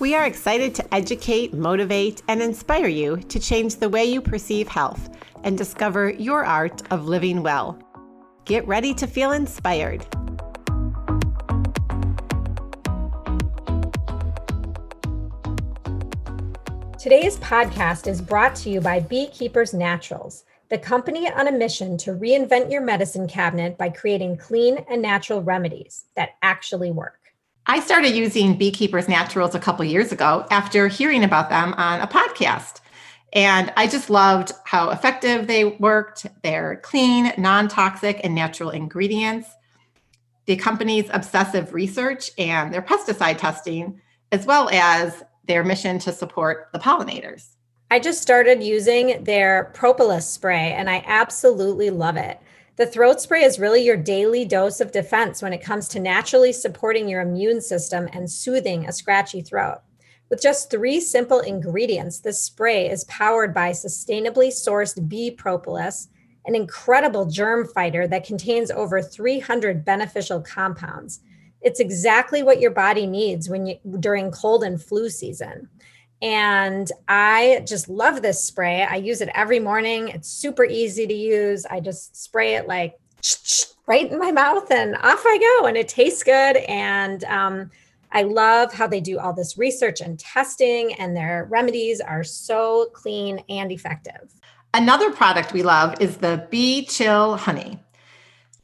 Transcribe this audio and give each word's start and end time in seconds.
We 0.00 0.14
are 0.14 0.24
excited 0.24 0.74
to 0.76 0.94
educate, 0.94 1.52
motivate, 1.52 2.22
and 2.26 2.40
inspire 2.40 2.86
you 2.86 3.18
to 3.18 3.38
change 3.38 3.76
the 3.76 3.90
way 3.90 4.06
you 4.06 4.22
perceive 4.22 4.66
health 4.66 5.10
and 5.44 5.58
discover 5.58 6.08
your 6.08 6.42
art 6.42 6.80
of 6.90 7.06
living 7.06 7.42
well. 7.42 7.78
Get 8.46 8.66
ready 8.66 8.94
to 8.94 9.06
feel 9.06 9.32
inspired. 9.32 10.00
Today's 16.98 17.36
podcast 17.36 18.06
is 18.06 18.22
brought 18.22 18.56
to 18.56 18.70
you 18.70 18.80
by 18.80 19.00
Beekeepers 19.00 19.74
Naturals 19.74 20.44
the 20.70 20.78
company 20.78 21.28
on 21.28 21.48
a 21.48 21.52
mission 21.52 21.98
to 21.98 22.12
reinvent 22.12 22.70
your 22.70 22.80
medicine 22.80 23.26
cabinet 23.26 23.76
by 23.76 23.90
creating 23.90 24.38
clean 24.38 24.78
and 24.88 25.02
natural 25.02 25.42
remedies 25.42 26.04
that 26.14 26.36
actually 26.42 26.92
work. 26.92 27.19
I 27.70 27.78
started 27.78 28.16
using 28.16 28.58
Beekeepers 28.58 29.06
Naturals 29.06 29.54
a 29.54 29.60
couple 29.60 29.84
years 29.84 30.10
ago 30.10 30.44
after 30.50 30.88
hearing 30.88 31.22
about 31.22 31.50
them 31.50 31.72
on 31.74 32.00
a 32.00 32.06
podcast. 32.08 32.80
And 33.32 33.72
I 33.76 33.86
just 33.86 34.10
loved 34.10 34.50
how 34.64 34.90
effective 34.90 35.46
they 35.46 35.64
worked. 35.64 36.26
They're 36.42 36.80
clean, 36.82 37.32
non 37.38 37.68
toxic, 37.68 38.22
and 38.24 38.34
natural 38.34 38.70
ingredients. 38.70 39.48
The 40.46 40.56
company's 40.56 41.08
obsessive 41.12 41.72
research 41.72 42.32
and 42.36 42.74
their 42.74 42.82
pesticide 42.82 43.38
testing, 43.38 44.00
as 44.32 44.46
well 44.46 44.68
as 44.72 45.22
their 45.44 45.62
mission 45.62 46.00
to 46.00 46.12
support 46.12 46.70
the 46.72 46.80
pollinators. 46.80 47.50
I 47.88 48.00
just 48.00 48.20
started 48.20 48.64
using 48.64 49.22
their 49.22 49.70
propolis 49.74 50.28
spray 50.28 50.72
and 50.72 50.90
I 50.90 51.04
absolutely 51.06 51.90
love 51.90 52.16
it. 52.16 52.40
The 52.80 52.86
throat 52.86 53.20
spray 53.20 53.42
is 53.42 53.58
really 53.58 53.84
your 53.84 53.98
daily 53.98 54.46
dose 54.46 54.80
of 54.80 54.90
defense 54.90 55.42
when 55.42 55.52
it 55.52 55.62
comes 55.62 55.86
to 55.88 56.00
naturally 56.00 56.50
supporting 56.50 57.10
your 57.10 57.20
immune 57.20 57.60
system 57.60 58.08
and 58.14 58.30
soothing 58.30 58.86
a 58.86 58.92
scratchy 58.92 59.42
throat. 59.42 59.82
With 60.30 60.40
just 60.40 60.70
three 60.70 60.98
simple 60.98 61.40
ingredients, 61.40 62.20
this 62.20 62.42
spray 62.42 62.88
is 62.88 63.04
powered 63.04 63.52
by 63.52 63.72
sustainably 63.72 64.48
sourced 64.48 65.06
bee 65.10 65.30
propolis, 65.30 66.08
an 66.46 66.54
incredible 66.54 67.26
germ 67.26 67.68
fighter 67.68 68.08
that 68.08 68.24
contains 68.24 68.70
over 68.70 69.02
300 69.02 69.84
beneficial 69.84 70.40
compounds. 70.40 71.20
It's 71.60 71.80
exactly 71.80 72.42
what 72.42 72.60
your 72.60 72.70
body 72.70 73.06
needs 73.06 73.50
when 73.50 73.66
you 73.66 73.76
during 74.00 74.30
cold 74.30 74.64
and 74.64 74.82
flu 74.82 75.10
season. 75.10 75.68
And 76.22 76.90
I 77.08 77.64
just 77.66 77.88
love 77.88 78.22
this 78.22 78.44
spray. 78.44 78.82
I 78.82 78.96
use 78.96 79.20
it 79.20 79.30
every 79.34 79.58
morning. 79.58 80.08
It's 80.08 80.28
super 80.28 80.64
easy 80.64 81.06
to 81.06 81.14
use. 81.14 81.64
I 81.66 81.80
just 81.80 82.22
spray 82.22 82.56
it 82.56 82.68
like 82.68 82.98
right 83.86 84.10
in 84.10 84.18
my 84.18 84.30
mouth 84.30 84.70
and 84.70 84.96
off 84.96 85.22
I 85.26 85.38
go. 85.38 85.66
And 85.66 85.76
it 85.76 85.88
tastes 85.88 86.22
good. 86.22 86.56
And 86.56 87.24
um, 87.24 87.70
I 88.12 88.22
love 88.22 88.72
how 88.72 88.86
they 88.86 89.00
do 89.00 89.18
all 89.18 89.32
this 89.32 89.56
research 89.56 90.00
and 90.00 90.18
testing, 90.18 90.94
and 90.94 91.16
their 91.16 91.46
remedies 91.48 92.00
are 92.00 92.24
so 92.24 92.86
clean 92.92 93.42
and 93.48 93.70
effective. 93.70 94.34
Another 94.74 95.12
product 95.12 95.52
we 95.52 95.62
love 95.62 96.00
is 96.00 96.16
the 96.16 96.46
Bee 96.50 96.84
Chill 96.84 97.36
Honey. 97.36 97.78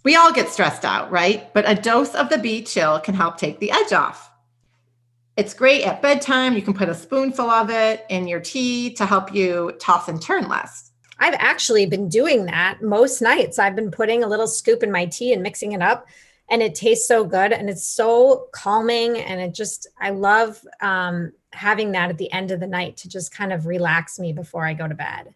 We 0.02 0.16
all 0.16 0.32
get 0.32 0.48
stressed 0.48 0.84
out, 0.84 1.10
right? 1.10 1.52
But 1.54 1.68
a 1.68 1.74
dose 1.74 2.14
of 2.14 2.28
the 2.28 2.38
Bee 2.38 2.62
Chill 2.62 3.00
can 3.00 3.14
help 3.14 3.38
take 3.38 3.60
the 3.60 3.70
edge 3.70 3.92
off. 3.92 4.25
It's 5.36 5.52
great 5.52 5.84
at 5.84 6.00
bedtime. 6.00 6.54
You 6.54 6.62
can 6.62 6.72
put 6.72 6.88
a 6.88 6.94
spoonful 6.94 7.50
of 7.50 7.68
it 7.68 8.06
in 8.08 8.26
your 8.26 8.40
tea 8.40 8.94
to 8.94 9.04
help 9.04 9.34
you 9.34 9.72
toss 9.78 10.08
and 10.08 10.20
turn 10.20 10.48
less. 10.48 10.92
I've 11.18 11.34
actually 11.38 11.84
been 11.84 12.08
doing 12.08 12.46
that 12.46 12.82
most 12.82 13.20
nights. 13.20 13.58
I've 13.58 13.76
been 13.76 13.90
putting 13.90 14.24
a 14.24 14.28
little 14.28 14.46
scoop 14.46 14.82
in 14.82 14.90
my 14.90 15.04
tea 15.04 15.34
and 15.34 15.42
mixing 15.42 15.72
it 15.72 15.82
up, 15.82 16.06
and 16.48 16.62
it 16.62 16.74
tastes 16.74 17.06
so 17.06 17.24
good 17.24 17.52
and 17.52 17.68
it's 17.68 17.86
so 17.86 18.48
calming. 18.52 19.18
And 19.18 19.40
it 19.40 19.52
just, 19.52 19.86
I 20.00 20.10
love 20.10 20.58
um, 20.80 21.32
having 21.52 21.92
that 21.92 22.08
at 22.08 22.16
the 22.16 22.32
end 22.32 22.50
of 22.50 22.60
the 22.60 22.66
night 22.66 22.96
to 22.98 23.08
just 23.08 23.30
kind 23.30 23.52
of 23.52 23.66
relax 23.66 24.18
me 24.18 24.32
before 24.32 24.64
I 24.64 24.72
go 24.72 24.88
to 24.88 24.94
bed. 24.94 25.34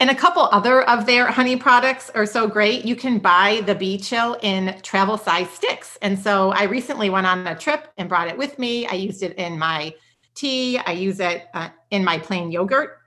And 0.00 0.10
a 0.10 0.14
couple 0.14 0.42
other 0.52 0.82
of 0.82 1.06
their 1.06 1.26
honey 1.26 1.56
products 1.56 2.08
are 2.14 2.26
so 2.26 2.46
great. 2.46 2.84
You 2.84 2.94
can 2.94 3.18
buy 3.18 3.62
the 3.66 3.74
Bee 3.74 3.98
Chill 3.98 4.38
in 4.42 4.78
travel 4.82 5.18
size 5.18 5.50
sticks. 5.50 5.98
And 6.02 6.16
so 6.16 6.50
I 6.52 6.64
recently 6.64 7.10
went 7.10 7.26
on 7.26 7.46
a 7.48 7.58
trip 7.58 7.88
and 7.98 8.08
brought 8.08 8.28
it 8.28 8.38
with 8.38 8.60
me. 8.60 8.86
I 8.86 8.94
used 8.94 9.24
it 9.24 9.36
in 9.36 9.58
my 9.58 9.92
tea, 10.36 10.78
I 10.78 10.92
use 10.92 11.18
it 11.18 11.46
uh, 11.52 11.70
in 11.90 12.04
my 12.04 12.18
plain 12.18 12.52
yogurt. 12.52 12.98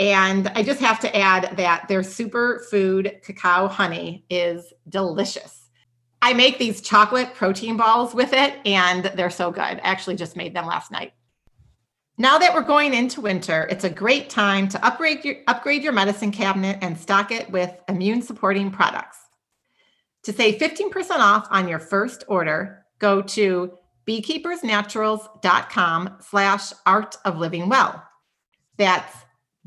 And 0.00 0.48
I 0.56 0.64
just 0.64 0.80
have 0.80 0.98
to 1.00 1.16
add 1.16 1.56
that 1.56 1.86
their 1.86 2.00
superfood 2.00 3.22
cacao 3.22 3.68
honey 3.68 4.24
is 4.28 4.72
delicious. 4.88 5.68
I 6.20 6.32
make 6.32 6.58
these 6.58 6.80
chocolate 6.80 7.34
protein 7.34 7.76
balls 7.76 8.12
with 8.12 8.32
it, 8.32 8.58
and 8.64 9.04
they're 9.14 9.30
so 9.30 9.52
good. 9.52 9.60
I 9.60 9.80
actually 9.84 10.16
just 10.16 10.36
made 10.36 10.54
them 10.54 10.66
last 10.66 10.90
night. 10.90 11.12
Now 12.16 12.38
that 12.38 12.54
we're 12.54 12.62
going 12.62 12.94
into 12.94 13.20
winter, 13.20 13.66
it's 13.68 13.82
a 13.82 13.90
great 13.90 14.30
time 14.30 14.68
to 14.68 14.86
upgrade 14.86 15.24
your, 15.24 15.38
upgrade 15.48 15.82
your 15.82 15.92
medicine 15.92 16.30
cabinet 16.30 16.78
and 16.80 16.96
stock 16.96 17.32
it 17.32 17.50
with 17.50 17.76
immune 17.88 18.22
supporting 18.22 18.70
products. 18.70 19.18
To 20.22 20.32
save 20.32 20.60
15% 20.60 21.18
off 21.18 21.48
on 21.50 21.66
your 21.66 21.80
first 21.80 22.22
order, 22.28 22.84
go 23.00 23.20
to 23.20 23.76
beekeepersnaturals.com 24.06 26.16
slash 26.20 26.72
art 26.86 27.16
of 27.24 27.38
living 27.38 27.68
well. 27.68 28.00
That's 28.76 29.16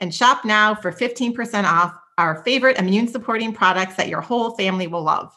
and 0.00 0.12
shop 0.12 0.44
now 0.44 0.74
for 0.74 0.90
15% 0.90 1.62
off 1.64 1.94
our 2.18 2.42
favorite 2.42 2.78
immune 2.78 3.06
supporting 3.06 3.54
products 3.54 3.94
that 3.94 4.08
your 4.08 4.20
whole 4.20 4.50
family 4.56 4.88
will 4.88 5.04
love. 5.04 5.32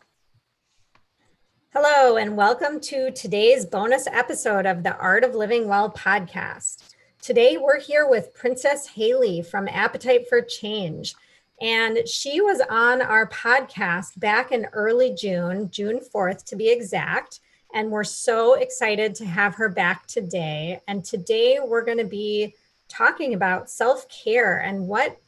Hello, 1.71 2.17
and 2.17 2.35
welcome 2.35 2.79
to 2.79 3.11
today's 3.11 3.67
bonus 3.67 4.07
episode 4.07 4.65
of 4.65 4.81
the 4.81 4.97
Art 4.97 5.23
of 5.23 5.35
Living 5.35 5.67
Well 5.67 5.91
podcast. 5.91 6.95
Today, 7.21 7.57
we're 7.57 7.79
here 7.79 8.07
with 8.07 8.33
Princess 8.33 8.87
Haley 8.87 9.43
from 9.43 9.67
Appetite 9.67 10.27
for 10.27 10.41
Change. 10.41 11.13
And 11.61 12.07
she 12.07 12.41
was 12.41 12.61
on 12.69 13.01
our 13.01 13.29
podcast 13.29 14.19
back 14.19 14.51
in 14.51 14.65
early 14.73 15.13
June, 15.13 15.69
June 15.71 15.99
4th 16.13 16.43
to 16.45 16.55
be 16.55 16.69
exact. 16.69 17.39
And 17.73 17.89
we're 17.89 18.03
so 18.03 18.55
excited 18.55 19.15
to 19.15 19.25
have 19.25 19.55
her 19.55 19.69
back 19.69 20.05
today. 20.07 20.79
And 20.87 21.03
today 21.03 21.59
we're 21.63 21.85
going 21.85 21.97
to 21.99 22.05
be 22.05 22.53
talking 22.89 23.33
about 23.33 23.69
self-care 23.69 24.59
and 24.59 24.87
what 24.87 25.19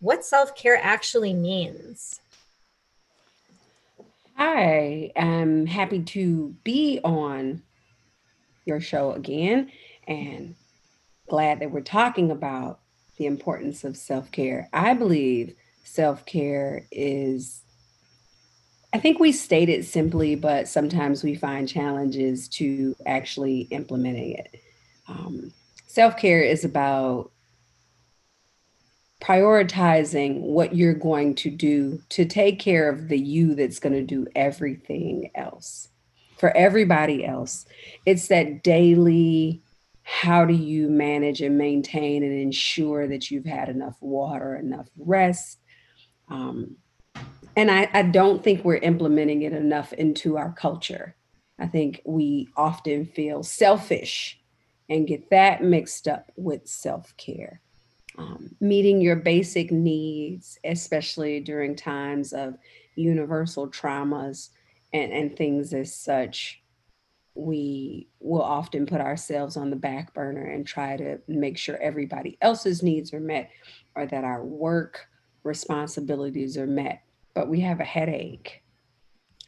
what 0.00 0.24
self-care 0.24 0.78
actually 0.80 1.34
means. 1.34 2.20
Hi, 4.36 5.10
I'm 5.16 5.66
happy 5.66 6.02
to 6.02 6.54
be 6.62 7.00
on 7.02 7.62
your 8.64 8.80
show 8.80 9.12
again 9.12 9.72
and 10.06 10.54
glad 11.28 11.60
that 11.60 11.72
we're 11.72 11.80
talking 11.80 12.30
about 12.30 12.78
the 13.16 13.26
importance 13.26 13.82
of 13.82 13.96
self-care. 13.96 14.68
I 14.72 14.94
believe 14.94 15.56
self 15.88 16.24
care 16.26 16.86
is, 16.92 17.62
I 18.92 18.98
think 18.98 19.18
we 19.18 19.32
state 19.32 19.68
it 19.68 19.84
simply, 19.84 20.34
but 20.34 20.68
sometimes 20.68 21.24
we 21.24 21.34
find 21.34 21.68
challenges 21.68 22.48
to 22.50 22.94
actually 23.06 23.62
implementing 23.70 24.32
it. 24.32 24.60
Um, 25.08 25.52
self 25.86 26.16
care 26.16 26.42
is 26.42 26.64
about 26.64 27.32
prioritizing 29.20 30.40
what 30.40 30.76
you're 30.76 30.94
going 30.94 31.34
to 31.34 31.50
do 31.50 32.00
to 32.10 32.24
take 32.24 32.60
care 32.60 32.88
of 32.88 33.08
the 33.08 33.18
you 33.18 33.54
that's 33.54 33.80
going 33.80 33.94
to 33.94 34.02
do 34.02 34.26
everything 34.36 35.30
else 35.34 35.88
for 36.36 36.56
everybody 36.56 37.24
else. 37.24 37.66
It's 38.06 38.28
that 38.28 38.62
daily 38.62 39.62
how 40.10 40.46
do 40.46 40.54
you 40.54 40.88
manage 40.88 41.42
and 41.42 41.58
maintain 41.58 42.22
and 42.22 42.32
ensure 42.32 43.06
that 43.08 43.30
you've 43.30 43.44
had 43.44 43.68
enough 43.68 43.96
water, 44.00 44.56
enough 44.56 44.86
rest, 44.96 45.57
um, 46.30 46.76
and 47.56 47.70
I, 47.70 47.90
I 47.92 48.02
don't 48.02 48.44
think 48.44 48.64
we're 48.64 48.76
implementing 48.76 49.42
it 49.42 49.52
enough 49.52 49.92
into 49.92 50.36
our 50.36 50.52
culture. 50.52 51.16
I 51.58 51.66
think 51.66 52.02
we 52.04 52.48
often 52.56 53.04
feel 53.04 53.42
selfish 53.42 54.38
and 54.88 55.08
get 55.08 55.30
that 55.30 55.62
mixed 55.62 56.06
up 56.06 56.30
with 56.36 56.68
self 56.68 57.16
care. 57.16 57.60
Um, 58.16 58.54
meeting 58.60 59.00
your 59.00 59.16
basic 59.16 59.70
needs, 59.72 60.58
especially 60.64 61.40
during 61.40 61.74
times 61.74 62.32
of 62.32 62.56
universal 62.94 63.68
traumas 63.68 64.50
and, 64.92 65.12
and 65.12 65.36
things 65.36 65.72
as 65.72 65.92
such, 65.92 66.62
we 67.34 68.08
will 68.20 68.42
often 68.42 68.86
put 68.86 69.00
ourselves 69.00 69.56
on 69.56 69.70
the 69.70 69.76
back 69.76 70.14
burner 70.14 70.44
and 70.44 70.66
try 70.66 70.96
to 70.96 71.18
make 71.26 71.58
sure 71.58 71.76
everybody 71.76 72.38
else's 72.40 72.82
needs 72.82 73.12
are 73.12 73.20
met 73.20 73.50
or 73.94 74.06
that 74.06 74.24
our 74.24 74.44
work 74.44 75.07
responsibilities 75.42 76.56
are 76.56 76.66
met. 76.66 77.02
But 77.34 77.48
we 77.48 77.60
have 77.60 77.80
a 77.80 77.84
headache 77.84 78.62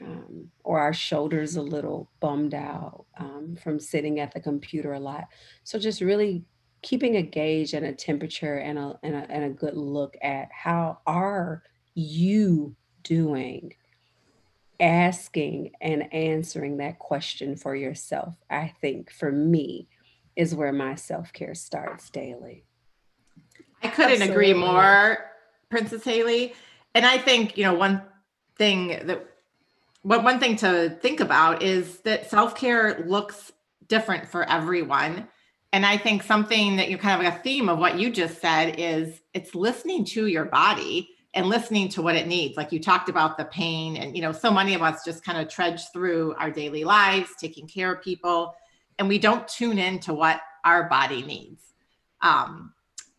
um, 0.01 0.51
or 0.65 0.81
our 0.81 0.93
shoulders 0.93 1.57
a 1.57 1.63
little 1.63 2.11
bummed 2.21 2.55
out 2.55 3.07
um, 3.19 3.57
from 3.63 3.79
sitting 3.79 4.21
at 4.21 4.33
the 4.33 4.41
computer 4.41 4.93
a 4.93 5.01
lot. 5.01 5.25
So 5.65 5.79
just 5.79 6.01
really 6.01 6.45
keeping 6.83 7.17
a 7.17 7.23
gauge 7.23 7.75
and 7.75 7.85
a 7.85 7.93
temperature 7.93 8.57
and 8.57 8.79
a, 8.79 8.99
and 9.03 9.15
a, 9.15 9.31
and 9.31 9.45
a 9.45 9.51
good 9.51 9.77
look 9.77 10.17
at 10.23 10.49
how 10.53 11.01
are 11.07 11.63
you 11.95 12.77
doing 13.03 13.75
asking 14.81 15.73
and 15.81 16.13
answering 16.13 16.79
that 16.79 16.99
question 16.99 17.55
for 17.55 17.77
yourself, 17.77 18.35
I 18.49 18.73
think 18.81 19.13
for 19.13 19.31
me, 19.31 19.89
is 20.37 20.55
where 20.55 20.73
my 20.73 20.95
self 20.95 21.33
care 21.33 21.55
starts 21.55 22.09
daily. 22.11 22.65
I 23.83 23.89
couldn't 23.89 24.23
Absolutely. 24.23 24.51
agree 24.51 24.55
more, 24.55 25.30
Princess 25.71 26.05
Haley. 26.05 26.55
And 26.95 27.07
I 27.07 27.19
think, 27.19 27.57
you 27.57 27.65
know, 27.65 27.75
one 27.75 28.03
thing 28.57 28.89
that 29.07 29.27
what 30.03 30.25
one 30.25 30.41
thing 30.41 30.57
to 30.57 30.99
think 31.01 31.21
about 31.21 31.63
is 31.63 31.99
that 32.01 32.31
self 32.31 32.55
care 32.57 33.05
looks 33.07 33.53
different 33.87 34.29
for 34.29 34.49
everyone. 34.49 35.29
And 35.73 35.87
I 35.87 35.97
think 35.97 36.23
something 36.23 36.77
that 36.77 36.91
you 36.91 36.99
kind 36.99 37.25
of 37.25 37.33
a 37.33 37.39
theme 37.39 37.69
of 37.69 37.79
what 37.79 37.99
you 37.99 38.11
just 38.11 38.41
said 38.41 38.77
is 38.79 39.21
it's 39.35 39.55
listening 39.55 40.05
to 40.07 40.27
your 40.27 40.47
body 40.47 41.11
and 41.35 41.47
listening 41.47 41.89
to 41.89 42.03
what 42.03 42.17
it 42.17 42.27
needs 42.27 42.57
like 42.57 42.73
you 42.73 42.81
talked 42.81 43.09
about 43.09 43.39
the 43.39 43.45
pain 43.45 43.97
and 43.97 44.17
you 44.17 44.23
know 44.23 44.33
so 44.33 44.51
many 44.51 44.75
of 44.75 44.83
us 44.83 45.05
just 45.05 45.25
kind 45.25 45.39
of 45.39 45.49
trudge 45.49 45.81
through 45.93 46.35
our 46.39 46.51
daily 46.51 46.83
lives 46.83 47.31
taking 47.39 47.69
care 47.69 47.93
of 47.93 48.03
people 48.03 48.53
and 48.99 49.09
we 49.09 49.17
don't 49.19 49.47
tune 49.47 49.79
in 49.79 50.01
to 50.01 50.13
what 50.13 50.41
our 50.65 50.89
body 50.89 51.23
needs 51.23 51.73
um, 52.21 52.75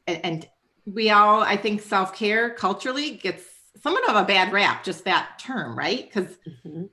and, 0.07 0.25
and 0.25 0.49
we 0.85 1.09
all 1.09 1.41
i 1.41 1.55
think 1.55 1.81
self-care 1.81 2.51
culturally 2.51 3.11
gets 3.11 3.43
somewhat 3.81 4.07
of 4.09 4.15
a 4.15 4.25
bad 4.25 4.51
rap 4.51 4.83
just 4.83 5.05
that 5.05 5.39
term 5.39 5.77
right 5.77 6.07
because 6.07 6.37
mm-hmm. 6.65 6.83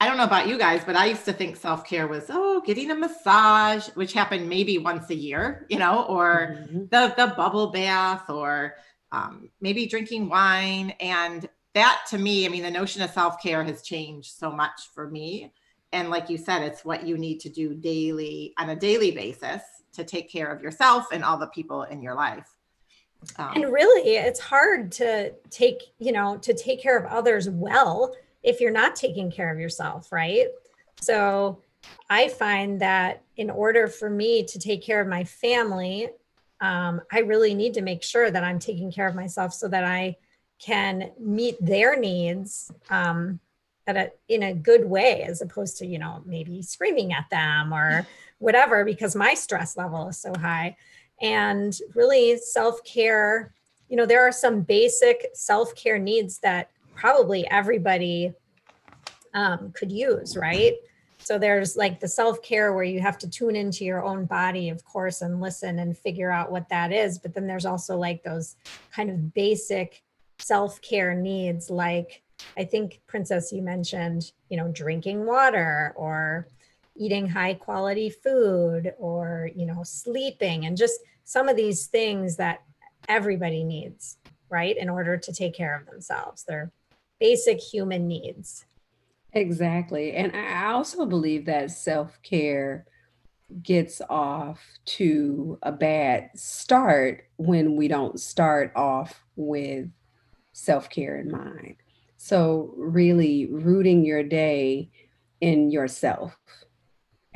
i 0.00 0.06
don't 0.06 0.16
know 0.16 0.24
about 0.24 0.48
you 0.48 0.58
guys 0.58 0.82
but 0.84 0.96
i 0.96 1.06
used 1.06 1.24
to 1.24 1.32
think 1.32 1.56
self-care 1.56 2.06
was 2.06 2.26
oh 2.28 2.60
getting 2.64 2.90
a 2.90 2.94
massage 2.94 3.88
which 3.94 4.12
happened 4.12 4.48
maybe 4.48 4.78
once 4.78 5.10
a 5.10 5.14
year 5.14 5.66
you 5.68 5.78
know 5.78 6.04
or 6.04 6.56
mm-hmm. 6.58 6.80
the 6.90 7.14
the 7.16 7.32
bubble 7.36 7.68
bath 7.68 8.28
or 8.28 8.74
um, 9.12 9.50
maybe 9.60 9.86
drinking 9.86 10.28
wine. 10.28 10.90
And 11.00 11.48
that 11.74 12.02
to 12.10 12.18
me, 12.18 12.46
I 12.46 12.48
mean, 12.48 12.62
the 12.62 12.70
notion 12.70 13.02
of 13.02 13.10
self 13.10 13.42
care 13.42 13.64
has 13.64 13.82
changed 13.82 14.32
so 14.32 14.50
much 14.50 14.88
for 14.94 15.08
me. 15.10 15.52
And 15.92 16.10
like 16.10 16.28
you 16.28 16.38
said, 16.38 16.62
it's 16.62 16.84
what 16.84 17.06
you 17.06 17.16
need 17.16 17.40
to 17.40 17.48
do 17.48 17.74
daily 17.74 18.54
on 18.58 18.70
a 18.70 18.76
daily 18.76 19.10
basis 19.10 19.62
to 19.92 20.04
take 20.04 20.30
care 20.30 20.48
of 20.48 20.62
yourself 20.62 21.06
and 21.12 21.24
all 21.24 21.38
the 21.38 21.46
people 21.48 21.84
in 21.84 22.02
your 22.02 22.14
life. 22.14 22.55
Um, 23.38 23.52
and 23.54 23.72
really, 23.72 24.16
it's 24.16 24.40
hard 24.40 24.92
to 24.92 25.32
take, 25.50 25.82
you 25.98 26.12
know, 26.12 26.36
to 26.38 26.54
take 26.54 26.80
care 26.80 26.96
of 26.98 27.06
others 27.06 27.48
well 27.48 28.14
if 28.42 28.60
you're 28.60 28.70
not 28.70 28.94
taking 28.94 29.30
care 29.30 29.52
of 29.52 29.58
yourself, 29.58 30.12
right? 30.12 30.46
So 31.00 31.62
I 32.08 32.28
find 32.28 32.80
that 32.80 33.22
in 33.36 33.50
order 33.50 33.88
for 33.88 34.08
me 34.08 34.44
to 34.44 34.58
take 34.58 34.82
care 34.82 35.00
of 35.00 35.08
my 35.08 35.24
family, 35.24 36.08
um, 36.60 37.00
I 37.12 37.20
really 37.20 37.54
need 37.54 37.74
to 37.74 37.82
make 37.82 38.02
sure 38.02 38.30
that 38.30 38.44
I'm 38.44 38.58
taking 38.58 38.90
care 38.90 39.06
of 39.06 39.14
myself 39.14 39.52
so 39.52 39.68
that 39.68 39.84
I 39.84 40.16
can 40.58 41.10
meet 41.18 41.56
their 41.60 41.98
needs 41.98 42.70
um, 42.88 43.40
at 43.86 43.96
a, 43.96 44.12
in 44.28 44.42
a 44.42 44.54
good 44.54 44.84
way, 44.84 45.22
as 45.22 45.42
opposed 45.42 45.78
to, 45.78 45.86
you 45.86 45.98
know, 45.98 46.22
maybe 46.24 46.62
screaming 46.62 47.12
at 47.12 47.28
them 47.30 47.74
or 47.74 48.06
whatever, 48.38 48.84
because 48.84 49.14
my 49.14 49.34
stress 49.34 49.76
level 49.76 50.08
is 50.08 50.18
so 50.18 50.32
high. 50.38 50.76
And 51.20 51.76
really, 51.94 52.36
self 52.38 52.84
care, 52.84 53.54
you 53.88 53.96
know, 53.96 54.06
there 54.06 54.26
are 54.26 54.32
some 54.32 54.62
basic 54.62 55.28
self 55.34 55.74
care 55.74 55.98
needs 55.98 56.38
that 56.40 56.70
probably 56.94 57.48
everybody 57.50 58.32
um, 59.34 59.72
could 59.74 59.92
use, 59.92 60.36
right? 60.36 60.74
So 61.18 61.38
there's 61.38 61.76
like 61.76 61.98
the 62.00 62.08
self 62.08 62.42
care 62.42 62.72
where 62.72 62.84
you 62.84 63.00
have 63.00 63.18
to 63.18 63.28
tune 63.28 63.56
into 63.56 63.84
your 63.84 64.04
own 64.04 64.26
body, 64.26 64.68
of 64.68 64.84
course, 64.84 65.22
and 65.22 65.40
listen 65.40 65.78
and 65.80 65.96
figure 65.96 66.30
out 66.30 66.50
what 66.50 66.68
that 66.68 66.92
is. 66.92 67.18
But 67.18 67.34
then 67.34 67.46
there's 67.46 67.66
also 67.66 67.96
like 67.96 68.22
those 68.22 68.56
kind 68.92 69.10
of 69.10 69.34
basic 69.34 70.02
self 70.38 70.80
care 70.82 71.14
needs, 71.14 71.70
like 71.70 72.22
I 72.56 72.64
think, 72.64 73.00
Princess, 73.06 73.52
you 73.52 73.62
mentioned, 73.62 74.32
you 74.50 74.56
know, 74.56 74.68
drinking 74.68 75.26
water 75.26 75.92
or 75.96 76.48
eating 76.98 77.28
high 77.28 77.54
quality 77.54 78.10
food 78.10 78.92
or, 78.98 79.50
you 79.54 79.66
know, 79.66 79.82
sleeping 79.82 80.66
and 80.66 80.76
just 80.76 81.00
some 81.24 81.48
of 81.48 81.56
these 81.56 81.86
things 81.86 82.36
that 82.36 82.62
everybody 83.08 83.64
needs, 83.64 84.18
right, 84.48 84.76
in 84.76 84.88
order 84.88 85.16
to 85.16 85.32
take 85.32 85.54
care 85.54 85.76
of 85.76 85.86
themselves. 85.86 86.44
They're 86.44 86.70
basic 87.18 87.60
human 87.60 88.06
needs. 88.06 88.64
Exactly. 89.32 90.14
And 90.14 90.34
I 90.34 90.72
also 90.72 91.04
believe 91.04 91.44
that 91.46 91.70
self 91.70 92.18
care 92.22 92.86
gets 93.62 94.00
off 94.08 94.60
to 94.84 95.58
a 95.62 95.72
bad 95.72 96.30
start 96.34 97.28
when 97.36 97.76
we 97.76 97.86
don't 97.86 98.18
start 98.18 98.72
off 98.74 99.24
with 99.36 99.88
self 100.52 100.88
care 100.88 101.18
in 101.18 101.30
mind. 101.30 101.76
So, 102.16 102.72
really 102.76 103.46
rooting 103.46 104.04
your 104.04 104.22
day 104.22 104.90
in 105.40 105.70
yourself 105.70 106.36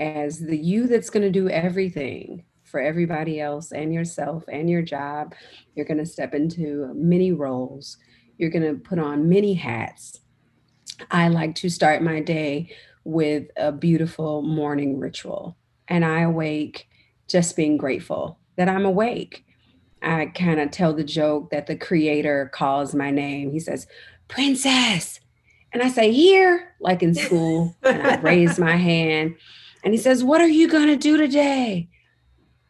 as 0.00 0.40
the 0.40 0.58
you 0.58 0.88
that's 0.88 1.10
going 1.10 1.22
to 1.22 1.30
do 1.30 1.48
everything 1.48 2.44
for 2.64 2.80
everybody 2.80 3.40
else 3.40 3.72
and 3.72 3.94
yourself 3.94 4.44
and 4.50 4.68
your 4.70 4.82
job. 4.82 5.34
You're 5.76 5.86
going 5.86 5.98
to 5.98 6.06
step 6.06 6.34
into 6.34 6.90
many 6.94 7.32
roles, 7.32 7.98
you're 8.38 8.50
going 8.50 8.66
to 8.66 8.80
put 8.80 8.98
on 8.98 9.28
many 9.28 9.54
hats 9.54 10.20
I 11.10 11.28
like 11.28 11.54
to 11.56 11.70
start 11.70 12.02
my 12.02 12.20
day 12.20 12.74
with 13.04 13.48
a 13.56 13.72
beautiful 13.72 14.42
morning 14.42 14.98
ritual. 14.98 15.56
And 15.88 16.04
I 16.04 16.20
awake 16.22 16.88
just 17.28 17.56
being 17.56 17.76
grateful 17.76 18.38
that 18.56 18.68
I'm 18.68 18.84
awake. 18.84 19.44
I 20.02 20.26
kind 20.26 20.60
of 20.60 20.70
tell 20.70 20.92
the 20.92 21.04
joke 21.04 21.50
that 21.50 21.66
the 21.66 21.76
creator 21.76 22.50
calls 22.52 22.94
my 22.94 23.10
name. 23.10 23.52
He 23.52 23.60
says, 23.60 23.86
Princess. 24.28 25.20
And 25.72 25.82
I 25.82 25.88
say, 25.88 26.12
Here, 26.12 26.74
like 26.80 27.02
in 27.02 27.14
school. 27.14 27.76
and 27.82 28.02
I 28.02 28.20
raise 28.20 28.58
my 28.58 28.76
hand. 28.76 29.36
And 29.84 29.94
he 29.94 29.98
says, 29.98 30.22
What 30.24 30.40
are 30.40 30.48
you 30.48 30.68
going 30.68 30.88
to 30.88 30.96
do 30.96 31.16
today? 31.16 31.88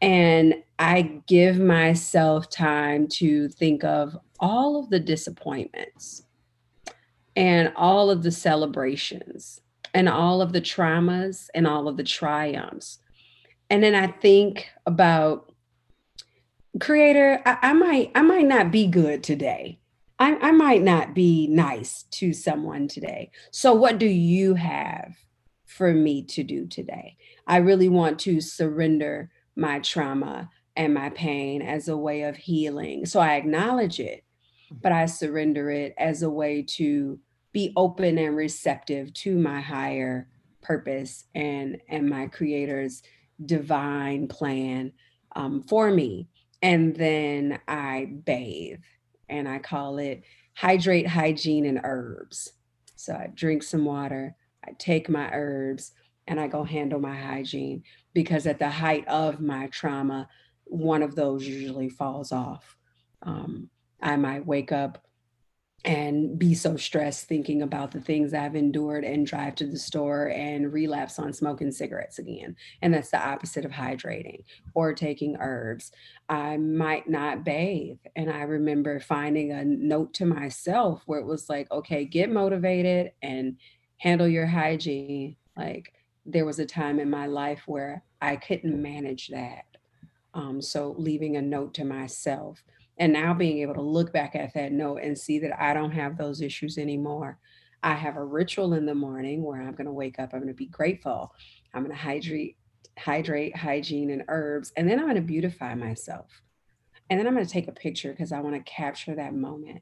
And 0.01 0.55
I 0.79 1.21
give 1.27 1.59
myself 1.59 2.49
time 2.49 3.07
to 3.09 3.49
think 3.49 3.83
of 3.83 4.17
all 4.39 4.79
of 4.79 4.89
the 4.89 4.99
disappointments 4.99 6.23
and 7.35 7.71
all 7.75 8.09
of 8.09 8.23
the 8.23 8.31
celebrations 8.31 9.61
and 9.93 10.09
all 10.09 10.41
of 10.41 10.53
the 10.53 10.61
traumas 10.61 11.47
and 11.53 11.67
all 11.67 11.87
of 11.87 11.97
the 11.97 12.03
triumphs. 12.03 12.99
And 13.69 13.83
then 13.83 13.93
I 13.93 14.07
think 14.07 14.69
about 14.85 15.53
creator, 16.79 17.41
I, 17.45 17.57
I 17.61 17.73
might, 17.73 18.11
I 18.15 18.21
might 18.21 18.47
not 18.47 18.71
be 18.71 18.87
good 18.87 19.23
today. 19.23 19.79
I, 20.19 20.35
I 20.37 20.51
might 20.51 20.81
not 20.81 21.13
be 21.13 21.47
nice 21.47 22.03
to 22.11 22.33
someone 22.33 22.87
today. 22.87 23.31
So 23.51 23.73
what 23.73 23.97
do 23.97 24.07
you 24.07 24.55
have 24.55 25.15
for 25.71 25.93
me 25.93 26.23
to 26.23 26.43
do 26.43 26.67
today? 26.67 27.17
I 27.47 27.57
really 27.57 27.89
want 27.89 28.19
to 28.19 28.41
surrender 28.41 29.31
my 29.55 29.79
trauma 29.79 30.49
and 30.75 30.93
my 30.93 31.09
pain 31.09 31.61
as 31.61 31.87
a 31.87 31.97
way 31.97 32.23
of 32.23 32.37
healing. 32.37 33.05
So 33.05 33.19
I 33.19 33.35
acknowledge 33.35 33.99
it 33.99 34.23
but 34.71 34.91
I 34.91 35.05
surrender 35.05 35.69
it 35.69 35.93
as 35.97 36.23
a 36.23 36.29
way 36.29 36.61
to 36.61 37.19
be 37.51 37.73
open 37.75 38.17
and 38.17 38.35
receptive 38.35 39.13
to 39.13 39.37
my 39.37 39.59
higher 39.59 40.27
purpose 40.61 41.25
and 41.35 41.81
and 41.89 42.09
my 42.09 42.27
creator's 42.27 43.01
divine 43.45 44.27
plan 44.27 44.93
um, 45.35 45.63
for 45.63 45.91
me. 45.91 46.29
And 46.61 46.95
then 46.95 47.59
I 47.67 48.11
bathe 48.23 48.81
and 49.27 49.49
I 49.49 49.59
call 49.59 49.97
it 49.97 50.23
hydrate, 50.55 51.07
hygiene, 51.07 51.65
and 51.65 51.81
herbs. 51.83 52.53
So 52.95 53.13
I 53.13 53.29
drink 53.33 53.63
some 53.63 53.83
water, 53.83 54.35
I 54.65 54.71
take 54.77 55.09
my 55.09 55.29
herbs, 55.33 55.91
and 56.27 56.39
I 56.39 56.47
go 56.47 56.63
handle 56.63 56.99
my 56.99 57.15
hygiene 57.15 57.83
because 58.13 58.45
at 58.47 58.59
the 58.59 58.69
height 58.69 59.07
of 59.07 59.41
my 59.41 59.67
trauma, 59.67 60.29
one 60.65 61.01
of 61.01 61.15
those 61.15 61.45
usually 61.45 61.89
falls 61.89 62.31
off. 62.31 62.77
Um, 63.23 63.69
I 64.01 64.15
might 64.15 64.45
wake 64.45 64.71
up 64.71 65.05
and 65.83 66.37
be 66.37 66.53
so 66.53 66.77
stressed 66.77 67.25
thinking 67.25 67.63
about 67.63 67.91
the 67.91 67.99
things 67.99 68.33
I've 68.33 68.55
endured 68.55 69.03
and 69.03 69.25
drive 69.25 69.55
to 69.55 69.65
the 69.65 69.79
store 69.79 70.29
and 70.29 70.71
relapse 70.71 71.17
on 71.17 71.33
smoking 71.33 71.71
cigarettes 71.71 72.19
again. 72.19 72.55
And 72.83 72.93
that's 72.93 73.09
the 73.09 73.19
opposite 73.19 73.65
of 73.65 73.71
hydrating 73.71 74.43
or 74.75 74.93
taking 74.93 75.37
herbs. 75.39 75.91
I 76.29 76.57
might 76.57 77.09
not 77.09 77.43
bathe. 77.43 77.97
And 78.15 78.29
I 78.29 78.43
remember 78.43 78.99
finding 78.99 79.51
a 79.51 79.65
note 79.65 80.13
to 80.15 80.25
myself 80.25 81.01
where 81.07 81.19
it 81.19 81.25
was 81.25 81.49
like, 81.49 81.71
okay, 81.71 82.05
get 82.05 82.29
motivated 82.29 83.13
and 83.23 83.57
handle 84.01 84.27
your 84.27 84.47
hygiene. 84.47 85.35
Like 85.55 85.93
there 86.25 86.45
was 86.45 86.57
a 86.57 86.65
time 86.65 86.99
in 86.99 87.09
my 87.09 87.27
life 87.27 87.61
where 87.67 88.03
I 88.19 88.35
couldn't 88.35 88.81
manage 88.81 89.27
that. 89.27 89.65
Um, 90.33 90.61
so 90.61 90.95
leaving 90.97 91.37
a 91.37 91.41
note 91.41 91.75
to 91.75 91.85
myself 91.85 92.63
and 92.97 93.13
now 93.13 93.33
being 93.33 93.59
able 93.59 93.75
to 93.75 93.81
look 93.81 94.11
back 94.11 94.35
at 94.35 94.55
that 94.55 94.71
note 94.71 95.01
and 95.03 95.17
see 95.17 95.37
that 95.39 95.61
I 95.61 95.73
don't 95.73 95.91
have 95.91 96.17
those 96.17 96.41
issues 96.41 96.79
anymore. 96.79 97.37
I 97.83 97.93
have 97.93 98.15
a 98.15 98.23
ritual 98.23 98.73
in 98.73 98.85
the 98.87 98.95
morning 98.95 99.43
where 99.43 99.61
I'm 99.61 99.73
going 99.73 99.85
to 99.85 99.93
wake 99.93 100.19
up, 100.19 100.33
I'm 100.33 100.39
going 100.39 100.47
to 100.47 100.53
be 100.53 100.67
grateful, 100.67 101.33
I'm 101.73 101.83
going 101.83 101.95
to 101.95 102.01
hydrate, 102.01 102.57
hydrate, 102.97 103.55
hygiene, 103.55 104.09
and 104.09 104.23
herbs, 104.27 104.71
and 104.77 104.89
then 104.89 104.99
I'm 104.99 105.05
going 105.05 105.15
to 105.15 105.21
beautify 105.21 105.75
myself. 105.75 106.41
And 107.09 107.19
then 107.19 107.27
I'm 107.27 107.33
going 107.33 107.45
to 107.45 107.51
take 107.51 107.67
a 107.67 107.73
picture 107.73 108.11
because 108.11 108.31
I 108.31 108.39
want 108.39 108.55
to 108.55 108.71
capture 108.71 109.15
that 109.15 109.35
moment. 109.35 109.81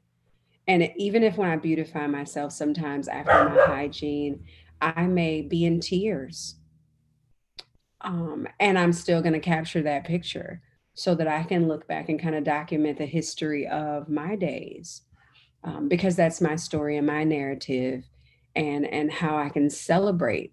And 0.68 0.90
even 0.96 1.22
if 1.22 1.36
when 1.36 1.50
I 1.50 1.56
beautify 1.56 2.06
myself, 2.06 2.52
sometimes 2.52 3.08
after 3.08 3.48
my 3.48 3.64
hygiene, 3.66 4.44
I 4.80 5.06
may 5.06 5.42
be 5.42 5.64
in 5.64 5.80
tears. 5.80 6.56
Um, 8.02 8.46
and 8.58 8.78
I'm 8.78 8.92
still 8.92 9.20
going 9.20 9.34
to 9.34 9.40
capture 9.40 9.82
that 9.82 10.04
picture 10.04 10.62
so 10.94 11.14
that 11.14 11.28
I 11.28 11.42
can 11.42 11.68
look 11.68 11.86
back 11.86 12.08
and 12.08 12.20
kind 12.20 12.34
of 12.34 12.44
document 12.44 12.98
the 12.98 13.06
history 13.06 13.66
of 13.66 14.08
my 14.08 14.36
days 14.36 15.02
um, 15.64 15.88
because 15.88 16.16
that's 16.16 16.40
my 16.40 16.56
story 16.56 16.96
and 16.96 17.06
my 17.06 17.24
narrative 17.24 18.04
and 18.56 18.86
and 18.86 19.12
how 19.12 19.36
I 19.36 19.48
can 19.48 19.70
celebrate 19.70 20.52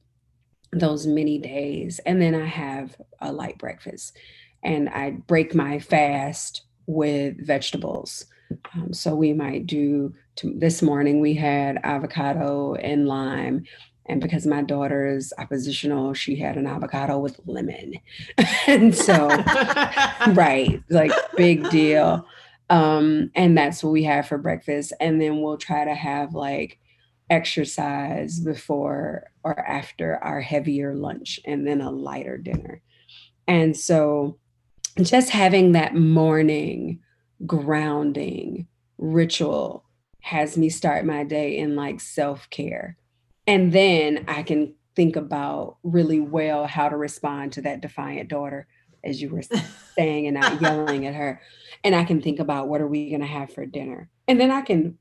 those 0.72 1.08
many 1.08 1.40
days 1.40 2.00
and 2.06 2.22
then 2.22 2.36
I 2.36 2.46
have 2.46 2.96
a 3.22 3.32
light 3.32 3.58
breakfast 3.58 4.18
and 4.64 4.90
I 4.90 5.12
break 5.12 5.56
my 5.56 5.80
fast 5.80 6.64
with 6.86 7.46
vegetables 7.46 8.26
um, 8.76 8.94
so 8.94 9.16
we 9.16 9.34
might 9.34 9.66
do 9.68 10.14
to, 10.38 10.54
this 10.58 10.82
morning 10.82 11.20
we 11.20 11.34
had 11.34 11.80
avocado 11.84 12.76
and 12.76 13.08
lime 13.08 13.64
and 14.08 14.22
because 14.22 14.46
my 14.46 14.62
daughter 14.62 15.06
is 15.06 15.34
oppositional, 15.38 16.14
she 16.14 16.38
had 16.38 16.58
an 16.58 16.66
avocado 16.66 17.20
with 17.20 17.40
lemon. 17.46 17.96
and 18.68 18.96
so, 18.96 19.28
right, 20.30 20.82
like 20.90 21.12
big 21.36 21.70
deal. 21.70 22.26
Um, 22.70 23.32
and 23.36 23.58
that's 23.58 23.84
what 23.84 23.92
we 23.92 24.04
have 24.04 24.28
for 24.28 24.38
breakfast. 24.38 24.94
And 25.00 25.22
then 25.22 25.42
we'll 25.42 25.58
try 25.58 25.86
to 25.86 25.94
have 25.94 26.34
like 26.34 26.80
exercise 27.30 28.40
before 28.40 29.26
or 29.44 29.60
after 29.60 30.18
our 30.24 30.40
heavier 30.40 30.96
lunch 30.96 31.40
and 31.46 31.68
then 31.68 31.82
a 31.82 31.92
lighter 31.92 32.38
dinner. 32.38 32.82
And 33.48 33.76
so, 33.76 34.38
just 35.02 35.30
having 35.30 35.74
that 35.74 35.96
morning 35.96 37.00
grounding 37.46 38.68
ritual 38.98 39.84
has 40.22 40.58
me 40.58 40.70
start 40.70 41.06
my 41.06 41.24
day 41.24 41.58
in 41.58 41.76
like 41.76 42.00
self 42.00 42.50
care 42.50 42.98
and 43.48 43.72
then 43.72 44.26
I 44.28 44.44
can 44.44 44.76
think 44.96 45.16
about 45.16 45.78
really 45.84 46.20
well 46.20 46.68
how 46.68 46.90
to 46.90 46.98
respond 46.98 47.54
to 47.54 47.62
that 47.62 47.82
defiant 47.82 48.30
daughter, 48.30 48.68
as 49.04 49.22
you 49.22 49.30
were 49.30 49.42
saying, 49.98 50.28
and 50.28 50.36
not 50.36 50.62
yelling 50.62 51.06
at 51.08 51.16
her. 51.16 51.42
And 51.84 51.96
I 51.96 52.04
can 52.04 52.22
think 52.22 52.40
about 52.40 52.68
what 52.68 52.82
are 52.82 52.88
we 52.88 53.10
going 53.10 53.22
to 53.22 53.28
have 53.28 53.54
for 53.54 53.66
dinner. 53.66 54.10
And 54.28 54.40
then 54.40 54.52
I 54.52 54.62
can 54.62 54.98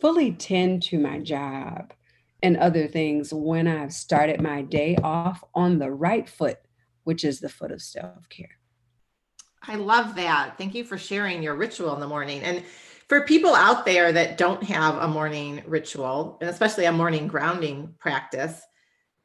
fully 0.00 0.32
tend 0.32 0.82
to 0.84 0.98
my 0.98 1.20
job 1.20 1.92
and 2.42 2.56
other 2.56 2.88
things 2.88 3.32
when 3.32 3.68
I've 3.68 3.92
started 3.92 4.40
my 4.40 4.62
day 4.62 4.96
off 4.96 5.44
on 5.54 5.78
the 5.78 5.92
right 5.92 6.28
foot, 6.28 6.58
which 7.04 7.22
is 7.24 7.38
the 7.38 7.48
foot 7.48 7.70
of 7.70 7.80
self 7.80 8.28
care. 8.28 8.58
I 9.66 9.76
love 9.76 10.16
that. 10.16 10.58
Thank 10.58 10.74
you 10.74 10.84
for 10.84 10.98
sharing 10.98 11.42
your 11.42 11.54
ritual 11.54 11.94
in 11.94 12.00
the 12.00 12.08
morning. 12.08 12.42
And 12.42 12.64
for 13.12 13.20
people 13.20 13.54
out 13.54 13.84
there 13.84 14.10
that 14.10 14.38
don't 14.38 14.62
have 14.62 14.96
a 14.96 15.06
morning 15.06 15.62
ritual 15.66 16.38
and 16.40 16.48
especially 16.48 16.86
a 16.86 16.92
morning 16.92 17.28
grounding 17.28 17.94
practice 17.98 18.62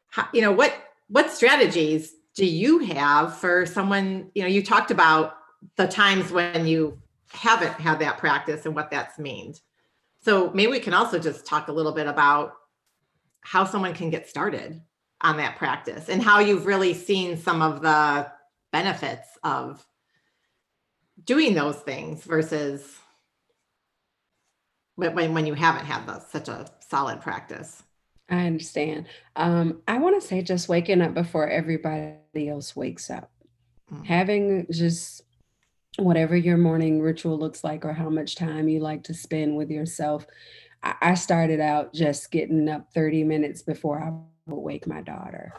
how, 0.09 0.27
you 0.33 0.41
know 0.41 0.51
what 0.51 0.73
what 1.07 1.31
strategies 1.31 2.13
do 2.35 2.45
you 2.45 2.79
have 2.79 3.37
for 3.37 3.65
someone 3.65 4.29
you 4.35 4.41
know 4.41 4.47
you 4.49 4.61
talked 4.61 4.91
about 4.91 5.37
the 5.77 5.87
times 5.87 6.33
when 6.33 6.67
you 6.67 6.97
haven't 7.31 7.71
had 7.79 7.99
that 7.99 8.17
practice 8.17 8.65
and 8.65 8.75
what 8.75 8.91
that's 8.91 9.17
means 9.17 9.61
so 10.21 10.51
maybe 10.53 10.69
we 10.69 10.79
can 10.81 10.93
also 10.93 11.17
just 11.17 11.45
talk 11.45 11.69
a 11.69 11.71
little 11.71 11.93
bit 11.93 12.07
about 12.07 12.55
how 13.39 13.63
someone 13.63 13.93
can 13.93 14.09
get 14.09 14.27
started 14.27 14.81
on 15.21 15.37
that 15.37 15.55
practice 15.55 16.09
and 16.09 16.21
how 16.21 16.39
you've 16.39 16.65
really 16.65 16.93
seen 16.93 17.37
some 17.37 17.61
of 17.61 17.81
the 17.81 18.29
benefits 18.73 19.29
of 19.43 19.87
doing 21.23 21.53
those 21.53 21.77
things 21.77 22.23
versus 22.23 22.97
when, 24.95 25.33
when 25.33 25.45
you 25.45 25.53
haven't 25.53 25.85
had 25.85 26.05
the, 26.07 26.19
such 26.19 26.47
a 26.47 26.67
solid 26.87 27.21
practice. 27.21 27.83
I 28.29 28.45
understand. 28.45 29.05
Um, 29.35 29.81
I 29.87 29.99
want 29.99 30.21
to 30.21 30.27
say 30.27 30.41
just 30.41 30.67
waking 30.67 31.01
up 31.01 31.13
before 31.13 31.47
everybody 31.47 32.49
else 32.49 32.75
wakes 32.75 33.09
up. 33.09 33.31
Mm-hmm. 33.91 34.03
Having 34.03 34.67
just 34.71 35.21
whatever 35.97 36.35
your 36.35 36.57
morning 36.57 37.01
ritual 37.01 37.39
looks 37.39 37.63
like 37.63 37.85
or 37.85 37.93
how 37.93 38.09
much 38.09 38.35
time 38.35 38.67
you 38.67 38.79
like 38.79 39.03
to 39.03 39.13
spend 39.13 39.55
with 39.55 39.71
yourself. 39.71 40.25
I, 40.83 40.95
I 41.01 41.13
started 41.13 41.59
out 41.61 41.93
just 41.93 42.31
getting 42.31 42.67
up 42.67 42.91
30 42.93 43.23
minutes 43.23 43.61
before 43.61 44.01
I 44.01 44.11
would 44.51 44.61
wake 44.61 44.87
my 44.87 45.01
daughter 45.01 45.53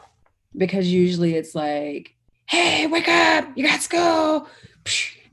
because 0.55 0.87
usually 0.91 1.35
it's 1.35 1.55
like, 1.55 2.15
hey, 2.45 2.87
wake 2.87 3.07
up, 3.07 3.49
you 3.55 3.65
got 3.65 3.81
school 3.81 4.47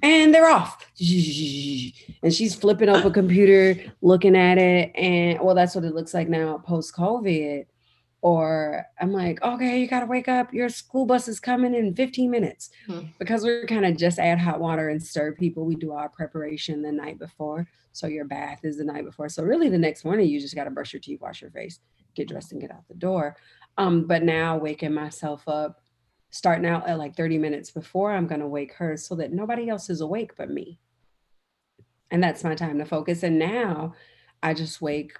and 0.06 0.34
they're 0.34 0.48
off. 0.48 0.90
And 2.22 2.34
she's 2.34 2.54
flipping 2.54 2.88
up 2.88 3.04
a 3.04 3.10
computer, 3.10 3.92
looking 4.00 4.36
at 4.36 4.58
it. 4.58 4.92
And 4.94 5.40
well, 5.40 5.54
that's 5.54 5.74
what 5.74 5.84
it 5.84 5.94
looks 5.94 6.14
like 6.14 6.28
now 6.28 6.58
post 6.58 6.94
COVID. 6.94 7.66
Or 8.22 8.84
I'm 9.00 9.12
like, 9.12 9.40
okay, 9.42 9.80
you 9.80 9.86
got 9.86 10.00
to 10.00 10.06
wake 10.06 10.26
up. 10.26 10.52
Your 10.52 10.68
school 10.68 11.06
bus 11.06 11.28
is 11.28 11.38
coming 11.38 11.74
in 11.74 11.94
15 11.94 12.30
minutes. 12.30 12.70
Hmm. 12.86 13.00
Because 13.18 13.44
we're 13.44 13.66
kind 13.66 13.84
of 13.84 13.96
just 13.96 14.18
add 14.18 14.38
hot 14.38 14.58
water 14.58 14.88
and 14.88 15.02
stir 15.02 15.32
people. 15.32 15.64
We 15.64 15.76
do 15.76 15.92
our 15.92 16.08
preparation 16.08 16.82
the 16.82 16.92
night 16.92 17.18
before. 17.18 17.68
So 17.92 18.06
your 18.06 18.24
bath 18.24 18.60
is 18.64 18.78
the 18.78 18.84
night 18.84 19.04
before. 19.04 19.28
So 19.28 19.42
really 19.42 19.68
the 19.68 19.78
next 19.78 20.04
morning, 20.04 20.28
you 20.28 20.40
just 20.40 20.54
got 20.54 20.64
to 20.64 20.70
brush 20.70 20.92
your 20.92 21.00
teeth, 21.00 21.20
wash 21.20 21.40
your 21.40 21.50
face, 21.50 21.78
get 22.14 22.28
dressed, 22.28 22.52
and 22.52 22.60
get 22.60 22.72
out 22.72 22.88
the 22.88 22.94
door. 22.94 23.36
Um, 23.78 24.06
but 24.06 24.22
now 24.22 24.56
waking 24.56 24.94
myself 24.94 25.46
up 25.46 25.82
starting 26.36 26.66
out 26.66 26.86
at 26.86 26.98
like 26.98 27.16
30 27.16 27.38
minutes 27.38 27.70
before 27.70 28.12
I'm 28.12 28.26
going 28.26 28.40
to 28.40 28.46
wake 28.46 28.74
her 28.74 28.96
so 28.96 29.14
that 29.16 29.32
nobody 29.32 29.68
else 29.68 29.88
is 29.88 30.00
awake 30.00 30.36
but 30.36 30.50
me. 30.50 30.78
And 32.10 32.22
that's 32.22 32.44
my 32.44 32.54
time 32.54 32.78
to 32.78 32.84
focus. 32.84 33.22
And 33.22 33.38
now 33.38 33.94
I 34.42 34.54
just 34.54 34.80
wake 34.80 35.12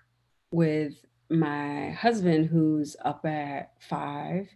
with 0.50 0.94
my 1.30 1.90
husband 1.90 2.46
who's 2.46 2.96
up 3.04 3.24
at 3.24 3.72
five 3.80 4.48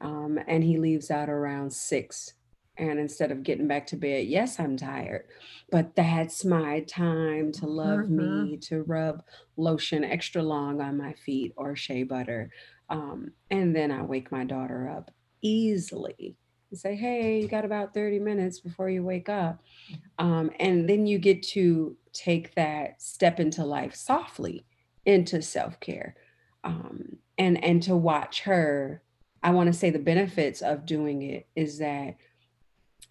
um, 0.00 0.38
and 0.46 0.62
he 0.62 0.76
leaves 0.78 1.10
out 1.10 1.30
around 1.30 1.72
six. 1.72 2.34
And 2.78 2.98
instead 2.98 3.32
of 3.32 3.42
getting 3.42 3.66
back 3.66 3.86
to 3.86 3.96
bed, 3.96 4.26
yes, 4.26 4.60
I'm 4.60 4.76
tired, 4.76 5.24
but 5.70 5.96
that's 5.96 6.44
my 6.44 6.80
time 6.80 7.50
to 7.52 7.66
love 7.66 8.00
mm-hmm. 8.00 8.44
me, 8.44 8.56
to 8.64 8.82
rub 8.82 9.22
lotion 9.56 10.04
extra 10.04 10.42
long 10.42 10.82
on 10.82 10.98
my 10.98 11.14
feet 11.14 11.54
or 11.56 11.74
shea 11.74 12.02
butter. 12.02 12.50
Um, 12.90 13.32
and 13.50 13.74
then 13.74 13.90
I 13.90 14.02
wake 14.02 14.30
my 14.30 14.44
daughter 14.44 14.90
up 14.90 15.10
easily 15.42 16.36
and 16.70 16.78
say, 16.78 16.96
hey, 16.96 17.40
you 17.40 17.48
got 17.48 17.64
about 17.64 17.94
30 17.94 18.18
minutes 18.18 18.60
before 18.60 18.90
you 18.90 19.02
wake 19.02 19.28
up. 19.28 19.62
Um, 20.18 20.50
and 20.58 20.88
then 20.88 21.06
you 21.06 21.18
get 21.18 21.42
to 21.48 21.96
take 22.12 22.54
that 22.54 23.00
step 23.00 23.38
into 23.38 23.64
life 23.64 23.94
softly 23.94 24.64
into 25.04 25.40
self-care 25.40 26.16
um, 26.64 27.16
and 27.38 27.62
and 27.64 27.82
to 27.82 27.96
watch 27.96 28.42
her 28.42 29.02
i 29.42 29.50
want 29.50 29.68
to 29.68 29.72
say 29.72 29.90
the 29.90 29.98
benefits 29.98 30.60
of 30.62 30.86
doing 30.86 31.22
it 31.22 31.46
is 31.54 31.78
that 31.78 32.16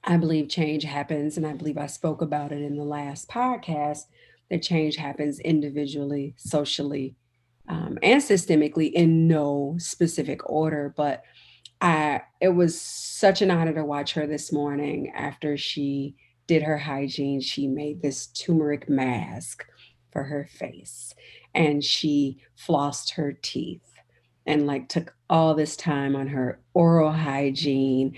i 0.04 0.18
believe 0.18 0.50
change 0.50 0.84
happens 0.84 1.38
and 1.38 1.48
i 1.48 1.54
believe 1.54 1.78
i 1.78 1.88
spoke 1.88 2.22
about 2.22 2.52
it 2.52 2.62
in 2.62 2.76
the 2.76 2.84
last 2.84 3.30
podcast 3.30 4.04
that 4.50 4.62
change 4.62 4.98
happens 4.98 5.40
individually 5.40 6.34
socially 6.38 7.16
um, 7.68 7.98
and 8.04 8.22
systemically 8.22 8.92
in 8.92 9.28
no 9.28 9.76
specific 9.80 10.48
order 10.50 10.94
but 10.98 11.24
I, 11.82 12.22
it 12.42 12.50
was 12.50 12.80
such 12.80 13.42
an 13.42 13.52
honor 13.52 13.74
to 13.74 13.84
watch 13.84 14.14
her 14.14 14.28
this 14.28 14.52
morning 14.52 15.12
after 15.16 15.58
she 15.58 16.16
did 16.48 16.64
her 16.64 16.78
hygiene. 16.78 17.42
She 17.42 17.68
made 17.68 18.02
this 18.02 18.28
turmeric 18.28 18.90
mask 18.90 19.66
for 20.12 20.24
her 20.24 20.48
face 20.52 21.14
and 21.54 21.84
she 21.84 22.38
flossed 22.58 23.14
her 23.14 23.34
teeth 23.34 23.82
and 24.46 24.68
like 24.68 24.88
took 24.88 25.16
all 25.30 25.56
this 25.56 25.76
time 25.76 26.16
on 26.16 26.28
her 26.28 26.60
oral 26.74 27.12
hygiene 27.12 28.16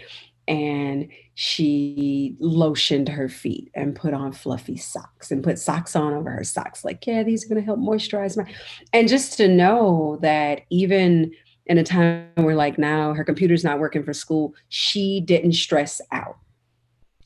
and 0.47 1.09
she 1.33 2.35
lotioned 2.39 3.09
her 3.09 3.27
feet 3.27 3.69
and 3.75 3.95
put 3.95 4.13
on 4.13 4.31
fluffy 4.31 4.77
socks 4.77 5.29
and 5.29 5.43
put 5.43 5.59
socks 5.59 5.95
on 5.95 6.13
over 6.13 6.31
her 6.31 6.43
socks. 6.43 6.85
Like, 6.85 7.05
yeah, 7.05 7.23
these 7.23 7.45
are 7.45 7.49
going 7.49 7.61
to 7.61 7.65
help 7.65 7.79
moisturize 7.79 8.37
my. 8.37 8.49
And 8.93 9.09
just 9.09 9.37
to 9.37 9.47
know 9.47 10.17
that 10.21 10.61
even 10.69 11.31
in 11.67 11.77
a 11.77 11.83
time 11.83 12.27
where, 12.35 12.55
like, 12.55 12.77
now 12.77 13.13
her 13.13 13.23
computer's 13.23 13.63
not 13.63 13.79
working 13.79 14.03
for 14.03 14.13
school, 14.13 14.55
she 14.69 15.21
didn't 15.21 15.53
stress 15.53 16.01
out. 16.11 16.37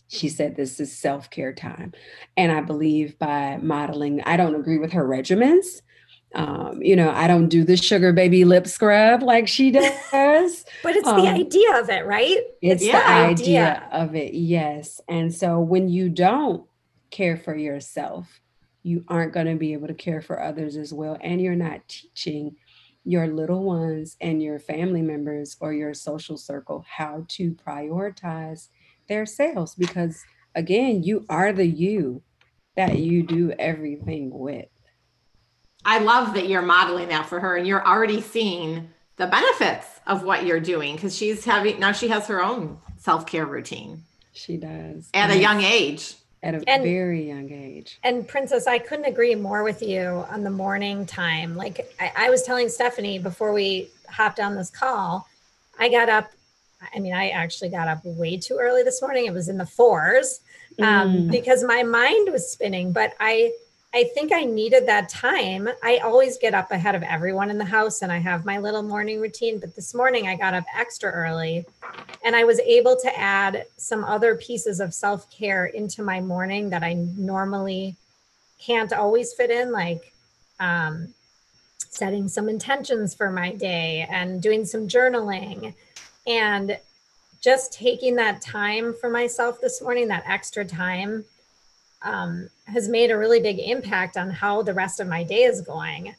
She 0.07 0.27
said, 0.27 0.55
This 0.55 0.79
is 0.79 0.95
self 0.95 1.29
care 1.29 1.53
time. 1.53 1.93
And 2.35 2.51
I 2.51 2.61
believe 2.61 3.17
by 3.17 3.57
modeling, 3.61 4.21
I 4.23 4.37
don't 4.37 4.55
agree 4.55 4.77
with 4.77 4.91
her 4.93 5.07
regimens 5.07 5.81
um, 6.33 6.81
you 6.81 6.95
know, 6.95 7.11
I 7.11 7.27
don't 7.27 7.49
do 7.49 7.63
the 7.63 7.75
sugar 7.75 8.13
baby 8.13 8.45
lip 8.45 8.67
scrub 8.67 9.21
like 9.21 9.47
she 9.47 9.71
does. 9.71 10.65
but 10.83 10.95
it's 10.95 11.07
um, 11.07 11.21
the 11.21 11.27
idea 11.27 11.79
of 11.79 11.89
it, 11.89 12.05
right? 12.05 12.37
It's 12.61 12.83
yeah. 12.83 12.99
the 12.99 13.29
idea 13.29 13.89
of 13.91 14.15
it, 14.15 14.33
yes. 14.33 15.01
And 15.07 15.33
so 15.33 15.59
when 15.59 15.89
you 15.89 16.09
don't 16.09 16.65
care 17.09 17.35
for 17.37 17.55
yourself, 17.55 18.39
you 18.83 19.03
aren't 19.07 19.33
going 19.33 19.47
to 19.47 19.55
be 19.55 19.73
able 19.73 19.87
to 19.87 19.93
care 19.93 20.21
for 20.21 20.41
others 20.41 20.77
as 20.77 20.93
well. 20.93 21.17
And 21.21 21.41
you're 21.41 21.55
not 21.55 21.87
teaching 21.87 22.55
your 23.03 23.27
little 23.27 23.63
ones 23.63 24.15
and 24.21 24.41
your 24.41 24.59
family 24.59 25.01
members 25.01 25.57
or 25.59 25.73
your 25.73 25.93
social 25.93 26.37
circle 26.37 26.85
how 26.87 27.25
to 27.29 27.51
prioritize 27.53 28.67
their 29.07 29.25
selves 29.25 29.75
because, 29.75 30.23
again, 30.55 31.03
you 31.03 31.25
are 31.29 31.51
the 31.51 31.65
you 31.65 32.21
that 32.75 32.99
you 32.99 33.23
do 33.23 33.51
everything 33.57 34.29
with. 34.31 34.67
I 35.83 35.99
love 35.99 36.35
that 36.35 36.47
you're 36.47 36.61
modeling 36.61 37.09
that 37.09 37.27
for 37.27 37.39
her 37.39 37.57
and 37.57 37.65
you're 37.65 37.85
already 37.85 38.21
seeing 38.21 38.89
the 39.17 39.27
benefits 39.27 39.87
of 40.07 40.23
what 40.23 40.45
you're 40.45 40.59
doing 40.59 40.95
because 40.95 41.15
she's 41.15 41.43
having 41.43 41.79
now 41.79 41.91
she 41.91 42.07
has 42.07 42.27
her 42.27 42.43
own 42.43 42.77
self-care 42.97 43.45
routine. 43.45 44.03
She 44.33 44.57
does. 44.57 45.09
At 45.13 45.29
yes. 45.29 45.37
a 45.37 45.39
young 45.39 45.61
age. 45.61 46.13
At 46.43 46.55
a 46.55 46.63
and, 46.67 46.83
very 46.83 47.27
young 47.27 47.51
age. 47.51 47.99
And 48.03 48.27
Princess, 48.27 48.65
I 48.65 48.79
couldn't 48.79 49.05
agree 49.05 49.35
more 49.35 49.63
with 49.63 49.83
you 49.83 50.25
on 50.29 50.43
the 50.43 50.49
morning 50.49 51.05
time. 51.05 51.55
Like 51.55 51.93
I, 51.99 52.11
I 52.15 52.29
was 52.31 52.41
telling 52.41 52.67
Stephanie 52.67 53.19
before 53.19 53.53
we 53.53 53.91
hopped 54.09 54.39
on 54.39 54.55
this 54.55 54.71
call, 54.71 55.27
I 55.79 55.89
got 55.89 56.09
up. 56.09 56.31
I 56.95 56.99
mean, 56.99 57.13
I 57.13 57.29
actually 57.29 57.69
got 57.69 57.87
up 57.87 58.03
way 58.03 58.37
too 58.37 58.57
early 58.59 58.81
this 58.81 59.03
morning. 59.03 59.27
It 59.27 59.33
was 59.33 59.49
in 59.49 59.57
the 59.57 59.67
fours 59.67 60.41
um, 60.79 60.85
mm. 60.85 61.31
because 61.31 61.63
my 61.63 61.83
mind 61.83 62.31
was 62.31 62.51
spinning. 62.51 62.91
But 62.91 63.13
I 63.19 63.51
I 63.93 64.05
think 64.05 64.31
I 64.31 64.45
needed 64.45 64.87
that 64.87 65.09
time. 65.09 65.67
I 65.83 65.97
always 65.97 66.37
get 66.37 66.53
up 66.53 66.71
ahead 66.71 66.95
of 66.95 67.03
everyone 67.03 67.49
in 67.49 67.57
the 67.57 67.65
house 67.65 68.01
and 68.01 68.11
I 68.11 68.19
have 68.19 68.45
my 68.45 68.57
little 68.57 68.83
morning 68.83 69.19
routine. 69.19 69.59
But 69.59 69.75
this 69.75 69.93
morning 69.93 70.29
I 70.29 70.37
got 70.37 70.53
up 70.53 70.63
extra 70.73 71.11
early 71.11 71.65
and 72.23 72.33
I 72.33 72.45
was 72.45 72.59
able 72.61 72.95
to 72.95 73.19
add 73.19 73.65
some 73.75 74.05
other 74.05 74.35
pieces 74.35 74.79
of 74.79 74.93
self 74.93 75.29
care 75.29 75.65
into 75.65 76.03
my 76.03 76.21
morning 76.21 76.69
that 76.69 76.83
I 76.83 76.93
normally 76.93 77.97
can't 78.61 78.93
always 78.93 79.33
fit 79.33 79.49
in, 79.49 79.73
like 79.73 80.13
um, 80.61 81.13
setting 81.77 82.29
some 82.29 82.47
intentions 82.47 83.13
for 83.13 83.29
my 83.29 83.51
day 83.51 84.07
and 84.09 84.41
doing 84.41 84.63
some 84.63 84.87
journaling. 84.87 85.73
And 86.25 86.79
just 87.41 87.73
taking 87.73 88.15
that 88.15 88.39
time 88.39 88.93
for 88.93 89.09
myself 89.09 89.59
this 89.59 89.81
morning, 89.81 90.07
that 90.09 90.23
extra 90.27 90.63
time 90.63 91.25
um, 92.03 92.49
has 92.65 92.87
made 92.87 93.11
a 93.11 93.17
really 93.17 93.39
big 93.39 93.59
impact 93.59 94.17
on 94.17 94.29
how 94.29 94.61
the 94.61 94.73
rest 94.73 94.99
of 94.99 95.07
my 95.07 95.23
day 95.23 95.43
is 95.43 95.61
going. 95.61 96.15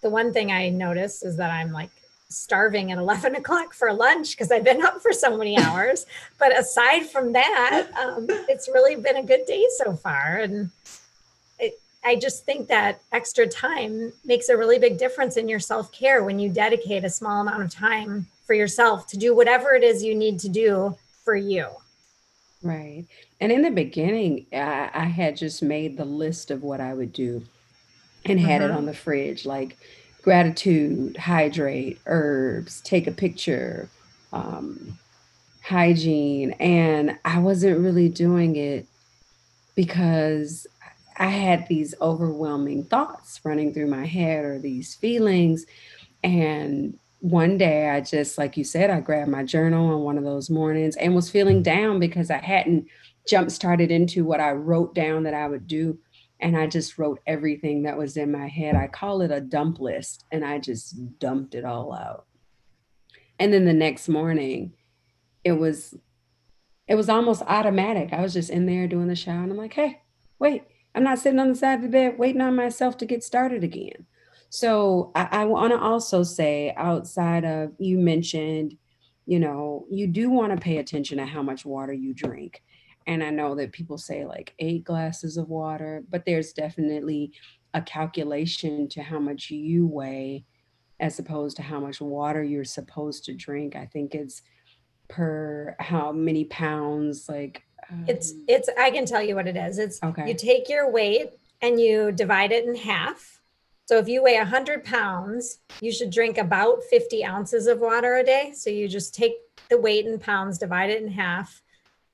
The 0.00 0.10
one 0.10 0.32
thing 0.32 0.50
I 0.50 0.68
noticed 0.70 1.24
is 1.24 1.36
that 1.36 1.50
I'm 1.50 1.72
like 1.72 1.90
starving 2.28 2.90
at 2.92 2.98
11 2.98 3.34
o'clock 3.36 3.72
for 3.74 3.92
lunch 3.92 4.32
because 4.32 4.50
I've 4.50 4.64
been 4.64 4.82
up 4.82 5.00
for 5.00 5.12
so 5.12 5.36
many 5.36 5.58
hours. 5.58 6.06
but 6.38 6.56
aside 6.56 7.06
from 7.06 7.32
that, 7.32 7.88
um, 7.98 8.26
it's 8.48 8.68
really 8.68 8.96
been 8.96 9.16
a 9.16 9.22
good 9.22 9.46
day 9.46 9.64
so 9.76 9.94
far. 9.94 10.38
And 10.38 10.70
it, 11.58 11.78
I 12.04 12.16
just 12.16 12.44
think 12.44 12.68
that 12.68 13.00
extra 13.12 13.46
time 13.46 14.12
makes 14.24 14.48
a 14.48 14.56
really 14.56 14.78
big 14.78 14.98
difference 14.98 15.36
in 15.36 15.48
your 15.48 15.60
self 15.60 15.92
care 15.92 16.24
when 16.24 16.38
you 16.38 16.48
dedicate 16.48 17.04
a 17.04 17.10
small 17.10 17.40
amount 17.40 17.62
of 17.62 17.70
time 17.70 18.26
for 18.46 18.54
yourself 18.54 19.06
to 19.08 19.16
do 19.16 19.34
whatever 19.34 19.74
it 19.74 19.82
is 19.82 20.02
you 20.02 20.14
need 20.14 20.38
to 20.40 20.48
do 20.48 20.96
for 21.24 21.34
you. 21.34 21.66
Right. 22.64 23.04
And 23.42 23.52
in 23.52 23.60
the 23.60 23.70
beginning, 23.70 24.46
I, 24.50 24.90
I 24.94 25.04
had 25.04 25.36
just 25.36 25.62
made 25.62 25.98
the 25.98 26.06
list 26.06 26.50
of 26.50 26.62
what 26.62 26.80
I 26.80 26.94
would 26.94 27.12
do 27.12 27.44
and 28.24 28.40
had 28.40 28.62
it 28.62 28.68
mm-hmm. 28.68 28.78
on 28.78 28.86
the 28.86 28.94
fridge 28.94 29.44
like 29.44 29.76
gratitude, 30.22 31.18
hydrate, 31.18 32.00
herbs, 32.06 32.80
take 32.80 33.06
a 33.06 33.12
picture, 33.12 33.90
um, 34.32 34.98
hygiene. 35.62 36.52
And 36.52 37.18
I 37.26 37.38
wasn't 37.38 37.80
really 37.80 38.08
doing 38.08 38.56
it 38.56 38.86
because 39.74 40.66
I 41.18 41.26
had 41.26 41.68
these 41.68 41.94
overwhelming 42.00 42.84
thoughts 42.84 43.40
running 43.44 43.74
through 43.74 43.88
my 43.88 44.06
head 44.06 44.46
or 44.46 44.58
these 44.58 44.94
feelings. 44.94 45.66
And 46.22 46.98
one 47.24 47.56
day 47.56 47.88
I 47.88 48.02
just, 48.02 48.36
like 48.36 48.58
you 48.58 48.64
said, 48.64 48.90
I 48.90 49.00
grabbed 49.00 49.30
my 49.30 49.44
journal 49.44 49.94
on 49.94 50.02
one 50.02 50.18
of 50.18 50.24
those 50.24 50.50
mornings 50.50 50.94
and 50.96 51.14
was 51.14 51.30
feeling 51.30 51.62
mm-hmm. 51.62 51.80
down 51.80 51.98
because 51.98 52.30
I 52.30 52.36
hadn't 52.36 52.86
jump 53.26 53.50
started 53.50 53.90
into 53.90 54.26
what 54.26 54.40
I 54.40 54.52
wrote 54.52 54.94
down 54.94 55.22
that 55.22 55.32
I 55.32 55.48
would 55.48 55.66
do. 55.66 55.98
And 56.38 56.54
I 56.54 56.66
just 56.66 56.98
wrote 56.98 57.20
everything 57.26 57.84
that 57.84 57.96
was 57.96 58.18
in 58.18 58.30
my 58.30 58.46
head. 58.46 58.76
I 58.76 58.88
call 58.88 59.22
it 59.22 59.30
a 59.30 59.40
dump 59.40 59.80
list, 59.80 60.26
and 60.30 60.44
I 60.44 60.58
just 60.58 61.18
dumped 61.18 61.54
it 61.54 61.64
all 61.64 61.94
out. 61.94 62.26
And 63.38 63.54
then 63.54 63.64
the 63.64 63.72
next 63.72 64.06
morning, 64.06 64.74
it 65.44 65.52
was 65.52 65.94
it 66.86 66.96
was 66.96 67.08
almost 67.08 67.40
automatic. 67.46 68.12
I 68.12 68.20
was 68.20 68.34
just 68.34 68.50
in 68.50 68.66
there 68.66 68.86
doing 68.86 69.08
the 69.08 69.16
shower, 69.16 69.42
and 69.42 69.50
I'm 69.50 69.56
like, 69.56 69.72
hey, 69.72 70.02
wait, 70.38 70.64
I'm 70.94 71.04
not 71.04 71.20
sitting 71.20 71.40
on 71.40 71.48
the 71.48 71.54
side 71.54 71.76
of 71.76 71.82
the 71.82 71.88
bed 71.88 72.18
waiting 72.18 72.42
on 72.42 72.54
myself 72.54 72.98
to 72.98 73.06
get 73.06 73.24
started 73.24 73.64
again. 73.64 74.04
So 74.54 75.10
I, 75.16 75.28
I 75.32 75.44
want 75.46 75.72
to 75.72 75.80
also 75.80 76.22
say, 76.22 76.72
outside 76.76 77.44
of 77.44 77.72
you 77.78 77.98
mentioned, 77.98 78.76
you 79.26 79.40
know, 79.40 79.84
you 79.90 80.06
do 80.06 80.30
want 80.30 80.52
to 80.52 80.62
pay 80.62 80.76
attention 80.76 81.18
to 81.18 81.26
how 81.26 81.42
much 81.42 81.64
water 81.64 81.92
you 81.92 82.14
drink. 82.14 82.62
And 83.08 83.24
I 83.24 83.30
know 83.30 83.56
that 83.56 83.72
people 83.72 83.98
say 83.98 84.24
like 84.24 84.54
eight 84.60 84.84
glasses 84.84 85.38
of 85.38 85.48
water, 85.48 86.04
but 86.08 86.24
there's 86.24 86.52
definitely 86.52 87.32
a 87.74 87.82
calculation 87.82 88.88
to 88.90 89.02
how 89.02 89.18
much 89.18 89.50
you 89.50 89.88
weigh 89.88 90.44
as 91.00 91.18
opposed 91.18 91.56
to 91.56 91.62
how 91.64 91.80
much 91.80 92.00
water 92.00 92.44
you're 92.44 92.62
supposed 92.62 93.24
to 93.24 93.34
drink. 93.34 93.74
I 93.74 93.86
think 93.86 94.14
it's 94.14 94.40
per 95.08 95.74
how 95.80 96.12
many 96.12 96.44
pounds 96.44 97.28
like 97.28 97.62
um, 97.90 98.04
it's 98.08 98.32
it's 98.48 98.70
i 98.78 98.90
can 98.90 99.04
tell 99.04 99.22
you 99.22 99.34
what 99.34 99.46
it 99.46 99.54
is 99.54 99.76
it's 99.76 100.02
okay 100.02 100.26
you 100.26 100.32
take 100.32 100.66
your 100.66 100.90
weight 100.90 101.28
and 101.60 101.78
you 101.78 102.10
divide 102.10 102.52
it 102.52 102.64
in 102.64 102.74
half 102.74 103.42
so 103.86 103.98
if 103.98 104.08
you 104.08 104.22
weigh 104.22 104.38
100 104.38 104.84
pounds, 104.84 105.58
you 105.80 105.92
should 105.92 106.10
drink 106.10 106.38
about 106.38 106.82
50 106.84 107.24
ounces 107.24 107.66
of 107.66 107.80
water 107.80 108.16
a 108.16 108.24
day. 108.24 108.52
So 108.54 108.70
you 108.70 108.88
just 108.88 109.14
take 109.14 109.34
the 109.68 109.78
weight 109.78 110.06
in 110.06 110.18
pounds, 110.18 110.58
divide 110.58 110.90
it 110.90 111.02
in 111.02 111.08
half. 111.08 111.62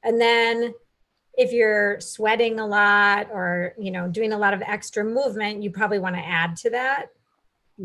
And 0.02 0.20
then 0.20 0.74
if 1.35 1.52
you're 1.52 2.00
sweating 2.00 2.59
a 2.59 2.66
lot 2.66 3.28
or, 3.33 3.74
you 3.78 3.92
know, 3.92 4.09
doing 4.09 4.33
a 4.33 4.38
lot 4.38 4.52
of 4.52 4.62
extra 4.62 5.04
movement, 5.04 5.62
you 5.62 5.70
probably 5.70 6.00
want 6.00 6.16
to 6.16 6.26
add 6.26 6.56
to 6.56 6.70
that. 6.70 7.06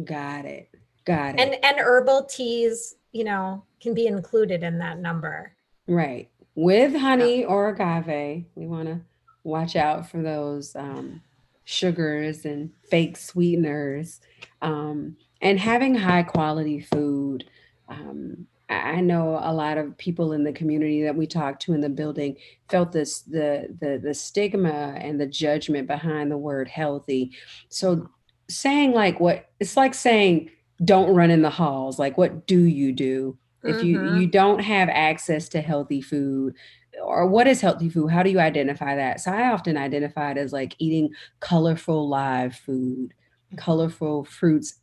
Got 0.04 0.46
it. 0.46 0.70
Got 1.06 1.36
it. 1.36 1.42
And 1.42 1.64
and 1.64 1.78
herbal 1.80 2.26
teas, 2.26 2.96
you 3.12 3.24
know, 3.24 3.64
can 3.80 3.94
be 3.94 4.08
included 4.08 4.64
in 4.64 4.80
that 4.80 5.00
number. 5.00 5.54
Right. 5.88 6.30
With 6.56 6.96
honey 6.96 7.46
or 7.46 7.70
agave, 7.70 8.46
we 8.56 8.66
want 8.66 8.88
to 8.88 9.02
watch 9.44 9.76
out 9.76 10.10
for 10.10 10.22
those 10.22 10.76
um, 10.76 11.22
sugars 11.66 12.46
and 12.46 12.72
fake 12.90 13.18
sweeteners, 13.18 14.22
um, 14.62 15.18
and 15.42 15.60
having 15.60 15.96
high 15.96 16.24
quality 16.24 16.80
food. 16.80 17.46
Um, 17.90 18.48
I 18.68 19.02
know 19.02 19.40
a 19.44 19.54
lot 19.54 19.78
of 19.78 19.96
people 19.98 20.34
in 20.34 20.44
the 20.44 20.52
community 20.52 21.04
that 21.04 21.16
we 21.16 21.28
talked 21.28 21.62
to 21.64 21.74
in 21.74 21.82
the 21.82 21.90
building 21.90 22.38
felt 22.70 22.92
this 22.92 23.22
the 23.22 23.76
the 23.80 24.00
the 24.02 24.14
stigma 24.14 24.96
and 24.98 25.22
the 25.22 25.28
judgment 25.28 25.88
behind 25.88 26.32
the 26.32 26.38
word 26.38 26.68
healthy. 26.68 27.32
So 27.70 28.10
saying 28.50 28.94
like 28.94 29.20
what 29.20 29.50
it's 29.60 29.78
like 29.78 29.94
saying 29.94 30.50
don't 30.84 31.14
run 31.14 31.30
in 31.30 31.42
the 31.42 31.50
halls. 31.50 32.00
Like 32.00 32.18
what 32.18 32.48
do 32.48 32.60
you 32.60 32.92
do 32.92 33.38
if 33.64 33.84
you 33.84 34.00
mm-hmm. 34.00 34.18
you 34.18 34.28
don't 34.28 34.60
have 34.60 34.90
access 34.90 35.48
to 35.50 35.62
healthy 35.62 36.02
food? 36.02 36.56
Or 37.04 37.28
what 37.28 37.48
is 37.48 37.62
healthy 37.62 37.90
food? 37.90 38.08
How 38.08 38.24
do 38.24 38.30
you 38.30 38.40
identify 38.40 38.96
that? 38.96 39.20
So 39.20 39.32
I 39.32 39.52
often 39.52 39.78
identify 39.78 40.32
it 40.32 40.38
as 40.38 40.54
like 40.54 40.76
eating 40.80 41.10
colorful 41.40 42.08
live 42.10 42.56
food, 42.56 43.14
colorful 43.58 44.26
fruits 44.26 44.80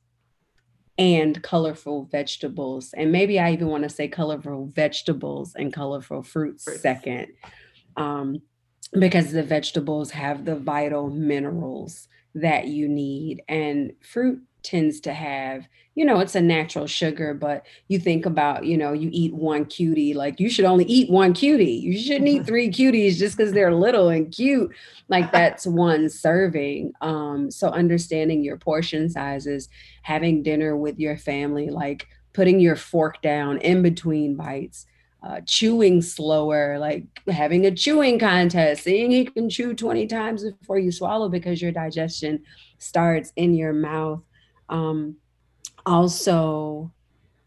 and 0.98 1.42
colorful 1.42 2.04
vegetables. 2.10 2.92
And 2.94 3.12
maybe 3.12 3.38
I 3.40 3.52
even 3.52 3.68
want 3.68 3.84
to 3.84 3.88
say 3.88 4.08
colorful 4.08 4.70
vegetables 4.74 5.54
and 5.54 5.72
colorful 5.72 6.22
fruits, 6.22 6.64
fruits. 6.64 6.82
second. 6.82 7.28
Um, 7.96 8.42
because 8.98 9.32
the 9.32 9.42
vegetables 9.42 10.10
have 10.10 10.44
the 10.44 10.56
vital 10.56 11.08
minerals 11.08 12.08
that 12.34 12.66
you 12.66 12.88
need 12.88 13.42
and 13.48 13.92
fruit 14.02 14.42
tends 14.62 15.00
to 15.00 15.12
have 15.12 15.66
you 15.94 16.04
know 16.04 16.20
it's 16.20 16.34
a 16.34 16.40
natural 16.40 16.86
sugar 16.86 17.34
but 17.34 17.66
you 17.88 17.98
think 17.98 18.24
about 18.24 18.64
you 18.64 18.76
know 18.76 18.92
you 18.92 19.10
eat 19.12 19.34
one 19.34 19.64
cutie 19.64 20.14
like 20.14 20.40
you 20.40 20.48
should 20.48 20.64
only 20.64 20.84
eat 20.84 21.10
one 21.10 21.32
cutie 21.32 21.64
you 21.64 21.98
shouldn't 21.98 22.28
eat 22.28 22.46
three 22.46 22.68
cuties 22.68 23.16
just 23.16 23.36
because 23.36 23.52
they're 23.52 23.74
little 23.74 24.08
and 24.08 24.32
cute 24.32 24.70
like 25.08 25.30
that's 25.32 25.66
one 25.66 26.08
serving 26.08 26.92
um 27.00 27.50
so 27.50 27.68
understanding 27.68 28.42
your 28.42 28.56
portion 28.56 29.08
sizes 29.08 29.68
having 30.02 30.42
dinner 30.42 30.76
with 30.76 30.98
your 30.98 31.16
family 31.16 31.68
like 31.68 32.06
putting 32.32 32.58
your 32.58 32.76
fork 32.76 33.20
down 33.20 33.58
in 33.58 33.82
between 33.82 34.34
bites 34.36 34.86
uh, 35.22 35.40
chewing 35.46 36.02
slower, 36.02 36.78
like 36.78 37.04
having 37.28 37.64
a 37.64 37.70
chewing 37.70 38.18
contest, 38.18 38.82
seeing 38.82 39.12
you 39.12 39.30
can 39.30 39.48
chew 39.48 39.72
20 39.72 40.06
times 40.06 40.44
before 40.44 40.78
you 40.78 40.90
swallow 40.90 41.28
because 41.28 41.62
your 41.62 41.70
digestion 41.70 42.42
starts 42.78 43.32
in 43.36 43.54
your 43.54 43.72
mouth. 43.72 44.20
Um, 44.72 45.16
also, 45.84 46.92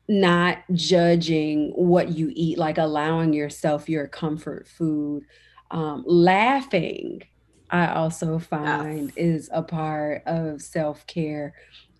not 0.07 0.59
judging 0.71 1.71
what 1.71 2.09
you 2.09 2.31
eat, 2.35 2.57
like 2.57 2.77
allowing 2.77 3.33
yourself 3.33 3.89
your 3.89 4.07
comfort 4.07 4.67
food. 4.67 5.23
Um, 5.71 6.03
laughing, 6.05 7.23
I 7.71 7.87
also 7.87 8.37
find 8.37 9.11
yes. 9.15 9.17
is 9.17 9.49
a 9.51 9.63
part 9.63 10.23
of 10.27 10.61
self 10.61 11.07
care. 11.07 11.55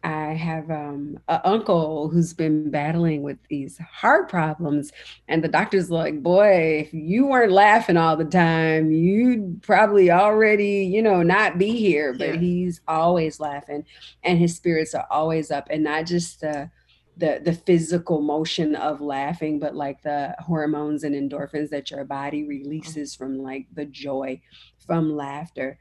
I 0.06 0.34
have 0.34 0.70
um, 0.70 1.18
an 1.28 1.42
uncle 1.44 2.10
who's 2.10 2.32
been 2.32 2.70
battling 2.70 3.24
with 3.24 3.40
these 3.50 3.80
heart 3.80 4.30
problems, 4.30 4.92
and 5.28 5.44
the 5.44 5.48
doctor's 5.48 5.90
like, 5.90 6.22
"Boy, 6.22 6.86
if 6.86 6.94
you 6.94 7.26
weren't 7.26 7.52
laughing 7.52 7.98
all 7.98 8.16
the 8.16 8.24
time, 8.24 8.92
you'd 8.92 9.64
probably 9.64 10.12
already, 10.12 10.86
you 10.86 11.02
know, 11.02 11.24
not 11.24 11.58
be 11.58 11.76
here." 11.76 12.14
But 12.14 12.36
yeah. 12.36 12.40
he's 12.40 12.82
always 12.88 13.40
laughing, 13.40 13.84
and 14.24 14.38
his 14.38 14.56
spirits 14.56 14.94
are 14.94 15.08
always 15.10 15.50
up, 15.50 15.68
and 15.72 15.84
not 15.84 16.06
just 16.06 16.42
the 16.42 16.70
the 17.18 17.42
the 17.44 17.54
physical 17.54 18.22
motion 18.22 18.76
of 18.76 19.02
laughing, 19.02 19.58
but 19.58 19.76
like 19.76 20.04
the 20.04 20.36
hormones 20.38 21.04
and 21.04 21.16
endorphins 21.16 21.70
that 21.70 21.90
your 21.90 22.06
body 22.06 22.42
mm-hmm. 22.42 22.50
releases 22.50 23.16
from 23.16 23.40
like 23.40 23.66
the 23.74 23.86
joy 23.86 24.40
from 24.86 25.16
laughter 25.16 25.80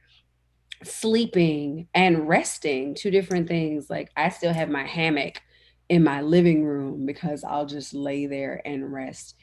sleeping 0.83 1.89
and 1.95 2.29
resting 2.29 2.95
two 2.95 3.11
different 3.11 3.49
things 3.49 3.89
like 3.89 4.11
i 4.17 4.29
still 4.29 4.53
have 4.53 4.69
my 4.69 4.85
hammock 4.85 5.41
in 5.89 6.03
my 6.03 6.21
living 6.21 6.65
room 6.65 7.07
because 7.07 7.45
i'll 7.45 7.67
just 7.67 7.95
lay 7.95 8.27
there 8.27 8.61
and 8.65 8.93
rest. 8.93 9.37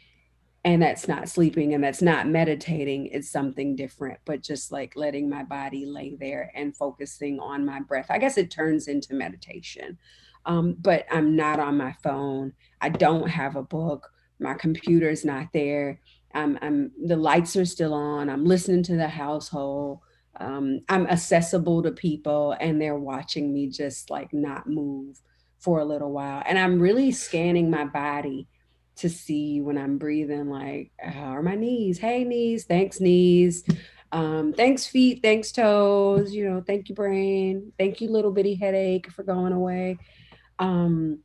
And 0.63 0.79
that's 0.79 1.07
not 1.07 1.27
sleeping 1.27 1.73
and 1.73 1.83
that's 1.83 2.03
not 2.03 2.27
meditating 2.27 3.07
it's 3.07 3.31
something 3.31 3.75
different 3.75 4.19
but 4.25 4.43
just 4.43 4.71
like 4.71 4.95
letting 4.95 5.27
my 5.27 5.43
body 5.43 5.87
lay 5.87 6.15
there 6.19 6.51
and 6.53 6.77
focusing 6.77 7.39
on 7.39 7.65
my 7.65 7.79
breath. 7.79 8.07
I 8.11 8.19
guess 8.19 8.37
it 8.37 8.51
turns 8.51 8.87
into 8.87 9.15
meditation 9.15 9.97
um, 10.45 10.75
but 10.79 11.05
i'm 11.11 11.35
not 11.35 11.59
on 11.59 11.77
my 11.77 11.93
phone. 12.03 12.53
I 12.79 12.89
don't 12.89 13.27
have 13.27 13.55
a 13.55 13.63
book. 13.63 14.09
My 14.39 14.53
computer's 14.53 15.23
not 15.23 15.47
there. 15.53 15.99
I'm, 16.33 16.57
I'm 16.61 16.91
the 17.05 17.15
lights 17.15 17.55
are 17.55 17.65
still 17.65 17.93
on. 17.93 18.29
I'm 18.29 18.45
listening 18.45 18.83
to 18.83 18.95
the 18.95 19.07
household 19.07 19.99
um, 20.41 20.81
I'm 20.89 21.07
accessible 21.07 21.83
to 21.83 21.91
people 21.91 22.55
and 22.59 22.81
they're 22.81 22.97
watching 22.97 23.53
me 23.53 23.67
just 23.67 24.09
like 24.09 24.33
not 24.33 24.67
move 24.67 25.21
for 25.59 25.79
a 25.79 25.85
little 25.85 26.11
while. 26.11 26.41
And 26.45 26.57
I'm 26.57 26.79
really 26.79 27.11
scanning 27.11 27.69
my 27.69 27.85
body 27.85 28.47
to 28.97 29.09
see 29.09 29.61
when 29.61 29.77
I'm 29.77 29.97
breathing, 29.97 30.49
like, 30.49 30.91
how 30.99 31.35
are 31.35 31.43
my 31.43 31.55
knees? 31.55 31.99
Hey, 31.99 32.23
knees, 32.23 32.65
thanks, 32.65 32.99
knees. 32.99 33.63
Um, 34.11 34.53
thanks, 34.53 34.85
feet, 34.85 35.21
thanks, 35.21 35.51
toes, 35.51 36.33
you 36.33 36.49
know, 36.49 36.61
thank 36.65 36.89
you, 36.89 36.95
brain. 36.95 37.71
Thank 37.79 38.01
you, 38.01 38.09
little 38.09 38.31
bitty 38.31 38.55
headache 38.55 39.09
for 39.11 39.23
going 39.23 39.53
away. 39.53 39.97
Um, 40.59 41.19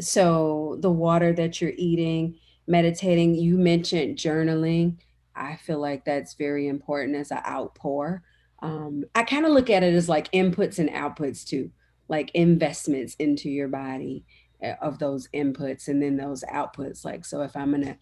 so 0.00 0.76
the 0.80 0.90
water 0.90 1.32
that 1.32 1.60
you're 1.60 1.72
eating, 1.76 2.38
meditating, 2.66 3.34
you 3.34 3.56
mentioned 3.56 4.18
journaling. 4.18 4.98
I 5.34 5.56
feel 5.56 5.80
like 5.80 6.04
that's 6.04 6.34
very 6.34 6.68
important 6.68 7.16
as 7.16 7.30
an 7.30 7.40
outpour 7.46 8.22
um, 8.62 9.04
I 9.14 9.24
kind 9.24 9.44
of 9.44 9.52
look 9.52 9.68
at 9.68 9.82
it 9.82 9.92
as 9.92 10.08
like 10.08 10.30
inputs 10.30 10.78
and 10.78 10.88
outputs 10.90 11.44
too, 11.44 11.70
like 12.08 12.30
investments 12.32 13.16
into 13.16 13.50
your 13.50 13.68
body 13.68 14.24
eh, 14.62 14.76
of 14.80 15.00
those 15.00 15.28
inputs 15.34 15.88
and 15.88 16.00
then 16.00 16.16
those 16.16 16.44
outputs. 16.44 17.04
Like, 17.04 17.24
so 17.24 17.42
if 17.42 17.56
I'm 17.56 17.70
going 17.70 17.84
to 17.84 17.98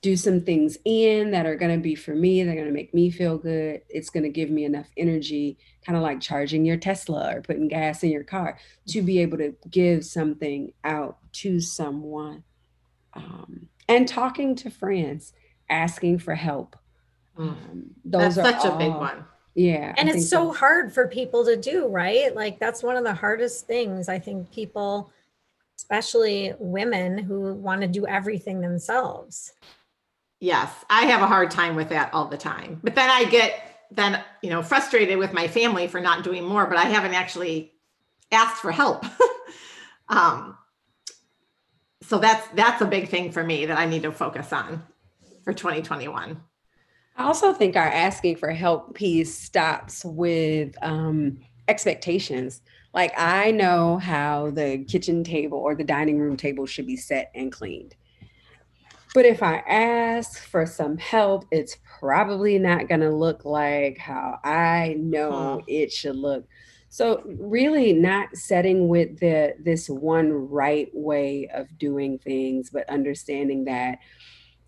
do 0.00 0.16
some 0.16 0.40
things 0.40 0.78
in 0.84 1.32
that 1.32 1.44
are 1.44 1.56
going 1.56 1.76
to 1.76 1.82
be 1.82 1.96
for 1.96 2.14
me, 2.14 2.42
they're 2.42 2.54
going 2.54 2.68
to 2.68 2.72
make 2.72 2.94
me 2.94 3.10
feel 3.10 3.36
good, 3.36 3.82
it's 3.88 4.10
going 4.10 4.22
to 4.22 4.30
give 4.30 4.48
me 4.48 4.64
enough 4.64 4.86
energy, 4.96 5.58
kind 5.84 5.96
of 5.96 6.02
like 6.02 6.20
charging 6.20 6.64
your 6.64 6.76
Tesla 6.76 7.34
or 7.34 7.42
putting 7.42 7.68
gas 7.68 8.02
in 8.04 8.10
your 8.10 8.24
car 8.24 8.58
to 8.88 9.02
be 9.02 9.18
able 9.18 9.38
to 9.38 9.54
give 9.68 10.06
something 10.06 10.72
out 10.84 11.18
to 11.32 11.60
someone. 11.60 12.44
Um, 13.14 13.66
and 13.88 14.06
talking 14.06 14.54
to 14.56 14.70
friends, 14.70 15.32
asking 15.68 16.20
for 16.20 16.36
help. 16.36 16.76
Mm. 17.36 17.48
Um, 17.48 17.90
those 18.04 18.36
That's 18.36 18.38
are 18.38 18.60
such 18.60 18.70
all, 18.70 18.76
a 18.76 18.78
big 18.78 18.94
one 18.94 19.24
yeah. 19.54 19.94
And 19.96 20.08
I 20.08 20.12
it's 20.12 20.28
so, 20.28 20.48
so 20.48 20.52
hard 20.52 20.92
for 20.92 21.08
people 21.08 21.44
to 21.44 21.56
do, 21.56 21.86
right? 21.88 22.34
Like 22.34 22.58
that's 22.58 22.82
one 22.82 22.96
of 22.96 23.04
the 23.04 23.14
hardest 23.14 23.66
things 23.66 24.08
I 24.08 24.18
think 24.18 24.50
people, 24.52 25.10
especially 25.76 26.54
women 26.58 27.18
who 27.18 27.54
want 27.54 27.80
to 27.82 27.88
do 27.88 28.06
everything 28.06 28.60
themselves. 28.60 29.52
Yes, 30.38 30.72
I 30.88 31.06
have 31.06 31.20
a 31.20 31.26
hard 31.26 31.50
time 31.50 31.76
with 31.76 31.90
that 31.90 32.14
all 32.14 32.26
the 32.26 32.38
time. 32.38 32.80
But 32.82 32.94
then 32.94 33.10
I 33.10 33.24
get 33.24 33.86
then, 33.90 34.22
you 34.40 34.50
know, 34.50 34.62
frustrated 34.62 35.18
with 35.18 35.32
my 35.32 35.48
family 35.48 35.88
for 35.88 36.00
not 36.00 36.22
doing 36.22 36.44
more, 36.44 36.66
but 36.66 36.78
I 36.78 36.84
haven't 36.84 37.14
actually 37.14 37.72
asked 38.30 38.62
for 38.62 38.70
help. 38.70 39.04
um 40.08 40.56
so 42.02 42.18
that's 42.18 42.46
that's 42.54 42.80
a 42.80 42.86
big 42.86 43.08
thing 43.08 43.32
for 43.32 43.44
me 43.44 43.66
that 43.66 43.78
I 43.78 43.86
need 43.86 44.02
to 44.02 44.12
focus 44.12 44.52
on 44.52 44.82
for 45.44 45.52
2021. 45.52 46.40
I 47.20 47.24
also 47.24 47.52
think 47.52 47.76
our 47.76 47.86
asking 47.86 48.36
for 48.36 48.50
help 48.50 48.94
piece 48.94 49.36
stops 49.36 50.06
with 50.06 50.74
um, 50.80 51.38
expectations. 51.68 52.62
Like 52.94 53.12
I 53.14 53.50
know 53.50 53.98
how 53.98 54.52
the 54.52 54.86
kitchen 54.88 55.22
table 55.22 55.58
or 55.58 55.74
the 55.74 55.84
dining 55.84 56.18
room 56.18 56.38
table 56.38 56.64
should 56.64 56.86
be 56.86 56.96
set 56.96 57.30
and 57.34 57.52
cleaned. 57.52 57.94
But 59.12 59.26
if 59.26 59.42
I 59.42 59.58
ask 59.68 60.42
for 60.46 60.64
some 60.64 60.96
help, 60.96 61.44
it's 61.50 61.76
probably 62.00 62.58
not 62.58 62.88
going 62.88 63.02
to 63.02 63.14
look 63.14 63.44
like 63.44 63.98
how 63.98 64.38
I 64.42 64.96
know 64.98 65.58
huh. 65.58 65.64
it 65.68 65.92
should 65.92 66.16
look. 66.16 66.46
So 66.88 67.22
really 67.26 67.92
not 67.92 68.34
setting 68.34 68.88
with 68.88 69.20
the 69.20 69.56
this 69.62 69.90
one 69.90 70.32
right 70.32 70.88
way 70.94 71.50
of 71.52 71.76
doing 71.76 72.18
things, 72.18 72.70
but 72.70 72.88
understanding 72.88 73.64
that 73.64 73.98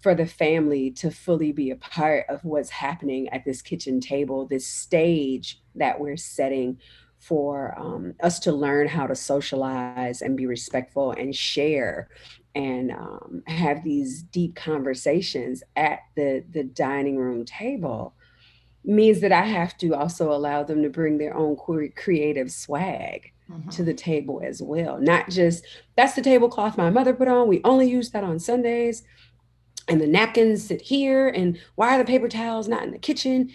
for 0.03 0.15
the 0.15 0.27
family 0.27 0.91
to 0.91 1.11
fully 1.11 1.53
be 1.53 1.71
a 1.71 1.77
part 1.77 2.27
of 2.29 2.45
what's 2.45 2.71
happening 2.71 3.29
at 3.29 3.45
this 3.45 3.63
kitchen 3.63 4.01
table, 4.01 4.47
this 4.47 4.67
stage 4.67 5.63
that 5.77 5.99
we're 5.99 6.17
setting 6.17 6.79
for 7.19 7.79
um, 7.79 8.15
us 8.21 8.41
to 8.41 8.53
learn 8.53 8.89
how 8.89 9.07
to 9.07 9.15
socialize 9.15 10.21
and 10.21 10.37
be 10.37 10.45
respectful 10.45 11.13
and 11.13 11.35
share 11.37 12.09
and 12.57 12.91
um, 12.91 13.45
have 13.47 13.85
these 13.85 14.25
deep 14.25 14.57
conversations 14.57 15.63
at 15.77 16.01
the, 16.17 16.45
the 16.51 16.65
dining 16.65 17.17
room 17.17 17.45
table 17.45 18.13
means 18.85 19.21
that 19.21 19.31
I 19.31 19.45
have 19.45 19.79
to 19.79 19.95
also 19.95 20.33
allow 20.33 20.65
them 20.65 20.83
to 20.83 20.91
bring 20.91 21.17
their 21.17 21.37
own 21.37 21.57
creative 21.95 22.51
swag 22.51 23.33
mm-hmm. 23.49 23.69
to 23.71 23.85
the 23.85 23.95
table 23.95 24.43
as 24.45 24.61
well. 24.61 24.99
Not 25.01 25.31
just 25.31 25.65
that's 25.97 26.15
the 26.15 26.23
tablecloth 26.23 26.77
my 26.77 26.91
mother 26.91 27.15
put 27.15 27.29
on. 27.29 27.47
We 27.47 27.61
only 27.63 27.89
use 27.89 28.11
that 28.11 28.25
on 28.25 28.41
Sundays 28.41 29.05
and 29.89 30.01
the 30.01 30.07
napkins 30.07 30.65
sit 30.67 30.81
here 30.81 31.29
and 31.29 31.59
why 31.75 31.95
are 31.95 31.99
the 31.99 32.05
paper 32.05 32.29
towels 32.29 32.69
not 32.69 32.85
in 32.85 32.91
the 32.91 32.99
kitchen? 32.99 33.51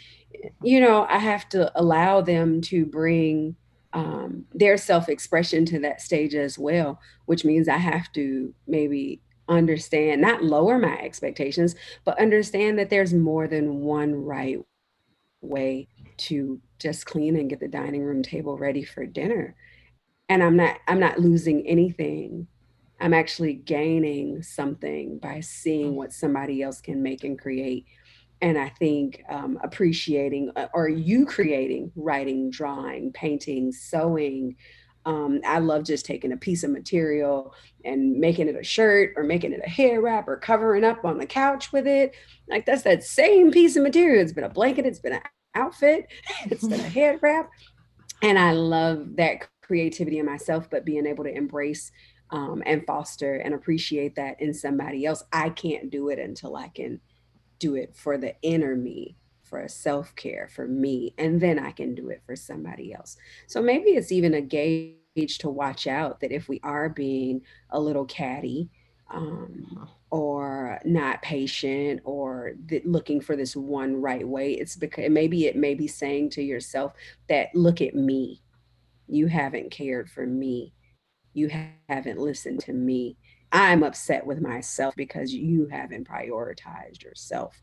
You 0.62 0.80
know 0.80 1.06
i 1.10 1.18
have 1.18 1.50
to 1.50 1.72
allow 1.80 2.22
them 2.22 2.62
to 2.62 2.86
bring 2.86 3.56
um, 3.94 4.46
their 4.54 4.78
self-expression 4.78 5.66
to 5.68 5.80
that 5.80 6.02
stage 6.02 6.36
as 6.36 6.60
well 6.60 7.00
which 7.26 7.44
means 7.44 7.68
i 7.68 7.78
have 7.78 8.12
to 8.14 8.54
maybe 8.68 9.22
understand 9.50 10.22
not 10.22 10.44
lower 10.44 10.78
my 10.78 11.00
expectations 11.00 11.74
but 12.04 12.20
understand 12.20 12.78
that 12.78 12.90
there's 12.90 13.14
more 13.14 13.48
than 13.48 13.80
one 13.80 14.14
right 14.14 14.60
way 15.42 15.88
to 16.18 16.60
just 16.80 17.06
clean 17.06 17.36
and 17.36 17.50
get 17.50 17.60
the 17.60 17.68
dining 17.68 18.04
room 18.04 18.22
table 18.24 18.58
ready 18.58 18.84
for 18.84 19.06
dinner. 19.06 19.56
And 20.30 20.44
i'm 20.44 20.58
not 20.58 20.78
i'm 20.88 21.00
not 21.00 21.20
losing 21.20 21.66
anything 21.66 22.48
I'm 23.00 23.14
actually 23.14 23.54
gaining 23.54 24.42
something 24.42 25.20
by 25.20 25.40
seeing 25.42 25.96
what 25.96 26.14
somebody 26.14 26.62
else 26.62 26.82
can 26.82 27.04
make 27.04 27.24
and 27.24 27.40
create. 27.40 27.86
And 28.42 28.58
I 28.58 28.70
think 28.70 29.24
um, 29.30 29.60
appreciating, 29.64 30.52
uh, 30.56 30.68
or 30.74 30.90
you 30.90 31.26
creating, 31.26 31.92
writing, 31.96 32.50
drawing, 32.50 33.12
painting, 33.14 33.72
sewing. 33.72 34.56
Um, 35.06 35.40
I 35.46 35.60
love 35.60 35.86
just 35.86 36.06
taking 36.06 36.32
a 36.32 36.38
piece 36.38 36.64
of 36.64 36.72
material 36.72 37.54
and 37.86 38.18
making 38.18 38.48
it 38.48 38.56
a 38.56 38.64
shirt 38.64 39.14
or 39.16 39.24
making 39.24 39.54
it 39.54 39.62
a 39.66 39.70
hair 39.70 40.02
wrap 40.02 40.28
or 40.28 40.38
covering 40.38 40.84
up 40.84 41.06
on 41.06 41.18
the 41.18 41.26
couch 41.26 41.72
with 41.72 41.88
it. 41.88 42.16
Like 42.50 42.66
that's 42.66 42.84
that 42.84 43.04
same 43.04 43.52
piece 43.52 43.76
of 43.76 43.84
material. 43.84 44.22
It's 44.22 44.34
been 44.34 44.44
a 44.44 44.50
blanket, 44.50 44.86
it's 44.86 45.00
been 45.00 45.14
an 45.14 45.22
outfit, 45.56 46.08
it's 46.46 46.68
been 46.68 46.80
a 46.80 46.84
head 46.90 47.20
wrap. 47.22 47.50
And 48.22 48.38
I 48.38 48.52
love 48.52 49.16
that 49.16 49.48
creativity 49.62 50.20
in 50.20 50.26
myself, 50.26 50.70
but 50.70 50.86
being 50.86 51.06
able 51.06 51.24
to 51.24 51.36
embrace 51.36 51.92
um, 52.32 52.62
and 52.66 52.86
foster 52.86 53.36
and 53.36 53.54
appreciate 53.54 54.16
that 54.16 54.42
in 54.42 54.54
somebody 54.54 55.06
else. 55.06 55.24
I 55.32 55.50
can't 55.50 55.90
do 55.90 56.10
it 56.10 56.20
until 56.20 56.56
I 56.56 56.70
can 56.70 57.00
do 57.60 57.76
it 57.76 57.96
for 57.96 58.18
the 58.18 58.36
inner 58.42 58.76
me, 58.76 59.16
for 59.44 59.68
self 59.68 60.16
care, 60.16 60.50
for 60.54 60.68
me, 60.68 61.14
and 61.18 61.40
then 61.40 61.60
I 61.60 61.72
can 61.72 61.96
do 61.96 62.10
it 62.10 62.22
for 62.26 62.36
somebody 62.36 62.94
else. 62.94 63.18
So 63.48 63.62
maybe 63.62 63.92
it's 63.92 64.12
even 64.12 64.34
a 64.34 64.42
gauge 64.42 65.38
to 65.40 65.50
watch 65.50 65.88
out 65.88 66.20
that 66.20 66.32
if 66.32 66.48
we 66.50 66.60
are 66.64 66.90
being 66.90 67.42
a 67.70 67.80
little 67.80 68.06
catty, 68.06 68.70
um, 69.10 69.88
or 70.10 70.80
not 70.86 71.22
patient 71.22 72.02
or 72.04 72.54
th- 72.68 72.84
looking 72.86 73.20
for 73.20 73.36
this 73.36 73.56
one 73.56 74.02
right 74.02 74.28
way 74.28 74.54
it's 74.54 74.76
because 74.76 75.10
maybe 75.10 75.46
it 75.46 75.56
may 75.56 75.74
be 75.74 75.88
saying 75.88 76.30
to 76.30 76.42
yourself 76.42 76.94
that 77.28 77.54
look 77.54 77.82
at 77.82 77.94
me 77.94 78.42
you 79.08 79.28
haven't 79.28 79.72
cared 79.72 80.10
for 80.10 80.26
me 80.26 80.74
you 81.38 81.50
ha- 81.50 81.68
haven't 81.88 82.20
listened 82.20 82.60
to 82.60 82.74
me 82.74 83.16
i'm 83.52 83.84
upset 83.84 84.26
with 84.26 84.42
myself 84.42 84.96
because 84.96 85.34
you 85.34 85.68
haven't 85.68 86.08
prioritized 86.08 87.04
yourself 87.04 87.62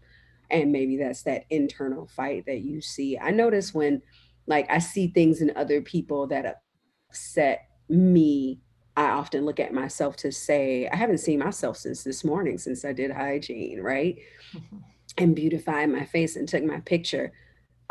and 0.51 0.73
maybe 0.73 0.97
that's 0.97 1.23
that 1.23 1.45
internal 1.51 2.07
fight 2.07 2.45
that 2.47 2.61
you 2.61 2.81
see 2.81 3.19
i 3.19 3.31
notice 3.31 3.75
when 3.75 4.01
like 4.47 4.71
i 4.71 4.79
see 4.79 5.09
things 5.09 5.41
in 5.41 5.53
other 5.57 5.81
people 5.81 6.27
that 6.27 6.63
upset 7.11 7.69
me 7.89 8.61
I 8.97 9.11
often 9.11 9.45
look 9.45 9.59
at 9.59 9.75
myself 9.75 10.17
to 10.19 10.31
say, 10.31 10.89
I 10.89 10.97
haven't 10.97 11.19
seen 11.19 11.41
myself 11.41 11.77
since 11.77 12.05
this 12.05 12.25
morning, 12.25 12.59
since 12.59 12.85
I 12.85 12.93
did 12.93 13.11
hygiene, 13.11 13.81
right? 13.81 14.19
Mm-hmm. 14.55 14.77
And 15.17 15.37
beautified 15.37 15.91
my 15.91 16.05
face 16.05 16.35
and 16.35 16.49
took 16.49 16.65
my 16.65 16.81
picture. 16.81 17.33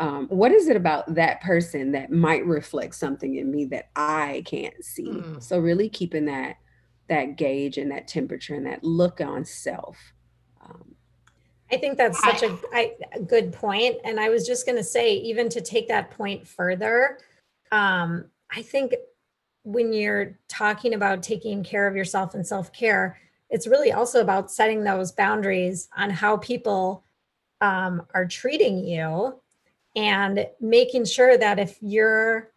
Um, 0.00 0.26
what 0.28 0.50
is 0.52 0.68
it 0.68 0.76
about 0.76 1.14
that 1.14 1.40
person 1.40 1.92
that 1.92 2.10
might 2.10 2.44
reflect 2.44 2.96
something 2.96 3.36
in 3.36 3.50
me 3.50 3.64
that 3.66 3.90
I 3.94 4.42
can't 4.44 4.84
see? 4.84 5.06
Mm. 5.06 5.42
So 5.42 5.58
really 5.58 5.88
keeping 5.88 6.26
that 6.26 6.56
that 7.08 7.36
gauge 7.36 7.76
and 7.76 7.90
that 7.90 8.08
temperature 8.08 8.54
and 8.54 8.66
that 8.66 8.82
look 8.82 9.20
on 9.20 9.44
self. 9.44 9.98
Um, 10.64 10.94
I 11.70 11.76
think 11.76 11.98
that's 11.98 12.22
such 12.22 12.42
a, 12.42 12.56
I, 12.72 12.94
a 13.12 13.20
good 13.20 13.52
point. 13.52 13.96
And 14.04 14.18
I 14.18 14.28
was 14.28 14.46
just 14.46 14.64
going 14.64 14.78
to 14.78 14.84
say, 14.84 15.14
even 15.16 15.48
to 15.50 15.60
take 15.60 15.88
that 15.88 16.10
point 16.10 16.46
further, 16.46 17.18
um, 17.72 18.26
I 18.50 18.62
think 18.62 18.94
when 19.64 19.92
you're 19.92 20.38
talking 20.48 20.94
about 20.94 21.22
taking 21.22 21.64
care 21.64 21.86
of 21.86 21.96
yourself 21.96 22.34
and 22.34 22.46
self 22.46 22.72
care, 22.72 23.18
it's 23.50 23.66
really 23.66 23.92
also 23.92 24.20
about 24.20 24.50
setting 24.50 24.84
those 24.84 25.12
boundaries 25.12 25.88
on 25.96 26.10
how 26.10 26.36
people 26.38 27.04
um, 27.60 28.06
are 28.14 28.26
treating 28.26 28.84
you 28.84 29.40
and 29.96 30.46
making 30.60 31.04
sure 31.04 31.36
that 31.36 31.58
if 31.58 31.76
you're 31.80 32.50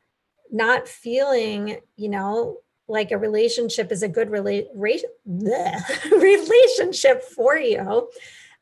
not 0.51 0.87
feeling, 0.87 1.79
you 1.95 2.09
know, 2.09 2.57
like 2.87 3.11
a 3.11 3.17
relationship 3.17 3.91
is 3.91 4.01
a 4.01 4.07
good 4.07 4.29
rela- 4.29 4.67
bleh, 4.75 6.11
relationship 6.11 7.23
for 7.23 7.57
you, 7.57 8.09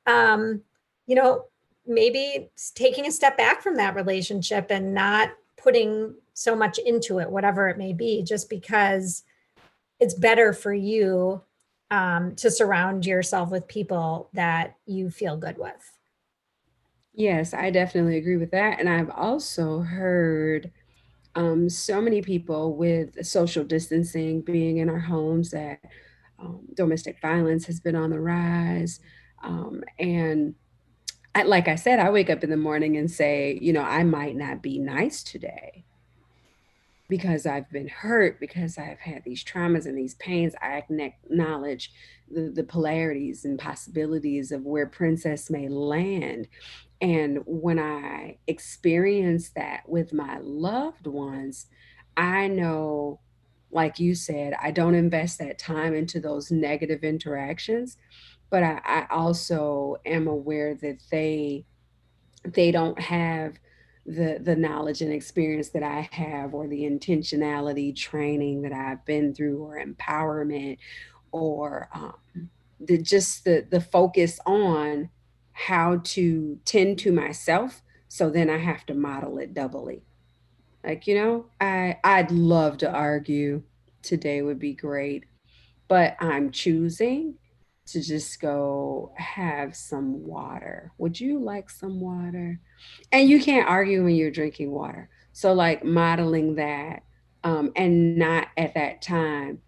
um, 0.08 0.62
you 1.06 1.16
know, 1.16 1.46
maybe 1.86 2.50
taking 2.74 3.06
a 3.06 3.12
step 3.12 3.38
back 3.38 3.62
from 3.62 3.76
that 3.76 3.96
relationship 3.96 4.72
and 4.72 4.94
not 4.94 5.30
putting 5.58 6.16
so 6.34 6.56
much 6.56 6.80
into 6.80 7.20
it, 7.20 7.30
whatever 7.30 7.70
it 7.70 7.78
may 7.78 7.94
be, 7.94 8.24
just 8.24 8.50
because 8.50 9.24
it's 10.00 10.14
better 10.14 10.52
for 10.52 10.74
you 10.74 11.42
um, 11.92 12.36
to 12.36 12.50
surround 12.50 13.06
yourself 13.06 13.52
with 13.52 13.68
people 13.68 14.30
that 14.34 14.76
you 14.86 15.10
feel 15.10 15.38
good 15.38 15.58
with. 15.58 15.95
Yes, 17.16 17.54
I 17.54 17.70
definitely 17.70 18.18
agree 18.18 18.36
with 18.38 18.52
that. 18.52 18.80
And 18.80 18.90
I've 18.90 19.10
also 19.10 19.80
heard 19.80 20.72
um, 21.34 21.70
so 21.70 22.02
many 22.02 22.22
people 22.22 22.76
with 22.76 23.26
social 23.26 23.64
distancing 23.64 24.42
being 24.42 24.78
in 24.78 24.90
our 24.90 25.00
homes 25.00 25.52
that 25.52 25.80
um, 26.40 26.68
domestic 26.74 27.22
violence 27.22 27.66
has 27.68 27.80
been 27.80 27.96
on 27.96 28.10
the 28.10 28.20
rise. 28.20 29.00
Um, 29.44 29.84
and 29.98 30.56
I, 31.34 31.44
like 31.44 31.70
I 31.70 31.76
said, 31.76 32.00
I 32.00 32.10
wake 32.10 32.30
up 32.30 32.44
in 32.44 32.50
the 32.50 32.58
morning 32.58 32.98
and 32.98 33.10
say, 33.10 33.58
you 33.62 33.72
know, 33.72 33.84
I 33.84 34.04
might 34.04 34.36
not 34.36 34.62
be 34.62 34.78
nice 34.80 35.24
today 35.24 35.86
because 37.08 37.46
I've 37.46 37.70
been 37.70 37.88
hurt, 37.88 38.40
because 38.40 38.78
I've 38.78 39.00
had 39.00 39.24
these 39.24 39.44
traumas 39.44 39.86
and 39.86 39.98
these 39.98 40.16
pains, 40.16 40.56
I 40.62 40.78
acknowledge 40.78 41.92
the, 42.30 42.52
the 42.54 42.64
polarities 42.64 43.46
and 43.46 43.60
possibilities 43.60 44.52
of 44.52 44.64
where 44.66 44.88
Princess 44.88 45.50
may 45.50 45.70
land. 45.70 46.48
And 47.02 47.40
when 47.46 47.80
I 47.80 48.38
experience 48.48 49.50
that 49.56 49.88
with 49.88 50.14
my 50.14 50.40
loved 50.40 51.08
ones, 51.08 51.68
I 52.18 52.48
know, 52.48 53.20
like 53.72 54.00
you 54.00 54.16
said, 54.16 54.54
I 54.62 54.72
don't 54.72 54.96
invest 54.96 55.40
that 55.40 55.60
time 55.60 55.94
into 55.94 56.20
those 56.20 56.52
negative 56.52 57.04
interactions, 57.04 57.98
but 58.50 58.64
I, 58.64 58.82
I 58.86 59.08
also 59.10 59.98
am 60.06 60.28
aware 60.28 60.76
that 60.76 61.00
they 61.12 61.66
they 62.44 62.72
don't 62.72 63.00
have 63.00 63.58
the 64.06 64.40
the 64.42 64.56
knowledge 64.56 65.02
and 65.02 65.12
experience 65.12 65.70
that 65.70 65.84
I 65.84 66.08
have 66.12 66.54
or 66.54 66.68
the 66.68 66.84
intentionality 66.84 67.96
training 67.96 68.62
that 68.62 68.74
I've 68.74 69.04
been 69.06 69.34
through 69.34 69.64
or 69.64 69.84
empowerment 69.84 70.78
or 71.32 71.90
um, 71.94 72.50
the 72.80 73.02
just 73.02 73.46
the 73.46 73.66
the 73.70 73.82
focus 73.82 74.40
on 74.46 75.10
how 75.56 76.02
to 76.04 76.60
tend 76.66 77.00
to 77.00 77.12
myself 77.12 77.82
so 78.16 78.30
then 78.30 78.50
I 78.50 78.60
have 78.60 78.86
to 78.86 78.94
model 78.94 79.40
it 79.40 79.54
doubly. 79.54 80.04
Like, 80.86 81.06
you 81.06 81.16
know, 81.16 81.48
I 81.60 81.98
I'd 82.04 82.32
love 82.32 82.78
to 82.78 82.90
argue 82.90 83.64
today 84.02 84.42
would 84.42 84.58
be 84.58 84.74
great, 84.74 85.26
but 85.90 86.16
I'm 86.22 86.52
choosing 86.52 87.36
to 87.88 88.02
just 88.02 88.40
go 88.40 89.12
have 89.16 89.76
some 89.76 90.26
water. 90.26 90.94
Would 90.98 91.20
you 91.20 91.40
like 91.40 91.70
some 91.70 92.00
water? 92.00 92.60
And 93.12 93.28
you 93.28 93.42
can't 93.42 93.68
argue 93.68 94.04
when 94.04 94.16
you're 94.16 94.32
drinking 94.32 94.72
water. 94.72 95.10
So, 95.34 95.54
like 95.54 95.84
modeling 95.84 96.56
that 96.56 97.04
um, 97.44 97.74
and 97.76 98.18
not 98.18 98.48
at 98.56 98.76
that 98.76 99.02
time 99.02 99.60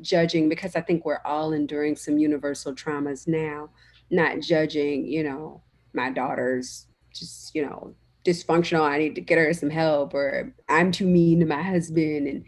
judging, 0.00 0.48
because 0.48 0.74
I 0.74 0.80
think 0.80 1.04
we're 1.04 1.22
all 1.24 1.52
enduring 1.52 1.96
some 1.96 2.18
universal 2.18 2.74
traumas 2.74 3.28
now, 3.28 3.70
not 4.12 4.40
judging, 4.40 5.06
you 5.06 5.24
know, 5.24 5.62
my 5.92 6.10
daughter's 6.10 6.86
just, 7.12 7.54
you 7.54 7.66
know, 7.66 7.94
dysfunctional. 8.24 8.82
I 8.82 8.98
need 8.98 9.16
to 9.16 9.20
get 9.20 9.38
her 9.38 9.52
some 9.52 9.70
help, 9.70 10.14
or 10.14 10.54
I'm 10.68 10.92
too 10.92 11.06
mean 11.06 11.40
to 11.40 11.46
my 11.46 11.62
husband. 11.62 12.28
And 12.28 12.44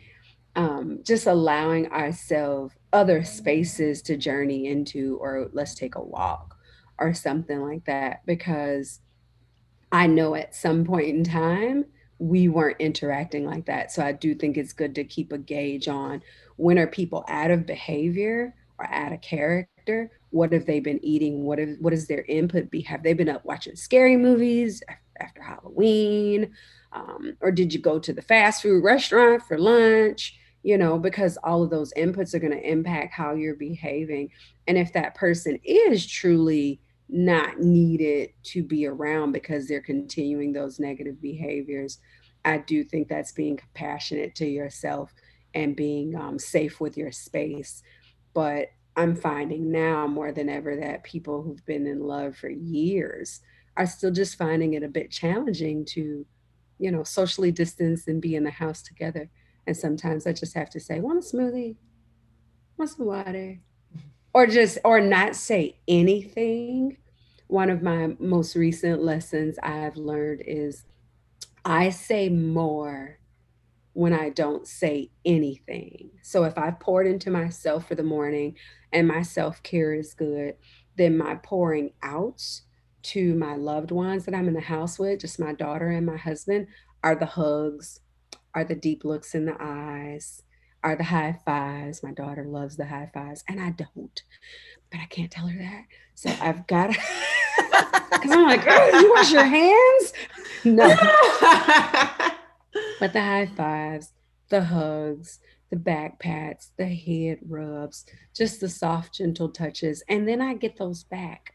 um, 0.55 0.99
just 1.03 1.27
allowing 1.27 1.91
ourselves 1.91 2.75
other 2.93 3.25
spaces 3.25 4.01
to 4.03 4.17
journey 4.17 4.69
into, 4.69 5.19
or 5.21 5.49
let's 5.53 5.75
take 5.75 5.97
a 5.97 6.03
walk 6.03 6.57
or 7.01 7.13
something 7.13 7.61
like 7.61 7.85
that, 7.87 8.25
because 8.25 9.01
I 9.91 10.07
know 10.07 10.37
at 10.37 10.55
some 10.55 10.85
point 10.85 11.09
in 11.09 11.25
time 11.25 11.87
we 12.19 12.49
weren't 12.49 12.81
interacting 12.81 13.45
like 13.45 13.67
that. 13.67 13.91
So 13.91 14.05
I 14.05 14.13
do 14.13 14.35
think 14.35 14.57
it's 14.57 14.73
good 14.73 14.95
to 14.95 15.03
keep 15.03 15.33
a 15.33 15.39
gauge 15.39 15.89
on 15.89 16.23
when 16.57 16.79
are 16.79 16.87
people 16.87 17.25
out 17.27 17.51
of 17.51 17.67
behavior 17.67 18.55
or 18.79 18.87
out 18.87 19.13
of 19.13 19.21
character? 19.21 19.74
What 20.31 20.53
have 20.53 20.67
they 20.67 20.81
been 20.81 21.05
eating? 21.05 21.45
What 21.45 21.59
have, 21.59 21.77
what 21.81 21.93
is 21.93 22.07
their 22.07 22.25
input 22.25 22.71
be? 22.71 22.81
Have 22.83 23.03
they 23.03 23.13
been 23.13 23.29
up 23.29 23.45
watching 23.45 23.77
scary 23.77 24.17
movies 24.17 24.83
after 25.21 25.43
Halloween? 25.43 26.53
Um, 26.93 27.37
or 27.41 27.51
did 27.51 27.73
you 27.73 27.81
go 27.81 27.99
to 27.99 28.13
the 28.13 28.23
fast 28.23 28.63
food 28.63 28.83
restaurant 28.83 29.43
for 29.43 29.59
lunch? 29.59 30.39
you 30.65 30.79
know, 30.79 30.99
because 30.99 31.37
all 31.45 31.63
of 31.63 31.71
those 31.71 31.93
inputs 31.93 32.35
are 32.35 32.39
going 32.39 32.51
to 32.51 32.69
impact 32.71 33.13
how 33.13 33.35
you're 33.35 33.55
behaving. 33.55 34.31
And 34.67 34.79
if 34.79 34.95
that 34.95 35.15
person 35.15 35.61
is 35.63 36.07
truly 36.07 36.81
not 37.09 37.61
needed 37.61 38.31
to 38.45 38.63
be 38.63 38.87
around 38.87 39.33
because 39.33 39.69
they're 39.69 39.83
continuing 39.83 40.53
those 40.53 40.81
negative 40.81 41.21
behaviors, 41.21 41.99
I 42.47 42.59
do 42.59 42.83
think 42.83 43.09
that's 43.09 43.33
being 43.33 43.59
compassionate 43.59 44.35
to 44.37 44.47
yourself 44.47 45.13
and 45.53 45.77
being 45.77 46.17
um, 46.17 46.39
safe 46.39 46.81
with 46.81 46.97
your 46.97 47.13
space. 47.13 47.83
But 48.33 48.69
I'm 48.97 49.17
finding 49.17 49.73
now 49.73 50.07
more 50.07 50.33
than 50.33 50.49
ever 50.49 50.77
that 50.77 51.05
people 51.05 51.43
who've 51.43 51.65
been 51.67 51.87
in 51.87 52.01
love 52.01 52.37
for 52.37 52.49
years 52.49 53.41
are 53.77 53.87
still 53.87 54.13
just 54.13 54.37
finding 54.37 54.75
it 54.75 54.85
a 54.85 54.89
bit 54.89 55.11
challenging 55.11 55.85
to, 55.87 56.25
you 56.79 56.91
know, 56.91 57.03
socially 57.03 57.51
distance 57.51 58.07
and 58.07 58.23
be 58.23 58.37
in 58.37 58.45
the 58.45 58.51
house 58.51 58.83
together. 58.83 59.29
And 59.67 59.77
sometimes 59.77 60.27
I 60.27 60.33
just 60.33 60.55
have 60.55 60.71
to 60.71 60.81
say, 60.81 61.01
want 61.01 61.25
a 61.25 61.27
smoothie? 61.27 61.77
Want 62.77 62.91
some 62.91 63.07
water? 63.07 63.59
Or 64.33 64.47
just, 64.47 64.79
or 64.85 65.01
not 65.01 65.35
say 65.35 65.79
anything. 65.89 66.99
One 67.49 67.71
of 67.71 67.83
my 67.83 68.15
most 68.19 68.55
recent 68.55 69.03
lessons 69.03 69.59
I've 69.63 69.97
learned 69.97 70.43
is 70.47 70.85
I 71.65 71.91
say 71.91 72.29
more 72.29 73.19
when 73.95 74.13
I 74.13 74.29
don't 74.29 74.67
say 74.67 75.11
anything. 75.25 76.11
So 76.23 76.45
if 76.45 76.59
I've 76.59 76.81
poured 76.81 77.07
into 77.07 77.31
myself 77.31 77.89
for 77.89 77.95
the 77.95 78.03
morning 78.03 78.57
and 78.93 79.09
my 79.09 79.23
self 79.23 79.63
care 79.63 79.95
is 79.95 80.15
good, 80.15 80.57
then 80.97 81.17
my 81.17 81.37
pouring 81.37 81.93
out 82.03 82.43
to 83.03 83.35
my 83.35 83.55
loved 83.55 83.91
ones 83.91 84.25
that 84.25 84.35
I'm 84.35 84.49
in 84.49 84.55
the 84.55 84.61
house 84.61 84.99
with, 84.99 85.21
just 85.21 85.41
my 85.41 85.53
daughter 85.53 85.89
and 85.89 86.07
my 86.07 86.17
husband, 86.17 86.67
are 87.03 87.15
the 87.15 87.27
hugs, 87.27 88.01
are 88.55 88.65
the 88.65 88.75
deep 88.75 89.05
looks 89.05 89.35
in 89.35 89.45
the 89.45 89.57
eyes, 89.61 90.43
are 90.83 90.97
the 90.97 91.05
high 91.05 91.39
fives. 91.45 92.03
My 92.03 92.13
daughter 92.13 92.45
loves 92.45 92.77
the 92.77 92.87
high 92.87 93.11
fives, 93.13 93.45
and 93.49 93.61
I 93.61 93.71
don't, 93.71 94.23
but 94.91 95.01
I 95.01 95.07
can't 95.07 95.31
tell 95.31 95.47
her 95.47 95.59
that. 95.59 95.85
So 96.15 96.31
I've 96.41 96.67
got 96.67 96.93
to, 96.93 97.01
because 98.11 98.31
I'm 98.31 98.45
like, 98.45 98.65
oh, 98.67 99.01
you 99.01 99.13
wash 99.13 99.33
your 99.33 99.45
hands? 99.45 100.13
No. 100.67 100.89
but 103.01 103.13
the 103.13 103.21
high 103.21 103.47
fives, 103.47 104.13
the 104.49 104.65
hugs, 104.65 105.41
the 105.71 105.77
back 105.77 106.19
pats, 106.19 106.71
the 106.77 106.87
head 106.87 107.39
rubs, 107.49 108.07
just 108.35 108.61
the 108.61 108.69
soft, 108.69 109.15
gentle 109.15 109.49
touches. 109.49 110.03
And 110.09 110.29
then 110.29 110.41
I 110.41 110.55
get 110.55 110.77
those 110.77 111.05
back. 111.05 111.55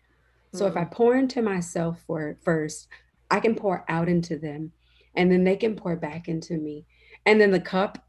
So 0.54 0.66
mm. 0.66 0.70
if 0.70 0.78
I 0.78 0.86
mm. 0.86 0.92
pour 0.92 1.16
into 1.16 1.42
myself 1.42 2.02
for 2.06 2.38
first, 2.44 2.88
I 3.32 3.40
can 3.40 3.56
pour 3.56 3.86
out 3.88 4.10
into 4.10 4.38
them 4.38 4.72
and 5.16 5.32
then 5.32 5.44
they 5.44 5.56
can 5.56 5.76
pour 5.76 5.96
back 5.96 6.28
into 6.28 6.58
me. 6.58 6.86
And 7.26 7.40
then 7.40 7.52
the 7.52 7.60
cup 7.60 8.04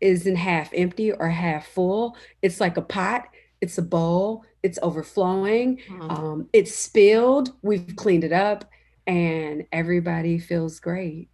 isn't 0.00 0.36
half 0.36 0.70
empty 0.74 1.12
or 1.12 1.28
half 1.28 1.66
full. 1.66 2.16
It's 2.42 2.60
like 2.60 2.76
a 2.76 2.82
pot, 2.82 3.26
it's 3.60 3.78
a 3.78 3.82
bowl, 3.82 4.44
it's 4.62 4.78
overflowing, 4.82 5.80
mm. 5.88 6.10
um, 6.10 6.48
it's 6.52 6.74
spilled, 6.74 7.52
we've 7.62 7.96
cleaned 7.96 8.24
it 8.24 8.32
up, 8.32 8.64
and 9.06 9.64
everybody 9.72 10.38
feels 10.38 10.80
great. 10.80 11.28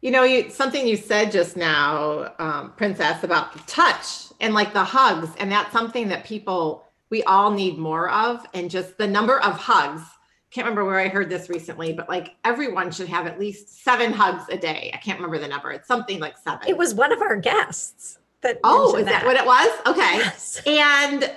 You 0.00 0.12
know, 0.12 0.22
you, 0.22 0.50
something 0.50 0.86
you 0.86 0.96
said 0.96 1.32
just 1.32 1.56
now, 1.56 2.32
um, 2.38 2.72
Princess, 2.76 3.24
about 3.24 3.52
the 3.52 3.58
touch 3.60 4.26
and 4.40 4.54
like 4.54 4.72
the 4.72 4.84
hugs, 4.84 5.30
and 5.38 5.50
that's 5.50 5.72
something 5.72 6.08
that 6.08 6.24
people 6.24 6.84
we 7.10 7.22
all 7.24 7.50
need 7.50 7.78
more 7.78 8.10
of, 8.10 8.44
and 8.54 8.70
just 8.70 8.98
the 8.98 9.06
number 9.06 9.40
of 9.40 9.54
hugs. 9.54 10.02
Can't 10.50 10.66
remember 10.66 10.84
where 10.84 10.98
I 10.98 11.08
heard 11.08 11.28
this 11.28 11.48
recently, 11.48 11.92
but 11.92 12.08
like 12.08 12.36
everyone 12.44 12.90
should 12.90 13.08
have 13.08 13.26
at 13.26 13.38
least 13.38 13.82
seven 13.82 14.12
hugs 14.12 14.44
a 14.50 14.56
day. 14.56 14.90
I 14.94 14.98
can't 14.98 15.18
remember 15.18 15.38
the 15.38 15.48
number. 15.48 15.72
It's 15.72 15.88
something 15.88 16.20
like 16.20 16.38
seven. 16.38 16.68
It 16.68 16.76
was 16.76 16.94
one 16.94 17.12
of 17.12 17.20
our 17.20 17.36
guests 17.36 18.18
that. 18.42 18.60
Oh, 18.64 18.96
is 18.96 19.04
that. 19.04 19.24
that 19.24 19.26
what 19.26 19.36
it 19.36 19.44
was? 19.44 19.80
Okay. 19.86 20.18
Yes. 20.18 20.62
And 20.66 21.30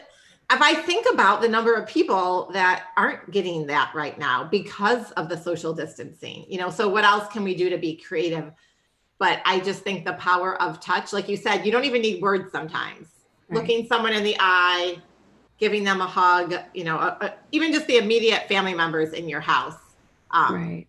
if 0.54 0.62
I 0.62 0.74
think 0.74 1.06
about 1.12 1.42
the 1.42 1.48
number 1.48 1.74
of 1.74 1.88
people 1.88 2.50
that 2.54 2.88
aren't 2.98 3.32
getting 3.32 3.68
that 3.68 3.92
right 3.96 4.18
now 4.18 4.44
because 4.44 5.12
of 5.14 5.30
the 5.30 5.38
social 5.38 5.74
distancing, 5.74 6.46
you 6.50 6.58
know, 6.58 6.70
so 6.70 6.90
what 6.90 7.04
else 7.04 7.32
can 7.32 7.44
we 7.44 7.56
do 7.56 7.70
to 7.70 7.78
be 7.78 7.96
creative? 7.96 8.52
But 9.18 9.42
I 9.46 9.60
just 9.60 9.84
think 9.84 10.06
the 10.06 10.14
power 10.14 10.62
of 10.62 10.80
touch, 10.82 11.14
like 11.14 11.30
you 11.30 11.38
said, 11.38 11.66
you 11.66 11.72
don't 11.72 11.86
even 11.86 12.02
need 12.02 12.22
words 12.22 12.52
sometimes. 12.52 13.08
Right. 13.48 13.62
Looking 13.62 13.86
someone 13.88 14.14
in 14.14 14.24
the 14.24 14.36
eye, 14.40 14.98
giving 15.58 15.84
them 15.84 16.02
a 16.02 16.08
hug, 16.08 16.56
you 16.74 16.84
know, 16.84 16.98
a, 16.98 17.18
a, 17.22 17.34
even 17.52 17.72
just 17.72 17.88
the 17.88 17.98
immediate 17.98 18.48
family 18.50 18.74
members 18.74 19.14
in 19.14 19.30
your 19.30 19.42
house. 19.42 19.78
Um, 20.32 20.56
right. 20.56 20.88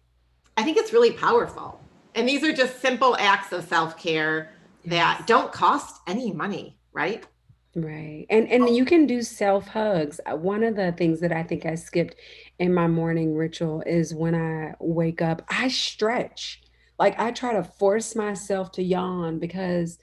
I 0.57 0.63
think 0.65 0.77
it's 0.77 0.93
really 0.93 1.13
powerful. 1.13 1.81
And 2.15 2.29
these 2.29 2.43
are 2.43 2.53
just 2.53 2.81
simple 2.81 3.17
acts 3.19 3.53
of 3.53 3.65
self 3.65 3.97
care 3.99 4.53
yes. 4.83 4.93
that 4.93 5.27
don't 5.27 5.53
cost 5.53 6.01
any 6.07 6.33
money, 6.33 6.77
right? 6.93 7.25
Right. 7.75 8.27
And 8.29 8.51
and 8.51 8.77
you 8.77 8.85
can 8.85 9.07
do 9.07 9.23
self 9.23 9.69
hugs. 9.69 10.21
Uh, 10.31 10.37
one 10.37 10.63
of 10.63 10.77
the 10.77 10.93
things 10.93 11.21
that 11.21 11.33
I 11.33 11.43
think 11.43 11.65
I 11.65 11.75
skipped 11.75 12.17
in 12.59 12.75
my 12.75 12.87
morning 12.87 13.35
ritual 13.35 13.83
is 13.87 14.15
when 14.15 14.35
I 14.35 14.75
wake 14.79 15.23
up, 15.23 15.43
I 15.49 15.69
stretch. 15.69 16.61
Like 16.99 17.19
I 17.19 17.31
try 17.31 17.55
to 17.55 17.65
force 17.65 18.15
myself 18.15 18.73
to 18.73 18.83
yawn 18.83 19.39
because 19.39 19.99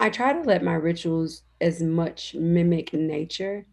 I 0.00 0.10
try 0.10 0.32
to 0.32 0.40
let 0.40 0.64
my 0.64 0.74
rituals 0.74 1.42
as 1.60 1.80
much 1.80 2.34
mimic 2.34 2.92
nature. 2.92 3.66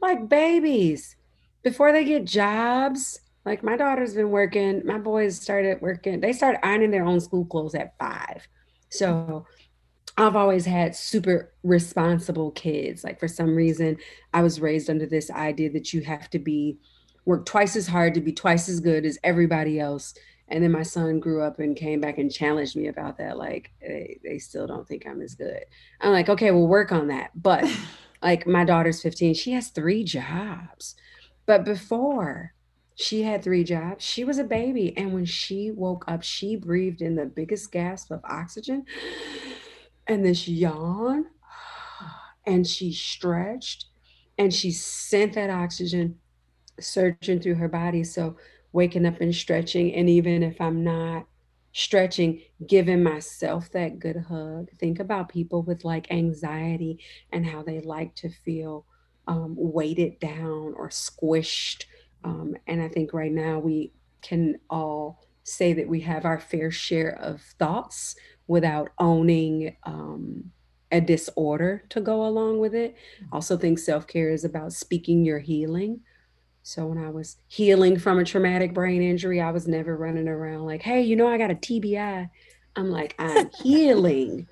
Like 0.00 0.28
babies, 0.28 1.16
before 1.62 1.92
they 1.92 2.04
get 2.04 2.24
jobs, 2.24 3.20
like 3.44 3.62
my 3.62 3.76
daughter's 3.76 4.14
been 4.14 4.30
working, 4.30 4.82
my 4.84 4.98
boys 4.98 5.40
started 5.40 5.80
working, 5.80 6.20
they 6.20 6.32
started 6.32 6.64
ironing 6.66 6.90
their 6.90 7.04
own 7.04 7.20
school 7.20 7.44
clothes 7.44 7.74
at 7.76 7.96
five. 7.98 8.48
So 8.90 9.46
I've 10.18 10.34
always 10.34 10.66
had 10.66 10.96
super 10.96 11.52
responsible 11.62 12.50
kids. 12.50 13.04
Like 13.04 13.20
for 13.20 13.28
some 13.28 13.54
reason, 13.54 13.98
I 14.34 14.42
was 14.42 14.60
raised 14.60 14.90
under 14.90 15.06
this 15.06 15.30
idea 15.30 15.70
that 15.70 15.92
you 15.92 16.00
have 16.02 16.28
to 16.30 16.40
be 16.40 16.76
work 17.24 17.46
twice 17.46 17.76
as 17.76 17.86
hard 17.86 18.14
to 18.14 18.20
be 18.20 18.32
twice 18.32 18.68
as 18.68 18.80
good 18.80 19.06
as 19.06 19.16
everybody 19.22 19.78
else. 19.78 20.14
And 20.48 20.64
then 20.64 20.72
my 20.72 20.82
son 20.82 21.20
grew 21.20 21.42
up 21.42 21.60
and 21.60 21.76
came 21.76 22.00
back 22.00 22.18
and 22.18 22.32
challenged 22.32 22.74
me 22.74 22.88
about 22.88 23.18
that. 23.18 23.38
Like 23.38 23.70
they, 23.80 24.18
they 24.24 24.38
still 24.38 24.66
don't 24.66 24.88
think 24.88 25.06
I'm 25.06 25.22
as 25.22 25.36
good. 25.36 25.64
I'm 26.00 26.10
like, 26.10 26.28
okay, 26.28 26.50
we'll 26.50 26.66
work 26.66 26.90
on 26.90 27.06
that. 27.08 27.30
But 27.40 27.64
like 28.22 28.44
my 28.44 28.64
daughter's 28.64 29.00
15, 29.00 29.34
she 29.34 29.52
has 29.52 29.68
three 29.68 30.02
jobs. 30.02 30.96
But 31.46 31.64
before 31.64 32.54
she 32.96 33.22
had 33.22 33.44
three 33.44 33.62
jobs, 33.62 34.04
she 34.04 34.24
was 34.24 34.38
a 34.38 34.44
baby. 34.44 34.96
And 34.96 35.12
when 35.12 35.26
she 35.26 35.70
woke 35.70 36.04
up, 36.08 36.24
she 36.24 36.56
breathed 36.56 37.02
in 37.02 37.14
the 37.14 37.26
biggest 37.26 37.70
gasp 37.70 38.10
of 38.10 38.24
oxygen 38.24 38.84
and 40.08 40.24
this 40.24 40.48
yawn 40.48 41.26
and 42.46 42.66
she 42.66 42.92
stretched 42.92 43.86
and 44.38 44.52
she 44.52 44.70
sent 44.70 45.34
that 45.34 45.50
oxygen 45.50 46.16
surging 46.80 47.40
through 47.40 47.56
her 47.56 47.68
body. 47.68 48.04
So 48.04 48.36
waking 48.72 49.06
up 49.06 49.20
and 49.20 49.34
stretching 49.34 49.94
and 49.94 50.08
even 50.10 50.42
if 50.42 50.60
i'm 50.60 50.84
not 50.84 51.26
stretching 51.72 52.40
giving 52.66 53.02
myself 53.02 53.70
that 53.72 53.98
good 53.98 54.16
hug. 54.28 54.68
Think 54.78 54.98
about 54.98 55.28
people 55.28 55.62
with 55.62 55.84
like 55.84 56.10
anxiety 56.10 56.98
and 57.30 57.46
how 57.46 57.62
they 57.62 57.80
like 57.80 58.14
to 58.16 58.30
feel 58.30 58.84
um, 59.26 59.54
weighted 59.56 60.18
down 60.18 60.74
or 60.76 60.88
squished. 60.88 61.84
Um, 62.24 62.56
and 62.66 62.82
i 62.82 62.88
think 62.88 63.12
right 63.12 63.30
now 63.32 63.58
we 63.58 63.92
can 64.22 64.56
all 64.68 65.24
say 65.44 65.72
that 65.72 65.88
we 65.88 66.00
have 66.00 66.24
our 66.24 66.40
fair 66.40 66.70
share 66.70 67.16
of 67.22 67.40
thoughts 67.58 68.16
without 68.48 68.90
owning 68.98 69.76
um, 69.84 70.50
a 70.90 71.00
disorder 71.00 71.84
to 71.90 72.00
go 72.00 72.26
along 72.26 72.58
with 72.58 72.74
it. 72.74 72.96
I 72.96 73.24
mm-hmm. 73.24 73.34
also 73.34 73.56
think 73.56 73.78
self 73.78 74.06
care 74.08 74.30
is 74.30 74.44
about 74.44 74.72
speaking 74.72 75.24
your 75.24 75.38
healing. 75.38 76.00
So 76.62 76.86
when 76.86 76.98
I 76.98 77.10
was 77.10 77.36
healing 77.46 77.98
from 77.98 78.18
a 78.18 78.24
traumatic 78.24 78.74
brain 78.74 79.02
injury, 79.02 79.40
I 79.40 79.52
was 79.52 79.68
never 79.68 79.96
running 79.96 80.28
around 80.28 80.66
like, 80.66 80.82
hey, 80.82 81.02
you 81.02 81.16
know, 81.16 81.28
I 81.28 81.38
got 81.38 81.50
a 81.50 81.54
TBI. 81.54 82.28
I'm 82.76 82.90
like, 82.90 83.14
I'm 83.18 83.48
healing 83.62 84.46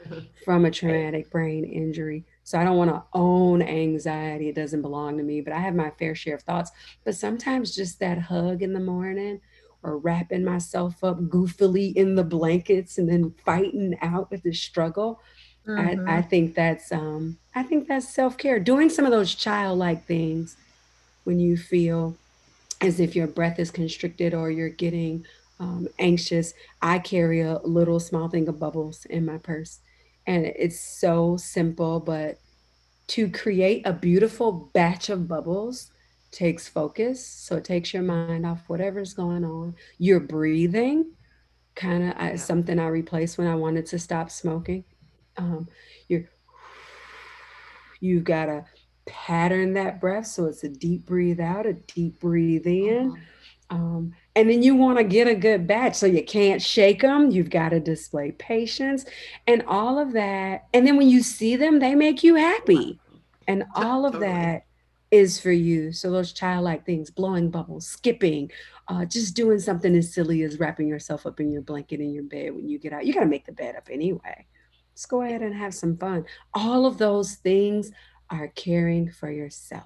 from 0.44 0.64
a 0.64 0.70
traumatic 0.70 1.30
brain 1.30 1.64
injury. 1.64 2.24
So 2.42 2.58
I 2.58 2.64
don't 2.64 2.78
want 2.78 2.90
to 2.90 3.02
own 3.12 3.60
anxiety. 3.60 4.48
It 4.48 4.54
doesn't 4.54 4.82
belong 4.82 5.18
to 5.18 5.22
me, 5.22 5.42
but 5.42 5.52
I 5.52 5.58
have 5.58 5.74
my 5.74 5.90
fair 5.90 6.14
share 6.14 6.36
of 6.36 6.42
thoughts. 6.42 6.70
But 7.04 7.16
sometimes 7.16 7.74
just 7.74 8.00
that 8.00 8.18
hug 8.18 8.62
in 8.62 8.72
the 8.72 8.80
morning 8.80 9.40
or 9.82 9.98
wrapping 9.98 10.44
myself 10.44 11.02
up 11.04 11.20
goofily 11.20 11.94
in 11.94 12.14
the 12.14 12.24
blankets 12.24 12.98
and 12.98 13.08
then 13.08 13.34
fighting 13.44 13.96
out 14.02 14.30
with 14.30 14.42
the 14.42 14.52
struggle. 14.52 15.20
Mm-hmm. 15.66 16.08
I, 16.08 16.18
I 16.18 16.22
think 16.22 16.54
that's 16.54 16.92
um, 16.92 17.38
I 17.54 17.62
think 17.62 17.88
that's 17.88 18.08
self-care. 18.08 18.60
Doing 18.60 18.88
some 18.88 19.04
of 19.04 19.10
those 19.10 19.34
childlike 19.34 20.06
things 20.06 20.56
when 21.24 21.40
you 21.40 21.56
feel 21.56 22.16
as 22.80 23.00
if 23.00 23.16
your 23.16 23.26
breath 23.26 23.58
is 23.58 23.70
constricted 23.70 24.34
or 24.34 24.50
you're 24.50 24.68
getting 24.68 25.24
um, 25.58 25.88
anxious. 25.98 26.54
I 26.82 26.98
carry 26.98 27.40
a 27.40 27.58
little 27.58 27.98
small 28.00 28.28
thing 28.28 28.48
of 28.48 28.60
bubbles 28.60 29.06
in 29.06 29.24
my 29.24 29.38
purse. 29.38 29.80
And 30.26 30.44
it's 30.44 30.80
so 30.80 31.36
simple, 31.36 32.00
but 32.00 32.38
to 33.08 33.30
create 33.30 33.86
a 33.86 33.92
beautiful 33.92 34.70
batch 34.72 35.08
of 35.08 35.28
bubbles 35.28 35.90
takes 36.30 36.68
focus. 36.68 37.24
So 37.26 37.56
it 37.56 37.64
takes 37.64 37.92
your 37.94 38.02
mind 38.02 38.46
off 38.46 38.68
whatever's 38.68 39.14
going 39.14 39.44
on. 39.44 39.74
You're 39.98 40.20
breathing, 40.20 41.12
kind 41.74 42.04
of 42.04 42.14
yeah. 42.18 42.36
something 42.36 42.78
I 42.78 42.88
replaced 42.88 43.38
when 43.38 43.46
I 43.46 43.54
wanted 43.54 43.86
to 43.86 43.98
stop 43.98 44.30
smoking. 44.30 44.84
Um, 45.36 45.68
you're 46.08 46.24
you've 48.00 48.24
got 48.24 48.46
to 48.46 48.64
pattern 49.06 49.74
that 49.74 50.00
breath 50.00 50.26
so 50.26 50.46
it's 50.46 50.64
a 50.64 50.68
deep 50.68 51.06
breathe 51.06 51.40
out, 51.40 51.66
a 51.66 51.74
deep 51.74 52.20
breathe 52.20 52.66
in. 52.66 53.12
Uh-huh. 53.12 53.20
Um, 53.68 54.14
and 54.36 54.48
then 54.48 54.62
you 54.62 54.76
want 54.76 54.98
to 54.98 55.04
get 55.04 55.26
a 55.26 55.34
good 55.34 55.66
batch 55.66 55.96
so 55.96 56.06
you 56.06 56.22
can't 56.22 56.62
shake 56.62 57.02
them 57.02 57.32
you've 57.32 57.50
got 57.50 57.70
to 57.70 57.80
display 57.80 58.30
patience 58.30 59.04
and 59.48 59.64
all 59.66 59.98
of 59.98 60.12
that 60.12 60.66
and 60.72 60.86
then 60.86 60.96
when 60.96 61.08
you 61.08 61.20
see 61.20 61.56
them 61.56 61.80
they 61.80 61.96
make 61.96 62.22
you 62.22 62.36
happy 62.36 63.00
and 63.48 63.64
all 63.74 64.06
of 64.06 64.20
that 64.20 64.66
is 65.10 65.40
for 65.40 65.52
you. 65.52 65.92
So 65.92 66.10
those 66.10 66.32
childlike 66.32 66.84
things, 66.84 67.10
blowing 67.10 67.50
bubbles, 67.50 67.86
skipping, 67.86 68.50
uh, 68.88 69.04
just 69.04 69.34
doing 69.34 69.58
something 69.58 69.94
as 69.94 70.12
silly 70.12 70.42
as 70.42 70.58
wrapping 70.58 70.88
yourself 70.88 71.26
up 71.26 71.40
in 71.40 71.52
your 71.52 71.62
blanket 71.62 72.00
in 72.00 72.12
your 72.12 72.24
bed 72.24 72.54
when 72.54 72.68
you 72.68 72.78
get 72.78 72.92
out. 72.92 73.06
You 73.06 73.14
got 73.14 73.20
to 73.20 73.26
make 73.26 73.46
the 73.46 73.52
bed 73.52 73.76
up 73.76 73.88
anyway. 73.90 74.46
Let's 74.92 75.06
go 75.06 75.22
ahead 75.22 75.42
and 75.42 75.54
have 75.54 75.74
some 75.74 75.96
fun. 75.96 76.24
All 76.54 76.86
of 76.86 76.98
those 76.98 77.34
things 77.34 77.90
are 78.30 78.48
caring 78.48 79.10
for 79.10 79.30
yourself. 79.30 79.84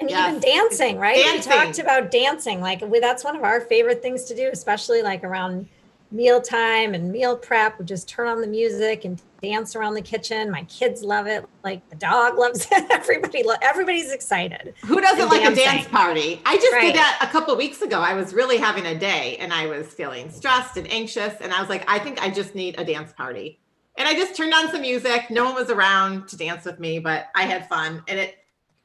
And 0.00 0.10
yes. 0.10 0.28
even 0.28 0.40
dancing, 0.40 0.98
right? 0.98 1.16
Dancing. 1.16 1.50
We 1.50 1.58
talked 1.58 1.78
about 1.78 2.10
dancing. 2.10 2.60
Like 2.60 2.82
we, 2.82 3.00
that's 3.00 3.24
one 3.24 3.34
of 3.34 3.42
our 3.42 3.60
favorite 3.62 4.00
things 4.00 4.24
to 4.24 4.34
do, 4.34 4.48
especially 4.52 5.02
like 5.02 5.24
around 5.24 5.68
mealtime 6.10 6.94
and 6.94 7.10
meal 7.12 7.36
prep, 7.36 7.78
would 7.78 7.86
just 7.88 8.08
turn 8.08 8.26
on 8.28 8.40
the 8.40 8.46
music 8.46 9.04
and 9.04 9.20
dance 9.42 9.76
around 9.76 9.94
the 9.94 10.02
kitchen. 10.02 10.50
My 10.50 10.64
kids 10.64 11.02
love 11.02 11.26
it. 11.26 11.44
Like 11.62 11.88
the 11.90 11.96
dog 11.96 12.38
loves 12.38 12.66
it. 12.72 12.86
Everybody, 12.90 13.42
lo- 13.44 13.54
everybody's 13.62 14.10
excited. 14.12 14.74
Who 14.84 15.00
doesn't 15.00 15.28
like 15.28 15.42
dancing. 15.42 15.62
a 15.64 15.66
dance 15.66 15.88
party? 15.88 16.40
I 16.44 16.56
just 16.56 16.72
Right. 16.72 16.86
did 16.86 16.96
that 16.96 17.18
a 17.22 17.26
couple 17.26 17.54
weeks 17.56 17.82
ago. 17.82 18.00
I 18.00 18.14
was 18.14 18.32
really 18.34 18.56
having 18.56 18.86
a 18.86 18.98
day 18.98 19.36
and 19.38 19.52
I 19.52 19.66
was 19.66 19.86
feeling 19.88 20.30
stressed 20.30 20.76
and 20.76 20.90
anxious. 20.90 21.34
And 21.40 21.52
I 21.52 21.60
was 21.60 21.68
like, 21.68 21.84
I 21.88 21.98
think 21.98 22.20
I 22.22 22.30
just 22.30 22.54
need 22.54 22.78
a 22.80 22.84
dance 22.84 23.12
party. 23.12 23.60
And 23.96 24.08
I 24.08 24.14
just 24.14 24.36
turned 24.36 24.54
on 24.54 24.70
some 24.70 24.80
music. 24.80 25.28
No 25.30 25.44
one 25.44 25.54
was 25.54 25.70
around 25.70 26.28
to 26.28 26.36
dance 26.36 26.64
with 26.64 26.78
me, 26.78 26.98
but 26.98 27.26
I 27.34 27.42
had 27.42 27.68
fun. 27.68 28.02
And 28.08 28.18
it 28.18 28.36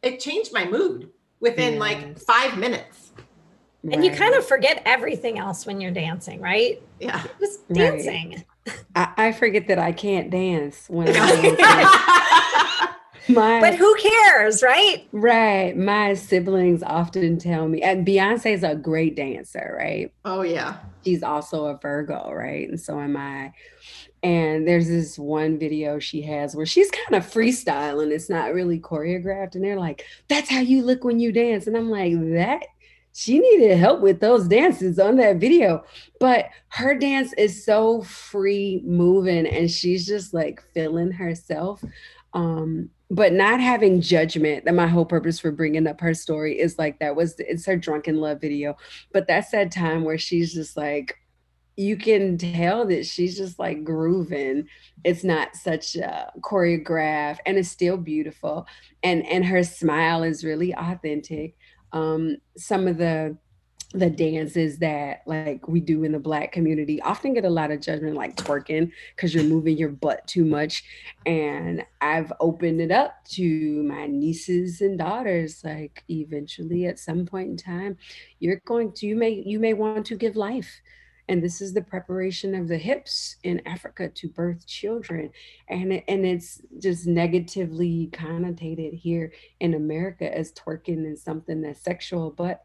it 0.01 0.19
changed 0.19 0.51
my 0.53 0.65
mood 0.65 1.09
within 1.39 1.79
like 1.79 2.19
five 2.19 2.57
minutes. 2.57 3.11
And 3.91 4.03
you 4.03 4.11
kind 4.11 4.33
of 4.33 4.45
forget 4.45 4.81
everything 4.85 5.37
else 5.37 5.65
when 5.65 5.81
you're 5.81 5.91
dancing, 5.91 6.39
right? 6.41 6.81
Yeah. 7.03 7.23
Just 7.39 7.59
Right. 7.69 8.03
dancing. 8.03 8.43
I, 8.95 9.13
I 9.17 9.31
forget 9.33 9.67
that 9.67 9.79
I 9.79 9.91
can't 9.91 10.29
dance 10.29 10.85
when 10.89 11.07
I'm 11.09 11.13
dancing. 11.55 11.57
My 13.29 13.61
But 13.61 13.75
who 13.75 13.95
cares, 13.95 14.61
right? 14.61 15.07
right, 15.13 15.77
my 15.77 16.13
siblings 16.13 16.83
often 16.83 17.37
tell 17.39 17.69
me, 17.69 17.81
and 17.81 18.05
Beyonce 18.05 18.53
is 18.53 18.63
a 18.63 18.75
great 18.75 19.15
dancer, 19.15 19.75
right? 19.79 20.13
oh 20.25 20.41
yeah. 20.41 20.77
she's 21.05 21.23
also 21.23 21.67
a 21.67 21.77
Virgo, 21.77 22.31
right? 22.33 22.67
And 22.67 22.79
so 22.79 22.99
am 22.99 23.15
I. 23.15 23.53
And 24.23 24.67
there's 24.67 24.87
this 24.89 25.17
one 25.17 25.57
video 25.57 25.99
she 25.99 26.21
has 26.23 26.53
where 26.55 26.65
she's 26.65 26.91
kind 26.91 27.15
of 27.15 27.29
freestyling. 27.29 28.11
It's 28.11 28.29
not 28.29 28.53
really 28.53 28.79
choreographed. 28.79 29.55
And 29.55 29.63
they're 29.63 29.79
like, 29.79 30.05
that's 30.29 30.49
how 30.49 30.59
you 30.59 30.83
look 30.83 31.03
when 31.05 31.19
you 31.21 31.31
dance. 31.31 31.65
And 31.67 31.75
I'm 31.77 31.89
like, 31.89 32.13
that 32.33 32.63
she 33.13 33.39
needed 33.39 33.77
help 33.77 34.01
with 34.01 34.19
those 34.19 34.47
dances 34.47 34.99
on 34.99 35.17
that 35.17 35.37
video. 35.37 35.83
But 36.19 36.49
her 36.69 36.97
dance 36.97 37.33
is 37.33 37.63
so 37.63 38.01
free 38.01 38.81
moving 38.83 39.45
and 39.45 39.69
she's 39.69 40.05
just 40.05 40.33
like 40.33 40.61
feeling 40.73 41.11
herself. 41.11 41.83
Um, 42.33 42.89
but 43.13 43.31
not 43.31 43.59
having 43.59 44.01
judgment 44.01 44.65
that 44.65 44.73
my 44.73 44.87
whole 44.87 45.05
purpose 45.05 45.39
for 45.39 45.51
bringing 45.51 45.85
up 45.85 46.01
her 46.01 46.15
story 46.15 46.59
is 46.59 46.79
like 46.79 46.97
that 46.97 47.15
was 47.15 47.35
it's 47.37 47.65
her 47.65 47.77
Drunk 47.77 48.07
in 48.07 48.17
Love 48.17 48.41
video 48.41 48.75
but 49.11 49.27
that's 49.27 49.51
that 49.51 49.71
time 49.71 50.03
where 50.03 50.17
she's 50.17 50.51
just 50.51 50.75
like 50.75 51.15
you 51.75 51.95
can 51.95 52.37
tell 52.37 52.85
that 52.87 53.05
she's 53.05 53.37
just 53.37 53.59
like 53.59 53.83
grooving 53.83 54.67
it's 55.03 55.23
not 55.23 55.55
such 55.55 55.95
a 55.95 56.31
choreograph 56.41 57.37
and 57.45 57.57
it's 57.57 57.69
still 57.69 57.97
beautiful 57.97 58.65
and 59.03 59.23
and 59.27 59.45
her 59.45 59.63
smile 59.63 60.23
is 60.23 60.43
really 60.43 60.73
authentic 60.73 61.55
um 61.93 62.37
some 62.57 62.87
of 62.87 62.97
the 62.97 63.37
the 63.93 64.09
dances 64.09 64.79
that 64.79 65.21
like 65.27 65.67
we 65.67 65.79
do 65.79 66.03
in 66.03 66.11
the 66.11 66.19
black 66.19 66.51
community 66.51 66.99
often 67.03 67.33
get 67.33 67.45
a 67.45 67.49
lot 67.49 67.69
of 67.69 67.79
judgment 67.79 68.15
like 68.15 68.35
twerking 68.35 68.91
because 69.15 69.35
you're 69.35 69.43
moving 69.43 69.77
your 69.77 69.89
butt 69.89 70.25
too 70.27 70.43
much. 70.43 70.83
And 71.25 71.85
i've 72.01 72.33
opened 72.39 72.81
it 72.81 72.91
up 72.91 73.23
to 73.25 73.83
my 73.83 74.07
nieces 74.07 74.81
and 74.81 74.97
daughters 74.97 75.63
like 75.63 76.03
eventually 76.09 76.87
at 76.87 76.99
some 76.99 77.25
point 77.25 77.49
in 77.49 77.57
time 77.57 77.97
you're 78.39 78.61
going 78.65 78.91
to 78.93 79.05
you 79.05 79.15
may 79.15 79.43
you 79.45 79.59
may 79.59 79.73
want 79.73 80.05
to 80.07 80.15
give 80.15 80.35
life 80.35 80.81
and 81.29 81.43
this 81.43 81.61
is 81.61 81.73
the 81.73 81.81
preparation 81.81 82.53
of 82.55 82.67
the 82.67 82.77
hips 82.77 83.37
in 83.43 83.61
africa 83.65 84.09
to 84.09 84.27
birth 84.27 84.65
children. 84.67 85.29
And 85.67 85.93
it, 85.93 86.03
and 86.07 86.25
it's 86.25 86.61
just 86.79 87.07
negatively 87.07 88.09
connotated 88.11 88.93
here 88.93 89.31
in 89.59 89.73
america 89.73 90.35
as 90.35 90.51
twerking 90.51 91.05
and 91.05 91.17
something 91.17 91.61
that's 91.61 91.81
sexual 91.81 92.31
but 92.31 92.61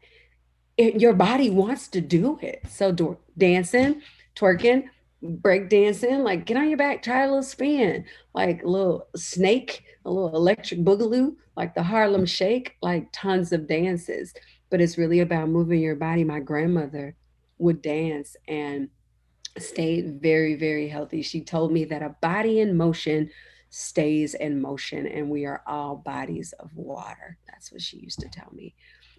it, 0.77 1.01
your 1.01 1.13
body 1.13 1.49
wants 1.49 1.89
to 1.89 1.99
do 1.99 2.39
it. 2.41 2.61
So 2.69 2.91
do, 2.91 3.17
dancing 3.37 4.01
twerking 4.35 4.85
break 5.21 5.67
dancing 5.67 6.23
like 6.23 6.45
get 6.45 6.55
on 6.55 6.69
your 6.69 6.77
back 6.77 7.03
try 7.03 7.23
a 7.23 7.27
little 7.27 7.43
spin 7.43 8.05
like 8.33 8.63
a 8.63 8.67
little 8.67 9.05
snake 9.17 9.83
a 10.05 10.09
little 10.09 10.33
electric 10.33 10.79
boogaloo 10.79 11.35
like 11.59 11.75
the 11.75 11.83
harlem 11.83 12.25
shake 12.25 12.77
like 12.81 13.09
tons 13.11 13.51
of 13.51 13.67
dances. 13.67 14.33
But 14.71 14.79
it's 14.79 14.97
really 14.97 15.19
about 15.19 15.49
moving 15.49 15.81
your 15.81 15.95
body. 15.95 16.23
My 16.23 16.39
grandmother 16.39 17.15
would 17.59 17.81
dance 17.81 18.35
and 18.47 18.89
stayed 19.57 20.21
very 20.21 20.55
very 20.55 20.87
healthy. 20.87 21.21
She 21.21 21.41
told 21.41 21.71
me 21.71 21.85
that 21.85 22.01
a 22.01 22.15
body 22.21 22.59
in 22.59 22.75
motion 22.75 23.29
stays 23.69 24.33
in 24.33 24.59
motion 24.59 25.05
and 25.05 25.29
we 25.29 25.45
are 25.45 25.61
all 25.67 25.95
bodies 25.95 26.53
of 26.59 26.75
water. 26.75 27.37
That's 27.47 27.71
what 27.71 27.81
she 27.81 27.97
used 27.97 28.19
to 28.21 28.29
tell 28.29 28.49
me. 28.51 28.73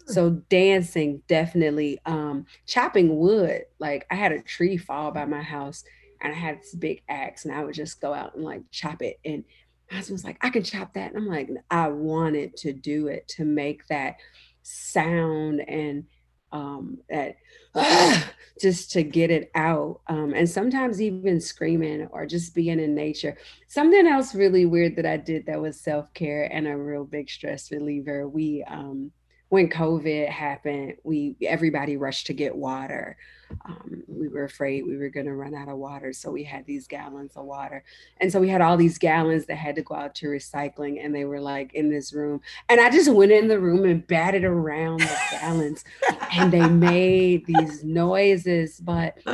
So 0.07 0.31
dancing 0.49 1.21
definitely 1.27 1.99
um 2.05 2.45
chopping 2.65 3.17
wood 3.17 3.63
like 3.79 4.05
i 4.11 4.15
had 4.15 4.31
a 4.31 4.41
tree 4.41 4.75
fall 4.75 5.11
by 5.11 5.25
my 5.25 5.41
house 5.41 5.83
and 6.21 6.33
i 6.33 6.35
had 6.35 6.59
this 6.59 6.73
big 6.73 7.03
axe 7.07 7.45
and 7.45 7.53
i 7.53 7.63
would 7.63 7.75
just 7.75 8.01
go 8.01 8.13
out 8.13 8.35
and 8.35 8.43
like 8.43 8.63
chop 8.71 9.01
it 9.01 9.19
and 9.23 9.43
my 9.89 9.97
husband 9.97 10.15
was 10.15 10.23
like 10.23 10.37
i 10.41 10.49
can 10.49 10.63
chop 10.63 10.93
that. 10.93 11.13
And 11.13 11.17
i'm 11.17 11.27
like 11.27 11.49
i 11.69 11.87
wanted 11.87 12.57
to 12.57 12.73
do 12.73 13.07
it 13.07 13.27
to 13.29 13.45
make 13.45 13.87
that 13.87 14.15
sound 14.63 15.61
and 15.67 16.05
um 16.51 16.97
that 17.09 17.37
just 18.61 18.91
to 18.91 19.03
get 19.03 19.31
it 19.31 19.49
out 19.55 20.01
um 20.07 20.33
and 20.33 20.49
sometimes 20.49 21.01
even 21.01 21.39
screaming 21.39 22.07
or 22.11 22.25
just 22.25 22.53
being 22.53 22.79
in 22.79 22.93
nature. 22.93 23.37
Something 23.67 24.05
else 24.07 24.35
really 24.35 24.65
weird 24.65 24.95
that 24.97 25.05
i 25.05 25.17
did 25.17 25.45
that 25.45 25.61
was 25.61 25.79
self-care 25.79 26.49
and 26.51 26.67
a 26.67 26.75
real 26.75 27.05
big 27.05 27.29
stress 27.29 27.71
reliever 27.71 28.27
we 28.27 28.63
um 28.67 29.11
when 29.51 29.67
COVID 29.67 30.29
happened, 30.29 30.95
we 31.03 31.35
everybody 31.45 31.97
rushed 31.97 32.27
to 32.27 32.33
get 32.33 32.55
water. 32.55 33.17
Um, 33.65 34.01
we 34.07 34.29
were 34.29 34.45
afraid 34.45 34.85
we 34.85 34.95
were 34.95 35.09
going 35.09 35.25
to 35.25 35.35
run 35.35 35.53
out 35.53 35.67
of 35.67 35.77
water, 35.77 36.13
so 36.13 36.31
we 36.31 36.45
had 36.45 36.65
these 36.65 36.87
gallons 36.87 37.33
of 37.35 37.43
water, 37.43 37.83
and 38.21 38.31
so 38.31 38.39
we 38.39 38.47
had 38.47 38.61
all 38.61 38.77
these 38.77 38.97
gallons 38.97 39.47
that 39.47 39.57
had 39.57 39.75
to 39.75 39.81
go 39.81 39.93
out 39.93 40.15
to 40.15 40.27
recycling, 40.27 41.03
and 41.03 41.13
they 41.13 41.25
were 41.25 41.41
like 41.41 41.73
in 41.73 41.89
this 41.89 42.13
room. 42.13 42.39
And 42.69 42.79
I 42.79 42.89
just 42.89 43.11
went 43.11 43.33
in 43.33 43.49
the 43.49 43.59
room 43.59 43.83
and 43.83 44.07
batted 44.07 44.45
around 44.45 45.01
the 45.01 45.19
gallons, 45.31 45.83
and 46.31 46.49
they 46.53 46.69
made 46.69 47.45
these 47.45 47.83
noises. 47.83 48.79
But 48.79 49.17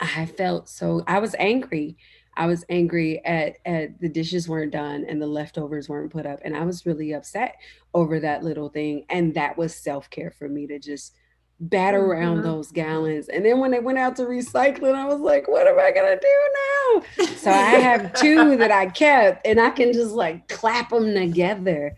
I 0.00 0.26
felt 0.26 0.68
so 0.68 1.04
I 1.06 1.20
was 1.20 1.36
angry. 1.38 1.96
I 2.36 2.46
was 2.46 2.64
angry 2.68 3.24
at, 3.24 3.56
at 3.64 4.00
the 4.00 4.08
dishes 4.08 4.48
weren't 4.48 4.72
done 4.72 5.04
and 5.08 5.20
the 5.20 5.26
leftovers 5.26 5.88
weren't 5.88 6.12
put 6.12 6.26
up. 6.26 6.40
And 6.44 6.56
I 6.56 6.64
was 6.64 6.84
really 6.86 7.12
upset 7.12 7.56
over 7.92 8.20
that 8.20 8.42
little 8.42 8.68
thing. 8.68 9.04
And 9.08 9.34
that 9.34 9.56
was 9.56 9.74
self 9.74 10.10
care 10.10 10.30
for 10.30 10.48
me 10.48 10.66
to 10.66 10.78
just 10.78 11.14
bat 11.60 11.94
around 11.94 12.38
Mhm. 12.38 12.42
those 12.42 12.72
gallons. 12.72 13.28
And 13.28 13.44
then 13.44 13.60
when 13.60 13.70
they 13.70 13.78
went 13.78 13.98
out 13.98 14.16
to 14.16 14.22
recycling, 14.22 14.94
I 14.94 15.06
was 15.06 15.20
like, 15.20 15.46
what 15.48 15.66
am 15.68 15.78
I 15.78 15.92
going 15.92 16.18
to 16.18 16.20
do 16.20 17.24
now? 17.24 17.34
So 17.36 17.50
I 17.50 17.78
have 17.80 18.12
two 18.14 18.56
that 18.56 18.70
I 18.72 18.86
kept 18.86 19.46
and 19.46 19.60
I 19.60 19.70
can 19.70 19.92
just 19.92 20.12
like 20.12 20.48
clap 20.48 20.90
them 20.90 21.14
together. 21.14 21.96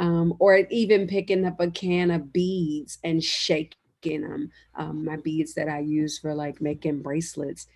Um, 0.00 0.34
or 0.38 0.58
even 0.70 1.08
picking 1.08 1.44
up 1.44 1.58
a 1.58 1.68
can 1.72 2.12
of 2.12 2.32
beads 2.32 2.98
and 3.02 3.20
shaking 3.24 3.74
them. 4.04 4.52
Um, 4.76 5.04
my 5.04 5.16
beads 5.16 5.54
that 5.54 5.68
I 5.68 5.80
use 5.80 6.20
for 6.20 6.34
like 6.36 6.60
making 6.60 7.02
bracelets 7.02 7.66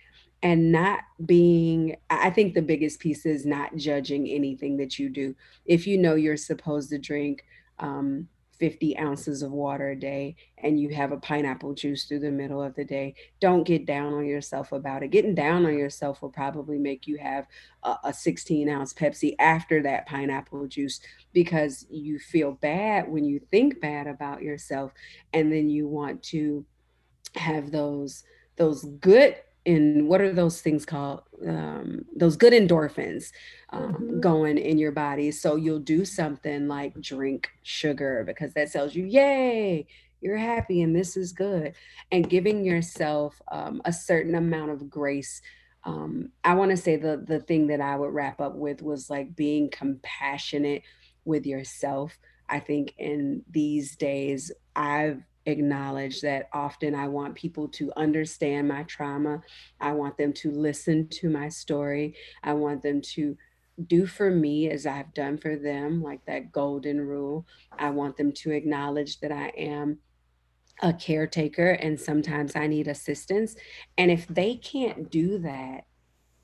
and 0.43 0.71
not 0.71 0.99
being 1.25 1.95
i 2.09 2.29
think 2.29 2.53
the 2.53 2.61
biggest 2.61 2.99
piece 2.99 3.25
is 3.25 3.45
not 3.45 3.75
judging 3.75 4.27
anything 4.27 4.77
that 4.77 4.99
you 4.99 5.09
do. 5.09 5.35
If 5.65 5.87
you 5.87 5.97
know 5.97 6.15
you're 6.15 6.37
supposed 6.37 6.89
to 6.89 6.99
drink 6.99 7.45
um, 7.79 8.27
50 8.59 8.97
ounces 8.99 9.41
of 9.41 9.51
water 9.51 9.89
a 9.89 9.95
day 9.95 10.35
and 10.59 10.79
you 10.79 10.89
have 10.89 11.11
a 11.11 11.17
pineapple 11.17 11.73
juice 11.73 12.05
through 12.05 12.19
the 12.19 12.31
middle 12.31 12.61
of 12.61 12.75
the 12.75 12.85
day 12.85 13.15
don't 13.39 13.65
get 13.65 13.85
down 13.85 14.13
on 14.13 14.25
yourself 14.25 14.71
about 14.71 15.03
it. 15.03 15.09
Getting 15.09 15.35
down 15.35 15.65
on 15.65 15.77
yourself 15.77 16.21
will 16.21 16.29
probably 16.29 16.77
make 16.77 17.07
you 17.07 17.17
have 17.17 17.47
a, 17.83 17.95
a 18.05 18.13
16 18.13 18.69
ounce 18.69 18.93
pepsi 18.93 19.35
after 19.39 19.81
that 19.83 20.05
pineapple 20.05 20.67
juice 20.67 20.99
because 21.33 21.85
you 21.89 22.19
feel 22.19 22.53
bad 22.53 23.09
when 23.09 23.25
you 23.25 23.39
think 23.51 23.81
bad 23.81 24.07
about 24.07 24.41
yourself 24.41 24.93
and 25.33 25.51
then 25.51 25.69
you 25.69 25.87
want 25.87 26.21
to 26.23 26.65
have 27.35 27.71
those 27.71 28.23
those 28.55 28.85
good 29.01 29.35
and 29.65 30.07
what 30.07 30.21
are 30.21 30.33
those 30.33 30.61
things 30.61 30.85
called? 30.85 31.21
Um, 31.47 32.05
those 32.15 32.35
good 32.37 32.53
endorphins 32.53 33.31
um, 33.71 33.93
Mhm. 34.11 34.19
going 34.21 34.57
in 34.57 34.77
your 34.77 34.91
body. 34.91 35.31
So 35.31 35.55
you'll 35.55 35.79
do 35.79 36.05
something 36.05 36.67
like 36.67 36.99
drink 36.99 37.49
sugar 37.63 38.23
because 38.25 38.53
that 38.53 38.71
tells 38.71 38.95
you 38.95 39.05
yay 39.05 39.87
you're 40.21 40.37
happy 40.37 40.81
and 40.81 40.95
this 40.95 41.17
is 41.17 41.33
good. 41.33 41.75
And 42.11 42.29
giving 42.29 42.63
yourself 42.63 43.41
um, 43.51 43.81
a 43.83 43.91
certain 43.91 44.35
amount 44.35 44.71
of 44.71 44.89
grace 44.89 45.41
um, 45.85 46.29
i 46.45 46.53
want 46.53 46.71
to 46.71 46.77
say 46.77 46.95
the 46.95 47.23
the 47.27 47.41
thing 47.41 47.67
that 47.67 47.81
i 47.81 47.95
would 47.95 48.13
wrap 48.13 48.39
up 48.39 48.55
with 48.55 48.81
was 48.81 49.09
like 49.09 49.35
being 49.35 49.69
compassionate 49.69 50.83
with 51.25 51.45
yourself. 51.45 52.17
I 52.49 52.59
think 52.59 52.93
in 52.97 53.43
these 53.49 53.95
days 53.95 54.51
i've 54.75 55.23
acknowledge 55.45 56.21
that 56.21 56.49
often 56.53 56.95
I 56.95 57.07
want 57.07 57.35
people 57.35 57.67
to 57.69 57.91
understand 57.97 58.67
my 58.67 58.83
trauma. 58.83 59.41
I 59.79 59.93
want 59.93 60.17
them 60.17 60.33
to 60.33 60.51
listen 60.51 61.07
to 61.09 61.29
my 61.29 61.49
story. 61.49 62.15
I 62.43 62.53
want 62.53 62.81
them 62.81 63.01
to 63.13 63.37
do 63.87 64.05
for 64.05 64.29
me 64.29 64.69
as 64.69 64.85
I've 64.85 65.13
done 65.13 65.37
for 65.37 65.55
them, 65.55 66.01
like 66.01 66.25
that 66.25 66.51
golden 66.51 67.01
rule. 67.01 67.45
I 67.77 67.89
want 67.89 68.17
them 68.17 68.31
to 68.33 68.51
acknowledge 68.51 69.19
that 69.19 69.31
I 69.31 69.47
am 69.57 69.99
a 70.81 70.93
caretaker 70.93 71.71
and 71.71 71.99
sometimes 71.99 72.55
I 72.55 72.67
need 72.67 72.87
assistance. 72.87 73.55
And 73.97 74.11
if 74.11 74.27
they 74.27 74.55
can't 74.55 75.09
do 75.09 75.39
that, 75.39 75.85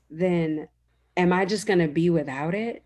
then 0.08 0.68
am 1.16 1.32
I 1.32 1.44
just 1.44 1.66
going 1.66 1.78
to 1.78 1.88
be 1.88 2.10
without 2.10 2.54
it? 2.54 2.84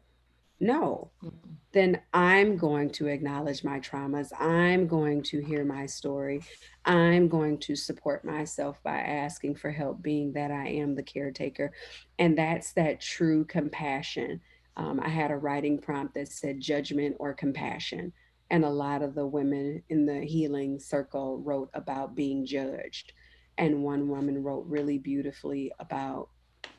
No. 0.60 1.10
Mm. 1.22 1.32
Then 1.74 2.00
I'm 2.12 2.56
going 2.56 2.90
to 2.90 3.08
acknowledge 3.08 3.64
my 3.64 3.80
traumas. 3.80 4.30
I'm 4.40 4.86
going 4.86 5.24
to 5.24 5.40
hear 5.42 5.64
my 5.64 5.86
story. 5.86 6.40
I'm 6.84 7.26
going 7.26 7.58
to 7.58 7.74
support 7.74 8.24
myself 8.24 8.80
by 8.84 8.98
asking 8.98 9.56
for 9.56 9.72
help, 9.72 10.00
being 10.00 10.32
that 10.34 10.52
I 10.52 10.68
am 10.68 10.94
the 10.94 11.02
caretaker. 11.02 11.72
And 12.20 12.38
that's 12.38 12.72
that 12.74 13.00
true 13.00 13.44
compassion. 13.44 14.40
Um, 14.76 15.00
I 15.02 15.08
had 15.08 15.32
a 15.32 15.36
writing 15.36 15.78
prompt 15.78 16.14
that 16.14 16.28
said 16.28 16.60
judgment 16.60 17.16
or 17.18 17.34
compassion. 17.34 18.12
And 18.50 18.64
a 18.64 18.70
lot 18.70 19.02
of 19.02 19.16
the 19.16 19.26
women 19.26 19.82
in 19.88 20.06
the 20.06 20.20
healing 20.20 20.78
circle 20.78 21.40
wrote 21.40 21.70
about 21.74 22.14
being 22.14 22.46
judged. 22.46 23.14
And 23.58 23.82
one 23.82 24.06
woman 24.06 24.44
wrote 24.44 24.64
really 24.68 24.98
beautifully 24.98 25.72
about 25.80 26.28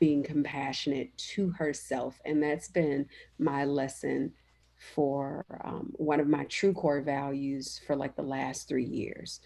being 0.00 0.22
compassionate 0.22 1.14
to 1.18 1.50
herself. 1.50 2.18
And 2.24 2.42
that's 2.42 2.68
been 2.68 3.06
my 3.38 3.66
lesson 3.66 4.32
for 4.94 5.44
um, 5.64 5.92
one 5.96 6.20
of 6.20 6.28
my 6.28 6.44
true 6.44 6.72
core 6.72 7.00
values 7.00 7.80
for 7.86 7.96
like 7.96 8.16
the 8.16 8.22
last 8.22 8.68
three 8.68 8.84
years 8.84 9.40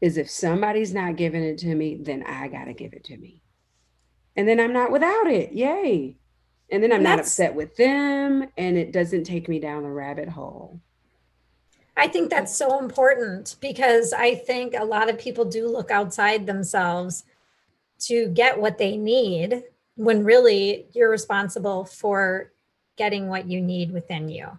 is 0.00 0.16
if 0.16 0.28
somebody's 0.28 0.92
not 0.92 1.16
giving 1.16 1.42
it 1.42 1.58
to 1.58 1.74
me, 1.74 1.96
then 2.00 2.24
I 2.24 2.48
got 2.48 2.64
to 2.64 2.74
give 2.74 2.92
it 2.92 3.04
to 3.04 3.16
me. 3.16 3.40
And 4.36 4.48
then 4.48 4.58
I'm 4.58 4.72
not 4.72 4.90
without 4.90 5.28
it. 5.28 5.52
Yay. 5.52 6.16
And 6.70 6.82
then 6.82 6.90
I'm 6.90 6.96
and 6.96 7.04
not 7.04 7.20
upset 7.20 7.54
with 7.54 7.76
them 7.76 8.48
and 8.56 8.76
it 8.76 8.92
doesn't 8.92 9.24
take 9.24 9.48
me 9.48 9.60
down 9.60 9.82
the 9.82 9.90
rabbit 9.90 10.28
hole. 10.28 10.80
I 11.96 12.08
think 12.08 12.30
that's 12.30 12.56
so 12.56 12.78
important 12.78 13.56
because 13.60 14.12
I 14.12 14.34
think 14.34 14.74
a 14.74 14.84
lot 14.84 15.10
of 15.10 15.18
people 15.18 15.44
do 15.44 15.68
look 15.68 15.90
outside 15.90 16.46
themselves 16.46 17.24
to 18.00 18.28
get 18.28 18.58
what 18.58 18.78
they 18.78 18.96
need 18.96 19.62
when 19.96 20.24
really 20.24 20.86
you're 20.92 21.10
responsible 21.10 21.84
for 21.84 22.50
getting 22.96 23.28
what 23.28 23.46
you 23.46 23.60
need 23.60 23.92
within 23.92 24.28
you. 24.28 24.58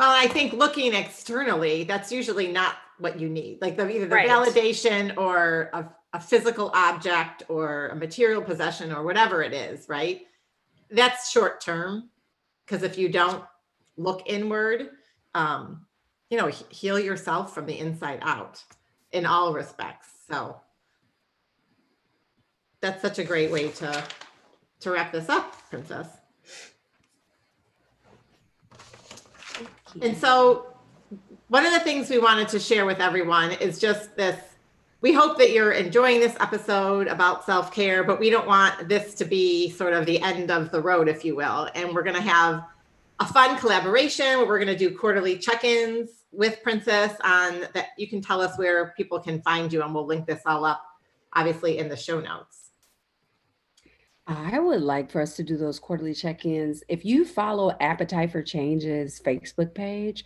Well, 0.00 0.12
I 0.12 0.28
think 0.28 0.54
looking 0.54 0.94
externally, 0.94 1.84
that's 1.84 2.10
usually 2.10 2.50
not 2.50 2.76
what 3.00 3.20
you 3.20 3.28
need. 3.28 3.58
Like 3.60 3.76
the, 3.76 3.86
either 3.86 4.06
the 4.06 4.14
right. 4.14 4.30
validation 4.30 5.14
or 5.18 5.68
a, 5.74 5.86
a 6.14 6.18
physical 6.18 6.70
object 6.72 7.42
or 7.50 7.88
a 7.88 7.94
material 7.94 8.40
possession 8.40 8.92
or 8.92 9.02
whatever 9.02 9.42
it 9.42 9.52
is, 9.52 9.90
right? 9.90 10.22
That's 10.90 11.30
short 11.30 11.60
term. 11.60 12.08
Because 12.64 12.82
if 12.82 12.96
you 12.96 13.10
don't 13.10 13.44
look 13.98 14.22
inward, 14.24 14.88
um, 15.34 15.84
you 16.30 16.38
know, 16.38 16.46
heal 16.46 16.98
yourself 16.98 17.52
from 17.52 17.66
the 17.66 17.78
inside 17.78 18.20
out 18.22 18.64
in 19.12 19.26
all 19.26 19.52
respects. 19.52 20.08
So 20.30 20.62
that's 22.80 23.02
such 23.02 23.18
a 23.18 23.24
great 23.24 23.50
way 23.50 23.68
to 23.68 24.02
to 24.80 24.90
wrap 24.90 25.12
this 25.12 25.28
up, 25.28 25.54
Princess. 25.68 26.08
And 30.00 30.16
so 30.16 30.66
one 31.48 31.66
of 31.66 31.72
the 31.72 31.80
things 31.80 32.08
we 32.08 32.18
wanted 32.18 32.48
to 32.48 32.60
share 32.60 32.86
with 32.86 33.00
everyone 33.00 33.52
is 33.52 33.78
just 33.78 34.16
this 34.16 34.38
we 35.00 35.14
hope 35.14 35.38
that 35.38 35.52
you're 35.52 35.72
enjoying 35.72 36.20
this 36.20 36.36
episode 36.40 37.06
about 37.06 37.46
self 37.46 37.72
care, 37.72 38.04
but 38.04 38.20
we 38.20 38.28
don't 38.28 38.46
want 38.46 38.88
this 38.88 39.14
to 39.14 39.24
be 39.24 39.70
sort 39.70 39.94
of 39.94 40.04
the 40.04 40.20
end 40.20 40.50
of 40.50 40.70
the 40.70 40.80
road, 40.80 41.08
if 41.08 41.24
you 41.24 41.34
will. 41.34 41.70
And 41.74 41.94
we're 41.94 42.02
going 42.02 42.16
to 42.16 42.22
have 42.22 42.64
a 43.18 43.26
fun 43.26 43.58
collaboration 43.58 44.46
we're 44.46 44.58
going 44.58 44.68
to 44.68 44.76
do 44.76 44.96
quarterly 44.96 45.38
check 45.38 45.64
ins 45.64 46.10
with 46.32 46.62
Princess 46.62 47.14
on 47.24 47.62
that. 47.72 47.88
You 47.96 48.08
can 48.08 48.20
tell 48.20 48.40
us 48.40 48.58
where 48.58 48.92
people 48.96 49.18
can 49.20 49.40
find 49.40 49.72
you, 49.72 49.82
and 49.82 49.94
we'll 49.94 50.06
link 50.06 50.26
this 50.26 50.42
all 50.44 50.66
up, 50.66 50.82
obviously, 51.32 51.78
in 51.78 51.88
the 51.88 51.96
show 51.96 52.20
notes. 52.20 52.69
I 54.32 54.60
would 54.60 54.82
like 54.82 55.10
for 55.10 55.20
us 55.20 55.34
to 55.36 55.42
do 55.42 55.56
those 55.56 55.80
quarterly 55.80 56.14
check 56.14 56.46
ins. 56.46 56.84
If 56.88 57.04
you 57.04 57.24
follow 57.24 57.76
Appetite 57.80 58.30
for 58.30 58.44
Change's 58.44 59.20
Facebook 59.20 59.74
page, 59.74 60.24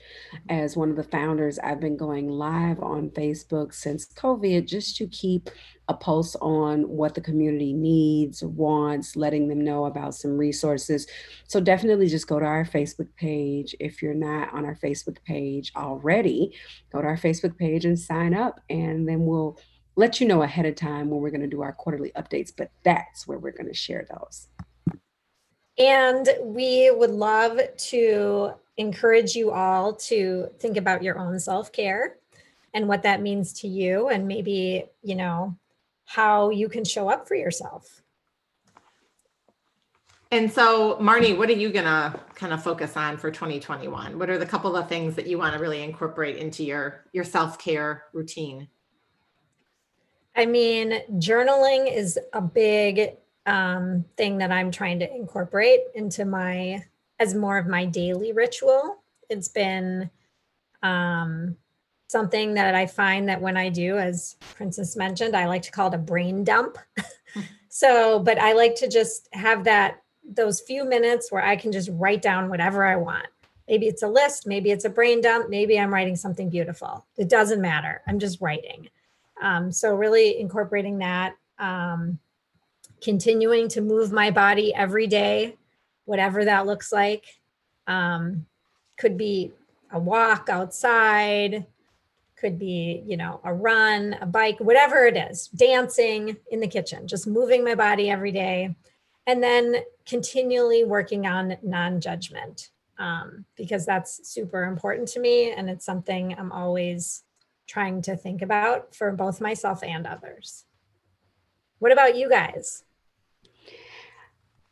as 0.50 0.76
one 0.76 0.90
of 0.90 0.96
the 0.96 1.04
founders, 1.04 1.58
I've 1.58 1.80
been 1.80 1.96
going 1.96 2.28
live 2.28 2.80
on 2.80 3.08
Facebook 3.08 3.72
since 3.72 4.04
COVID 4.12 4.66
just 4.66 4.98
to 4.98 5.06
keep 5.06 5.48
a 5.88 5.94
pulse 5.94 6.36
on 6.42 6.82
what 6.82 7.14
the 7.14 7.22
community 7.22 7.72
needs, 7.72 8.44
wants, 8.44 9.16
letting 9.16 9.48
them 9.48 9.64
know 9.64 9.86
about 9.86 10.14
some 10.14 10.36
resources. 10.36 11.06
So 11.48 11.58
definitely 11.58 12.08
just 12.08 12.26
go 12.26 12.38
to 12.38 12.44
our 12.44 12.66
Facebook 12.66 13.08
page. 13.16 13.74
If 13.80 14.02
you're 14.02 14.12
not 14.12 14.52
on 14.52 14.66
our 14.66 14.76
Facebook 14.76 15.16
page 15.24 15.72
already, 15.76 16.54
go 16.92 17.00
to 17.00 17.06
our 17.06 17.16
Facebook 17.16 17.56
page 17.56 17.86
and 17.86 17.98
sign 17.98 18.34
up, 18.34 18.60
and 18.68 19.08
then 19.08 19.24
we'll 19.24 19.58
let 19.96 20.20
you 20.20 20.26
know 20.26 20.42
ahead 20.42 20.66
of 20.66 20.74
time 20.74 21.10
when 21.10 21.20
we're 21.20 21.30
going 21.30 21.40
to 21.40 21.46
do 21.46 21.62
our 21.62 21.72
quarterly 21.72 22.12
updates, 22.16 22.52
but 22.56 22.70
that's 22.82 23.26
where 23.26 23.38
we're 23.38 23.52
going 23.52 23.68
to 23.68 23.74
share 23.74 24.06
those. 24.10 24.48
And 25.78 26.28
we 26.42 26.90
would 26.90 27.10
love 27.10 27.58
to 27.76 28.52
encourage 28.76 29.34
you 29.34 29.50
all 29.50 29.94
to 29.94 30.48
think 30.58 30.76
about 30.76 31.02
your 31.02 31.18
own 31.18 31.38
self 31.38 31.72
care 31.72 32.16
and 32.72 32.88
what 32.88 33.02
that 33.02 33.22
means 33.22 33.52
to 33.60 33.68
you, 33.68 34.08
and 34.08 34.26
maybe, 34.26 34.84
you 35.02 35.14
know, 35.14 35.56
how 36.06 36.50
you 36.50 36.68
can 36.68 36.84
show 36.84 37.08
up 37.08 37.28
for 37.28 37.36
yourself. 37.36 38.02
And 40.32 40.52
so, 40.52 40.96
Marnie, 41.00 41.38
what 41.38 41.48
are 41.48 41.54
you 41.54 41.70
going 41.70 41.84
to 41.84 42.18
kind 42.34 42.52
of 42.52 42.60
focus 42.60 42.96
on 42.96 43.16
for 43.16 43.30
2021? 43.30 44.18
What 44.18 44.28
are 44.28 44.38
the 44.38 44.46
couple 44.46 44.74
of 44.74 44.88
things 44.88 45.14
that 45.14 45.28
you 45.28 45.38
want 45.38 45.54
to 45.54 45.60
really 45.60 45.82
incorporate 45.82 46.36
into 46.36 46.64
your 46.64 47.04
your 47.12 47.22
self 47.22 47.58
care 47.58 48.04
routine? 48.12 48.68
I 50.36 50.46
mean, 50.46 51.00
journaling 51.12 51.92
is 51.92 52.18
a 52.32 52.40
big 52.40 53.16
um, 53.46 54.04
thing 54.16 54.38
that 54.38 54.50
I'm 54.50 54.70
trying 54.70 54.98
to 55.00 55.14
incorporate 55.14 55.80
into 55.94 56.24
my 56.24 56.84
as 57.20 57.34
more 57.34 57.58
of 57.58 57.66
my 57.66 57.84
daily 57.84 58.32
ritual. 58.32 59.02
It's 59.30 59.48
been 59.48 60.10
um, 60.82 61.56
something 62.08 62.54
that 62.54 62.74
I 62.74 62.86
find 62.86 63.28
that 63.28 63.40
when 63.40 63.56
I 63.56 63.68
do, 63.68 63.98
as 63.98 64.36
Princess 64.54 64.96
mentioned, 64.96 65.36
I 65.36 65.46
like 65.46 65.62
to 65.62 65.70
call 65.70 65.88
it 65.88 65.94
a 65.94 65.98
brain 65.98 66.44
dump. 66.44 66.78
so, 67.68 68.18
but 68.18 68.38
I 68.38 68.52
like 68.52 68.74
to 68.76 68.88
just 68.88 69.28
have 69.32 69.64
that 69.64 70.00
those 70.26 70.60
few 70.60 70.84
minutes 70.84 71.30
where 71.30 71.44
I 71.44 71.54
can 71.54 71.70
just 71.70 71.90
write 71.92 72.22
down 72.22 72.48
whatever 72.48 72.84
I 72.84 72.96
want. 72.96 73.26
Maybe 73.68 73.86
it's 73.86 74.02
a 74.02 74.08
list, 74.08 74.46
maybe 74.46 74.70
it's 74.70 74.84
a 74.84 74.90
brain 74.90 75.20
dump, 75.20 75.48
maybe 75.48 75.78
I'm 75.78 75.92
writing 75.92 76.16
something 76.16 76.48
beautiful. 76.48 77.04
It 77.16 77.28
doesn't 77.28 77.60
matter. 77.60 78.02
I'm 78.06 78.18
just 78.18 78.40
writing. 78.40 78.88
Um, 79.42 79.72
so 79.72 79.94
really 79.94 80.38
incorporating 80.38 80.98
that, 80.98 81.36
um, 81.58 82.18
continuing 83.02 83.68
to 83.68 83.80
move 83.80 84.12
my 84.12 84.30
body 84.30 84.74
every 84.74 85.06
day, 85.06 85.56
whatever 86.04 86.44
that 86.44 86.66
looks 86.66 86.92
like. 86.92 87.24
Um, 87.86 88.46
could 88.96 89.18
be 89.18 89.52
a 89.90 89.98
walk 89.98 90.48
outside, 90.48 91.66
could 92.36 92.58
be, 92.58 93.02
you 93.06 93.16
know, 93.16 93.40
a 93.44 93.52
run, 93.52 94.16
a 94.20 94.26
bike, 94.26 94.58
whatever 94.60 95.06
it 95.06 95.16
is, 95.16 95.48
dancing 95.48 96.36
in 96.50 96.60
the 96.60 96.68
kitchen, 96.68 97.06
just 97.06 97.26
moving 97.26 97.64
my 97.64 97.74
body 97.74 98.10
every 98.10 98.32
day. 98.32 98.74
And 99.26 99.42
then 99.42 99.76
continually 100.06 100.84
working 100.84 101.26
on 101.26 101.56
non 101.62 102.00
judgment 102.00 102.70
um, 102.98 103.44
because 103.56 103.86
that's 103.86 104.28
super 104.28 104.64
important 104.64 105.08
to 105.08 105.20
me. 105.20 105.52
And 105.52 105.70
it's 105.70 105.86
something 105.86 106.34
I'm 106.38 106.52
always 106.52 107.22
trying 107.66 108.02
to 108.02 108.16
think 108.16 108.42
about 108.42 108.94
for 108.94 109.12
both 109.12 109.40
myself 109.40 109.82
and 109.82 110.06
others. 110.06 110.64
What 111.78 111.92
about 111.92 112.16
you 112.16 112.28
guys? 112.28 112.84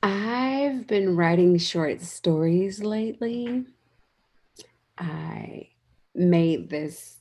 I've 0.02 0.86
been 0.86 1.16
writing 1.16 1.58
short 1.58 2.00
stories 2.02 2.82
lately. 2.82 3.64
I 4.98 5.68
made 6.14 6.70
this 6.70 7.18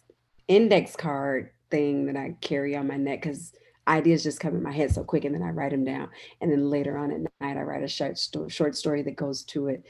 index 0.47 0.95
card 0.95 1.51
thing 1.69 2.07
that 2.07 2.17
I 2.17 2.35
carry 2.41 2.75
on 2.75 2.87
my 2.87 2.97
neck 2.97 3.21
because 3.21 3.53
ideas 3.87 4.23
just 4.23 4.39
come 4.39 4.55
in 4.55 4.63
my 4.63 4.71
head 4.71 4.91
so 4.91 5.03
quick 5.03 5.25
and 5.25 5.33
then 5.33 5.43
I 5.43 5.49
write 5.49 5.71
them 5.71 5.83
down. 5.83 6.09
And 6.41 6.51
then 6.51 6.69
later 6.69 6.97
on 6.97 7.11
at 7.11 7.21
night, 7.21 7.57
I 7.57 7.61
write 7.61 7.83
a 7.83 7.87
short, 7.87 8.19
short 8.49 8.75
story 8.75 9.01
that 9.03 9.15
goes 9.15 9.43
to 9.45 9.67
it. 9.67 9.85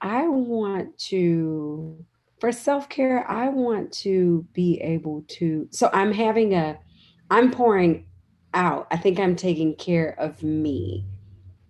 I 0.00 0.26
want 0.28 0.96
to 0.98 2.04
for 2.40 2.52
self-care 2.52 3.28
i 3.30 3.48
want 3.48 3.92
to 3.92 4.46
be 4.52 4.80
able 4.80 5.24
to 5.28 5.68
so 5.70 5.90
i'm 5.92 6.12
having 6.12 6.54
a 6.54 6.78
i'm 7.30 7.50
pouring 7.50 8.06
out. 8.54 8.86
I 8.90 8.96
think 8.96 9.18
i'm 9.18 9.36
taking 9.36 9.74
care 9.76 10.14
of 10.18 10.42
me 10.42 11.04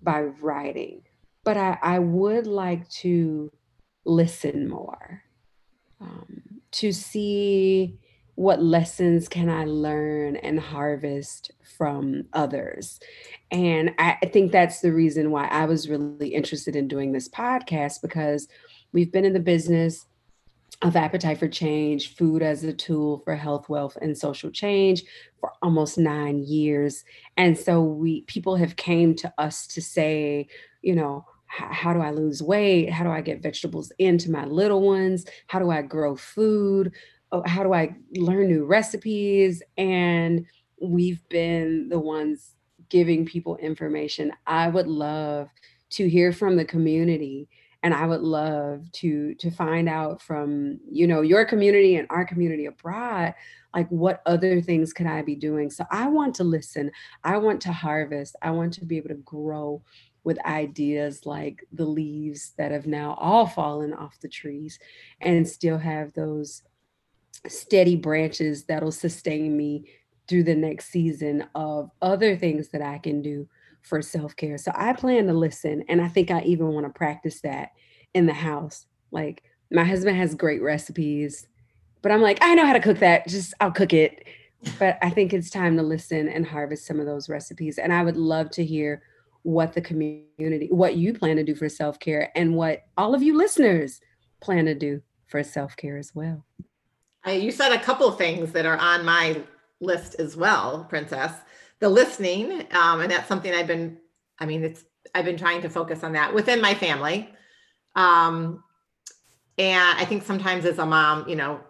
by 0.03 0.23
writing 0.23 1.03
but 1.45 1.57
i 1.57 1.79
i 1.83 1.99
would 1.99 2.47
like 2.47 2.89
to 2.89 3.51
listen 4.05 4.69
more 4.69 5.23
um, 6.01 6.43
to 6.71 6.93
see 6.93 7.99
what 8.37 8.63
lessons 8.63 9.29
can 9.29 9.49
i 9.49 9.65
learn 9.65 10.37
and 10.37 10.61
harvest 10.61 11.51
from 11.77 12.25
others. 12.33 13.01
And 13.51 13.93
I, 13.99 14.17
I 14.23 14.27
think 14.27 14.53
that's 14.53 14.81
the 14.81 14.93
reason 14.93 15.31
why 15.31 15.47
i 15.49 15.65
was 15.65 15.89
really 15.89 16.35
interested 16.35 16.77
in 16.77 16.87
doing 16.87 17.13
this 17.13 17.29
podcast 17.29 18.03
because 18.03 18.47
we've 18.93 19.11
been 19.11 19.25
in 19.25 19.33
the 19.33 19.41
business 19.41 20.07
of 20.83 20.97
Appetite 20.97 21.39
for 21.39 21.49
Change, 21.49 22.15
food 22.15 22.43
as 22.43 22.63
a 22.63 22.73
tool 22.73 23.23
for 23.25 23.35
health, 23.35 23.69
wealth, 23.69 23.97
and 24.01 24.17
social 24.17 24.51
change 24.51 25.05
for 25.41 25.53
almost 25.63 25.99
nine 25.99 26.43
years. 26.45 27.05
And 27.37 27.57
so 27.59 27.83
we 27.83 28.23
people 28.23 28.57
have 28.57 28.77
came 28.77 29.15
to 29.17 29.33
us 29.39 29.67
to 29.69 29.81
say, 29.81 30.49
you 30.83 30.95
know, 30.95 31.25
how 31.47 31.93
do 31.95 32.01
I 32.01 32.11
lose 32.11 32.43
weight? 32.43 32.91
How 32.91 33.05
do 33.05 33.11
I 33.11 33.21
get 33.21 33.43
vegetables 33.43 33.93
into 33.99 34.31
my 34.31 34.45
little 34.45 34.83
ones? 34.83 35.25
How 35.47 35.59
do 35.59 35.71
I 35.71 35.81
grow 35.83 36.17
food? 36.17 36.93
Oh, 37.33 37.43
how 37.47 37.63
do 37.63 37.73
I 37.73 37.95
learn 38.17 38.49
new 38.49 38.65
recipes? 38.65 39.63
And 39.79 40.47
we've 40.83 41.27
been 41.29 41.89
the 41.89 41.99
ones 41.99 42.53
giving 42.89 43.25
people 43.25 43.57
information. 43.57 44.33
I 44.47 44.69
would 44.69 44.87
love 44.87 45.49
to 45.91 46.09
hear 46.09 46.33
from 46.33 46.57
the 46.57 46.65
community 46.65 47.49
and 47.83 47.95
i 47.95 48.07
would 48.07 48.23
love 48.23 48.91
to 48.93 49.35
to 49.35 49.51
find 49.51 49.89
out 49.89 50.21
from 50.21 50.79
you 50.91 51.07
know 51.07 51.21
your 51.21 51.45
community 51.45 51.97
and 51.97 52.07
our 52.11 52.25
community 52.25 52.67
abroad 52.67 53.35
like 53.75 53.89
what 53.91 54.23
other 54.25 54.61
things 54.61 54.93
could 54.95 55.07
i 55.07 55.21
be 55.23 55.37
doing? 55.37 55.71
So 55.71 55.85
i 55.91 56.09
want 56.09 56.35
to 56.37 56.45
listen. 56.45 56.91
I 57.23 57.37
want 57.37 57.61
to 57.63 57.73
harvest. 57.73 58.35
I 58.41 58.51
want 58.51 58.73
to 58.75 58.85
be 58.85 58.97
able 58.97 59.11
to 59.11 59.17
grow 59.17 59.83
with 60.25 60.45
ideas 60.45 61.25
like 61.25 61.65
the 61.73 61.85
leaves 61.85 62.53
that 62.59 62.73
have 62.73 62.87
now 62.87 63.15
all 63.21 63.47
fallen 63.47 63.93
off 63.93 64.19
the 64.19 64.29
trees 64.29 64.79
and 65.21 65.47
still 65.47 65.79
have 65.79 66.13
those 66.15 66.63
steady 67.47 67.95
branches 67.95 68.65
that'll 68.65 68.91
sustain 68.91 69.57
me 69.57 69.85
through 70.27 70.43
the 70.43 70.55
next 70.55 70.89
season 70.89 71.47
of 71.55 71.93
other 72.03 72.35
things 72.35 72.71
that 72.71 72.83
I 72.83 72.99
can 72.99 73.23
do 73.23 73.49
for 73.87 74.03
self 74.03 74.35
care. 74.35 74.59
So 74.59 74.73
I 74.75 74.93
plan 74.93 75.27
to 75.27 75.33
listen. 75.33 75.85
And 75.89 76.01
I 76.01 76.09
think 76.09 76.31
I 76.31 76.43
even 76.43 76.69
want 76.69 76.87
to 76.87 76.93
practice 76.93 77.41
that 77.43 77.71
in 78.15 78.27
the 78.27 78.35
house. 78.35 78.87
Like 79.13 79.45
my 79.71 79.85
husband 79.85 80.17
has 80.17 80.35
great 80.35 80.61
recipes, 80.61 81.47
but 82.03 82.11
I'm 82.11 82.21
like, 82.21 82.39
I 82.43 82.55
know 82.55 82.67
how 82.67 82.73
to 82.73 82.81
cook 82.81 82.99
that. 82.99 83.29
Just 83.29 83.55
I'll 83.61 83.71
cook 83.71 83.93
it. 83.93 84.27
But 84.79 84.99
I 85.03 85.11
think 85.11 85.33
it's 85.33 85.51
time 85.51 85.77
to 85.77 85.83
listen 85.83 86.29
and 86.29 86.45
harvest 86.45 86.87
some 86.87 86.99
of 86.99 87.07
those 87.07 87.29
recipes. 87.29 87.79
And 87.79 87.93
I 87.93 88.03
would 88.03 88.17
love 88.17 88.51
to 88.53 88.65
hear 88.65 89.03
what 89.43 89.75
the 89.75 89.81
community, 89.81 90.69
what 90.71 90.97
you 90.97 91.15
plan 91.15 91.37
to 91.37 91.45
do 91.45 91.55
for 91.55 91.69
self 91.69 92.01
care, 92.01 92.33
and 92.35 92.57
what 92.57 92.83
all 92.97 93.15
of 93.15 93.23
you 93.23 93.37
listeners 93.37 94.01
plan 94.41 94.65
to 94.65 94.75
do 94.75 95.03
for 95.29 95.45
self 95.45 95.77
care 95.77 95.97
as 95.97 96.13
well. 96.15 96.45
you 97.27 97.53
said 97.53 97.71
a 97.71 97.79
couple 97.79 98.11
things 98.13 98.51
that 98.53 98.67
are 98.67 98.79
on 98.79 99.05
my 99.05 99.41
list 99.81 100.17
as 100.19 100.37
well, 100.37 100.87
Princess 100.89 101.33
the 101.79 101.89
listening 101.89 102.67
um, 102.73 103.01
and 103.01 103.11
that's 103.11 103.29
something 103.29 103.53
i've 103.53 103.67
been 103.67 103.99
i 104.39 104.47
mean 104.47 104.65
it's 104.65 104.85
i've 105.15 105.25
been 105.25 105.37
trying 105.37 105.61
to 105.63 105.69
focus 105.69 106.03
on 106.03 106.13
that 106.13 106.35
within 106.35 106.61
my 106.61 106.75
family. 106.75 107.29
Um, 107.95 108.63
and 109.59 109.99
i 109.99 110.05
think 110.05 110.23
sometimes 110.23 110.65
as 110.65 110.79
a 110.79 110.87
mom 110.87 111.29
you 111.29 111.37
know 111.37 111.61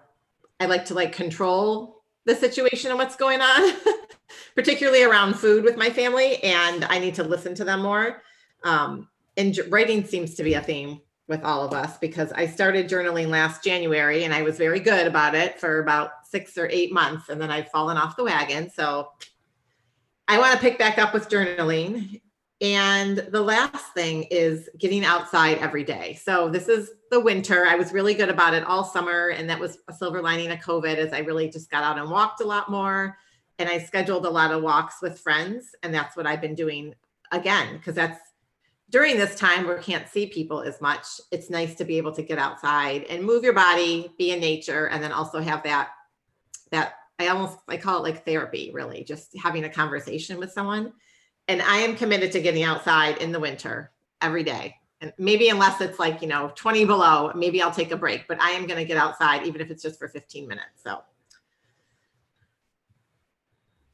i 0.59 0.67
like 0.67 0.85
to 0.87 0.95
like 0.95 1.13
control 1.13 2.03
the 2.25 2.35
situation 2.35 2.91
and 2.91 2.99
what's 2.99 3.15
going 3.15 3.41
on 3.41 3.73
particularly 4.57 5.05
around 5.05 5.35
food 5.35 5.63
with 5.63 5.77
my 5.77 5.89
family 5.91 6.43
and 6.43 6.85
i 6.87 6.99
need 6.99 7.15
to 7.15 7.23
listen 7.23 7.55
to 7.55 7.65
them 7.65 7.83
more. 7.83 8.23
Um, 8.65 9.09
and 9.37 9.57
writing 9.69 10.05
seems 10.05 10.35
to 10.35 10.43
be 10.43 10.55
a 10.55 10.61
theme 10.61 11.01
with 11.29 11.45
all 11.45 11.65
of 11.65 11.73
us 11.73 11.99
because 11.99 12.33
i 12.33 12.47
started 12.47 12.89
journaling 12.89 13.29
last 13.29 13.63
january 13.63 14.25
and 14.25 14.35
i 14.35 14.43
was 14.43 14.59
very 14.59 14.81
good 14.81 15.07
about 15.07 15.35
it 15.35 15.61
for 15.61 15.81
about 15.81 16.11
six 16.25 16.57
or 16.59 16.69
eight 16.73 16.93
months 16.93 17.29
and 17.29 17.41
then 17.41 17.51
i've 17.51 17.69
fallen 17.69 17.97
off 17.97 18.17
the 18.17 18.25
wagon. 18.25 18.71
So 18.71 19.11
I 20.29 20.39
want 20.39 20.55
to 20.55 20.59
pick 20.59 20.79
back 20.79 20.99
up 20.99 21.15
with 21.15 21.29
journaling. 21.29 22.21
And 22.61 23.19
the 23.19 23.43
last 23.43 23.93
thing 23.93 24.25
is 24.25 24.69
getting 24.79 25.05
outside 25.05 25.59
every 25.59 25.85
day. 25.85 26.19
So 26.23 26.49
this 26.49 26.69
is 26.69 26.91
the 27.11 27.21
winter. 27.21 27.67
I 27.67 27.75
was 27.75 27.93
really 27.93 28.15
good 28.15 28.31
about 28.31 28.55
it 28.55 28.65
all 28.65 28.83
summer. 28.83 29.29
And 29.29 29.49
that 29.51 29.61
was 29.61 29.79
a 29.89 29.93
silver 29.93 30.23
lining 30.23 30.51
of 30.51 30.59
COVID 30.61 30.97
as 30.97 31.13
I 31.13 31.19
really 31.19 31.51
just 31.51 31.71
got 31.71 31.85
out 31.85 31.99
and 31.99 32.11
walked 32.11 32.41
a 32.41 32.47
lot 32.47 32.71
more. 32.71 33.19
And 33.59 33.69
I 33.69 33.79
scheduled 33.79 34.25
a 34.25 34.31
lot 34.31 34.53
of 34.53 34.63
walks 34.63 35.03
with 35.03 35.21
friends. 35.21 35.75
And 35.83 35.93
that's 35.93 36.17
what 36.17 36.27
I've 36.27 36.41
been 36.41 36.55
doing 36.55 36.95
again, 37.31 37.77
because 37.77 37.95
that's 37.95 38.21
during 38.89 39.17
this 39.17 39.35
time 39.35 39.67
where 39.67 39.77
we 39.77 39.83
can't 39.83 40.09
see 40.09 40.27
people 40.27 40.63
as 40.63 40.81
much. 40.81 41.07
It's 41.31 41.51
nice 41.51 41.75
to 41.75 41.85
be 41.85 41.99
able 41.99 42.13
to 42.13 42.23
get 42.23 42.39
outside 42.39 43.05
and 43.11 43.25
move 43.25 43.45
your 43.45 43.53
body, 43.53 44.11
be 44.17 44.31
in 44.31 44.41
nature, 44.41 44.87
and 44.89 45.03
then 45.03 45.13
also 45.13 45.41
have 45.41 45.63
that 45.65 45.91
that 46.71 46.95
I 47.19 47.29
almost 47.29 47.59
I 47.69 47.77
call 47.77 47.99
it 47.99 48.03
like 48.09 48.25
therapy, 48.25 48.71
really, 48.75 49.05
just 49.05 49.37
having 49.43 49.65
a 49.65 49.71
conversation 49.71 50.39
with 50.39 50.53
someone. 50.53 50.93
And 51.49 51.63
I 51.63 51.79
am 51.79 51.97
committed 51.97 52.33
to 52.33 52.41
getting 52.41 52.63
outside 52.63 53.19
in 53.19 53.33
the 53.33 53.41
winter 53.41 53.93
every 54.21 54.43
day. 54.43 54.77
And 55.01 55.13
maybe 55.19 55.49
unless 55.49 55.81
it's 55.81 55.99
like, 55.99 56.23
you 56.23 56.29
know, 56.29 56.51
20 56.55 56.85
below, 56.85 57.31
maybe 57.35 57.63
I'll 57.63 57.71
take 57.71 57.93
a 57.93 57.97
break, 57.97 58.27
but 58.29 58.41
I 58.41 58.51
am 58.51 58.67
going 58.67 58.79
to 58.79 58.85
get 58.85 58.97
outside 58.97 59.47
even 59.47 59.61
if 59.61 59.71
it's 59.71 59.83
just 59.83 59.99
for 59.99 60.09
15 60.09 60.49
minutes. 60.49 60.83
So 60.83 61.03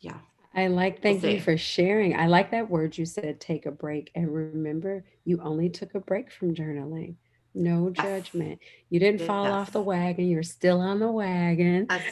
yeah. 0.01 0.19
I 0.55 0.67
like, 0.69 1.03
thank 1.03 1.23
we'll 1.23 1.33
you 1.33 1.41
for 1.41 1.57
sharing. 1.57 2.15
I 2.15 2.27
like 2.27 2.51
that 2.51 2.71
word 2.71 2.97
you 2.99 3.07
said, 3.07 3.41
take 3.41 3.67
a 3.67 3.71
break. 3.71 4.11
And 4.15 4.33
remember, 4.33 5.05
you 5.25 5.41
only 5.43 5.71
took 5.71 5.95
a 5.95 6.01
break 6.01 6.31
from 6.31 6.55
journaling. 6.55 7.17
No 7.55 7.91
judgment. 7.91 8.61
You 8.89 8.99
didn't 8.99 9.21
fall 9.23 9.45
yes. 9.45 9.53
off 9.53 9.73
the 9.73 9.81
wagon. 9.83 10.27
You're 10.27 10.43
still 10.43 10.81
on 10.81 11.01
the 11.01 11.11
wagon. 11.11 11.87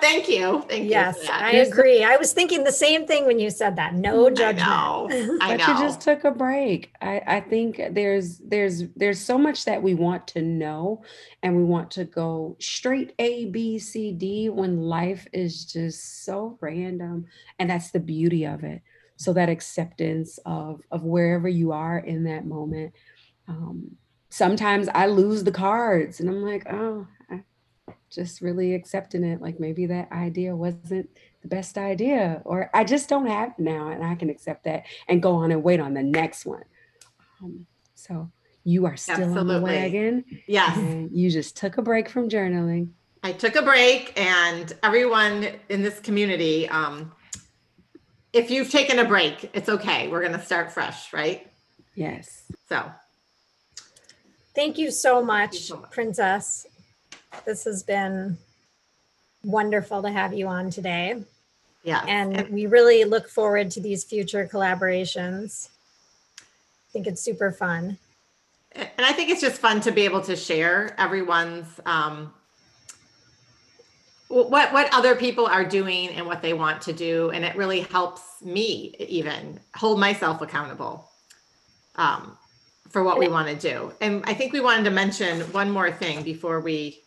Thank 0.00 0.28
you. 0.28 0.62
Thank 0.68 0.90
yes, 0.90 1.16
you. 1.16 1.22
Yes, 1.22 1.28
I 1.30 1.52
agree. 1.52 2.04
I 2.04 2.16
was 2.16 2.34
thinking 2.34 2.62
the 2.62 2.72
same 2.72 3.06
thing 3.06 3.24
when 3.24 3.38
you 3.38 3.48
said 3.48 3.76
that. 3.76 3.94
No 3.94 4.28
judgment. 4.28 4.68
I 4.68 5.06
know. 5.08 5.38
I 5.40 5.56
but 5.56 5.66
know. 5.66 5.72
you 5.72 5.80
just 5.80 6.02
took 6.02 6.24
a 6.24 6.30
break. 6.30 6.92
I, 7.00 7.22
I 7.26 7.40
think 7.40 7.80
there's 7.92 8.38
there's 8.38 8.84
there's 8.94 9.20
so 9.20 9.38
much 9.38 9.64
that 9.64 9.82
we 9.82 9.94
want 9.94 10.26
to 10.28 10.42
know 10.42 11.02
and 11.42 11.56
we 11.56 11.64
want 11.64 11.90
to 11.92 12.04
go 12.04 12.56
straight 12.60 13.14
A, 13.18 13.46
B, 13.46 13.78
C, 13.78 14.12
D 14.12 14.50
when 14.50 14.82
life 14.82 15.26
is 15.32 15.64
just 15.64 16.24
so 16.26 16.58
random. 16.60 17.24
And 17.58 17.70
that's 17.70 17.90
the 17.90 18.00
beauty 18.00 18.44
of 18.44 18.64
it. 18.64 18.82
So 19.16 19.32
that 19.32 19.48
acceptance 19.48 20.38
of 20.44 20.82
of 20.90 21.04
wherever 21.04 21.48
you 21.48 21.72
are 21.72 21.98
in 21.98 22.24
that 22.24 22.44
moment. 22.44 22.92
Um, 23.48 23.96
sometimes 24.36 24.88
I 24.94 25.06
lose 25.06 25.44
the 25.44 25.52
cards 25.52 26.20
and 26.20 26.28
I'm 26.28 26.42
like, 26.42 26.66
oh, 26.70 27.06
I 27.30 27.40
just 28.10 28.42
really 28.42 28.74
accepting 28.74 29.24
it. 29.24 29.40
Like 29.40 29.58
maybe 29.58 29.86
that 29.86 30.12
idea 30.12 30.54
wasn't 30.54 31.08
the 31.40 31.48
best 31.48 31.78
idea, 31.78 32.42
or 32.44 32.70
I 32.74 32.84
just 32.84 33.08
don't 33.08 33.26
have 33.26 33.50
it 33.50 33.58
now 33.58 33.88
and 33.88 34.04
I 34.04 34.14
can 34.14 34.28
accept 34.28 34.64
that 34.64 34.84
and 35.08 35.22
go 35.22 35.32
on 35.36 35.52
and 35.52 35.62
wait 35.62 35.80
on 35.80 35.94
the 35.94 36.02
next 36.02 36.44
one. 36.44 36.64
Um, 37.42 37.66
so 37.94 38.30
you 38.62 38.84
are 38.84 38.96
still 38.96 39.14
Absolutely. 39.14 39.40
on 39.40 39.46
the 39.46 39.60
wagon. 39.62 40.24
Yes. 40.46 41.08
you 41.10 41.30
just 41.30 41.56
took 41.56 41.78
a 41.78 41.82
break 41.82 42.10
from 42.10 42.28
journaling. 42.28 42.90
I 43.22 43.32
took 43.32 43.56
a 43.56 43.62
break, 43.62 44.12
and 44.20 44.72
everyone 44.82 45.48
in 45.68 45.82
this 45.82 45.98
community, 45.98 46.68
um, 46.68 47.12
if 48.32 48.50
you've 48.50 48.70
taken 48.70 48.98
a 48.98 49.04
break, 49.04 49.50
it's 49.54 49.68
okay. 49.68 50.08
We're 50.08 50.20
going 50.20 50.38
to 50.38 50.44
start 50.44 50.70
fresh, 50.70 51.12
right? 51.12 51.50
Yes. 51.94 52.44
So 52.68 52.92
Thank 54.56 54.78
you 54.78 54.90
so 54.90 55.22
much, 55.22 55.58
so 55.58 55.76
much, 55.76 55.90
Princess. 55.90 56.66
This 57.44 57.64
has 57.64 57.82
been 57.82 58.38
wonderful 59.44 60.00
to 60.00 60.10
have 60.10 60.32
you 60.32 60.48
on 60.48 60.70
today. 60.70 61.22
Yeah. 61.84 62.02
And 62.08 62.48
we 62.48 62.64
really 62.64 63.04
look 63.04 63.28
forward 63.28 63.70
to 63.72 63.82
these 63.82 64.02
future 64.02 64.48
collaborations. 64.50 65.68
I 66.38 66.90
think 66.90 67.06
it's 67.06 67.20
super 67.20 67.52
fun. 67.52 67.98
And 68.74 69.04
I 69.04 69.12
think 69.12 69.28
it's 69.28 69.42
just 69.42 69.60
fun 69.60 69.82
to 69.82 69.92
be 69.92 70.06
able 70.06 70.22
to 70.22 70.34
share 70.34 70.98
everyone's 70.98 71.78
um, 71.84 72.32
what 74.28 74.72
what 74.72 74.88
other 74.94 75.14
people 75.14 75.46
are 75.46 75.64
doing 75.64 76.08
and 76.08 76.26
what 76.26 76.40
they 76.40 76.54
want 76.54 76.80
to 76.82 76.94
do, 76.94 77.30
and 77.30 77.44
it 77.44 77.56
really 77.56 77.80
helps 77.80 78.22
me 78.42 78.94
even 78.98 79.60
hold 79.74 80.00
myself 80.00 80.40
accountable. 80.40 81.08
Um, 81.96 82.36
for 82.96 83.04
what 83.04 83.18
we 83.18 83.28
want 83.28 83.46
to 83.46 83.54
do. 83.54 83.92
And 84.00 84.24
I 84.24 84.32
think 84.32 84.54
we 84.54 84.60
wanted 84.60 84.84
to 84.84 84.90
mention 84.90 85.42
one 85.52 85.70
more 85.70 85.92
thing 85.92 86.22
before 86.22 86.60
we 86.60 87.02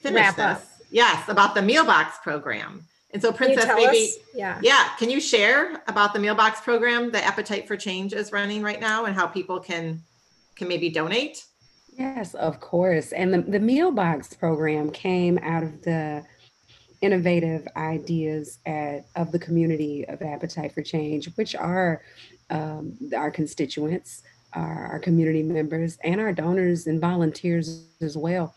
finish 0.00 0.16
Wrap 0.22 0.36
this. 0.36 0.44
Up. 0.46 0.62
Yes, 0.90 1.28
about 1.28 1.54
the 1.54 1.60
Mealbox 1.60 2.12
program. 2.22 2.86
And 3.10 3.20
so, 3.20 3.30
Princess, 3.30 3.66
maybe, 3.76 4.04
us? 4.04 4.16
yeah, 4.34 4.58
yeah, 4.62 4.88
can 4.98 5.10
you 5.10 5.20
share 5.20 5.82
about 5.86 6.14
the 6.14 6.18
Mealbox 6.18 6.62
program 6.62 7.10
that 7.10 7.24
Appetite 7.24 7.68
for 7.68 7.76
Change 7.76 8.14
is 8.14 8.32
running 8.32 8.62
right 8.62 8.80
now, 8.80 9.04
and 9.04 9.14
how 9.14 9.26
people 9.26 9.60
can 9.60 10.02
can 10.56 10.66
maybe 10.66 10.88
donate? 10.88 11.44
Yes, 11.92 12.32
of 12.32 12.58
course. 12.60 13.12
And 13.12 13.34
the 13.34 13.42
the 13.42 13.60
Mealbox 13.60 14.38
program 14.38 14.88
came 14.90 15.36
out 15.42 15.62
of 15.62 15.82
the 15.82 16.24
innovative 17.02 17.68
ideas 17.76 18.60
at 18.64 19.08
of 19.14 19.30
the 19.30 19.38
community 19.38 20.08
of 20.08 20.22
Appetite 20.22 20.72
for 20.72 20.80
Change, 20.80 21.26
which 21.34 21.54
are 21.54 22.00
um, 22.48 22.96
our 23.14 23.30
constituents 23.30 24.22
our, 24.54 24.86
our 24.92 24.98
community 24.98 25.42
members 25.42 25.98
and 26.04 26.20
our 26.20 26.32
donors 26.32 26.86
and 26.86 27.00
volunteers 27.00 27.84
as 28.00 28.16
well. 28.16 28.54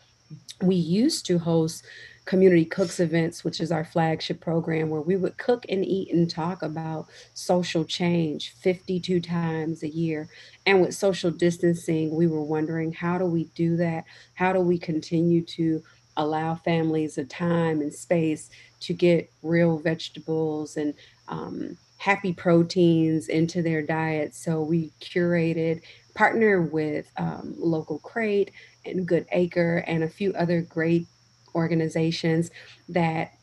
We 0.60 0.74
used 0.74 1.26
to 1.26 1.38
host 1.38 1.84
community 2.28 2.66
cooks 2.66 3.00
events, 3.00 3.42
which 3.42 3.58
is 3.58 3.72
our 3.72 3.84
flagship 3.84 4.38
program, 4.38 4.90
where 4.90 5.00
we 5.00 5.16
would 5.16 5.38
cook 5.38 5.64
and 5.70 5.82
eat 5.82 6.12
and 6.12 6.28
talk 6.28 6.62
about 6.62 7.06
social 7.32 7.84
change 7.86 8.52
52 8.60 9.20
times 9.20 9.82
a 9.82 9.88
year. 9.88 10.28
And 10.66 10.82
with 10.82 10.94
social 10.94 11.30
distancing, 11.30 12.14
we 12.14 12.26
were 12.26 12.42
wondering 12.42 12.92
how 12.92 13.16
do 13.16 13.24
we 13.24 13.44
do 13.54 13.78
that? 13.78 14.04
How 14.34 14.52
do 14.52 14.60
we 14.60 14.78
continue 14.78 15.42
to 15.56 15.82
allow 16.18 16.54
families 16.54 17.16
a 17.16 17.24
time 17.24 17.80
and 17.80 17.94
space 17.94 18.50
to 18.80 18.92
get 18.92 19.30
real 19.42 19.78
vegetables 19.78 20.76
and 20.76 20.92
um, 21.28 21.78
happy 21.98 22.32
proteins 22.32 23.28
into 23.28 23.60
their 23.60 23.82
diet. 23.82 24.34
So 24.34 24.62
we 24.62 24.92
curated, 25.00 25.82
partner 26.14 26.62
with 26.62 27.10
um, 27.16 27.54
Local 27.58 27.98
Crate 27.98 28.50
and 28.84 29.06
Good 29.06 29.26
Acre 29.32 29.84
and 29.86 30.02
a 30.02 30.08
few 30.08 30.32
other 30.32 30.62
great 30.62 31.06
organizations 31.54 32.50
that 32.88 33.34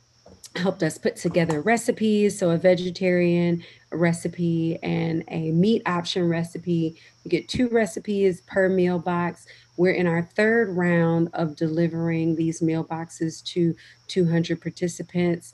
helped 0.56 0.84
us 0.84 0.98
put 0.98 1.16
together 1.18 1.62
recipes. 1.62 2.40
So 2.40 2.52
a 2.52 2.58
vegetarian 2.58 3.64
recipe 3.92 4.78
and 4.84 5.24
a 5.28 5.52
meat 5.52 5.82
option 5.86 6.28
recipe. 6.30 6.96
You 7.24 7.32
get 7.32 7.50
two 7.50 7.68
recipes 7.70 8.42
per 8.42 8.70
meal 8.70 9.00
box. 9.00 9.46
We're 9.78 9.94
in 9.94 10.08
our 10.08 10.22
third 10.22 10.70
round 10.70 11.30
of 11.34 11.56
delivering 11.56 12.36
these 12.36 12.62
meal 12.62 12.84
boxes 12.84 13.42
to 13.42 13.76
200 14.08 14.62
participants. 14.62 15.54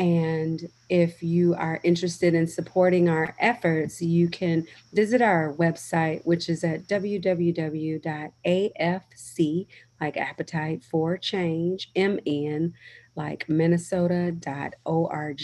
And 0.00 0.68
if 0.88 1.22
you 1.22 1.54
are 1.54 1.78
interested 1.84 2.32
in 2.32 2.46
supporting 2.46 3.10
our 3.10 3.36
efforts, 3.38 4.00
you 4.00 4.30
can 4.30 4.66
visit 4.94 5.20
our 5.20 5.52
website, 5.52 6.24
which 6.24 6.48
is 6.48 6.64
at 6.64 6.88
www.afc, 6.88 8.06
like 10.00 10.16
appetite 10.16 10.82
for 10.82 11.18
change, 11.18 11.92
MN, 11.94 12.72
like 13.14 13.46
minnesota.org. 13.46 15.42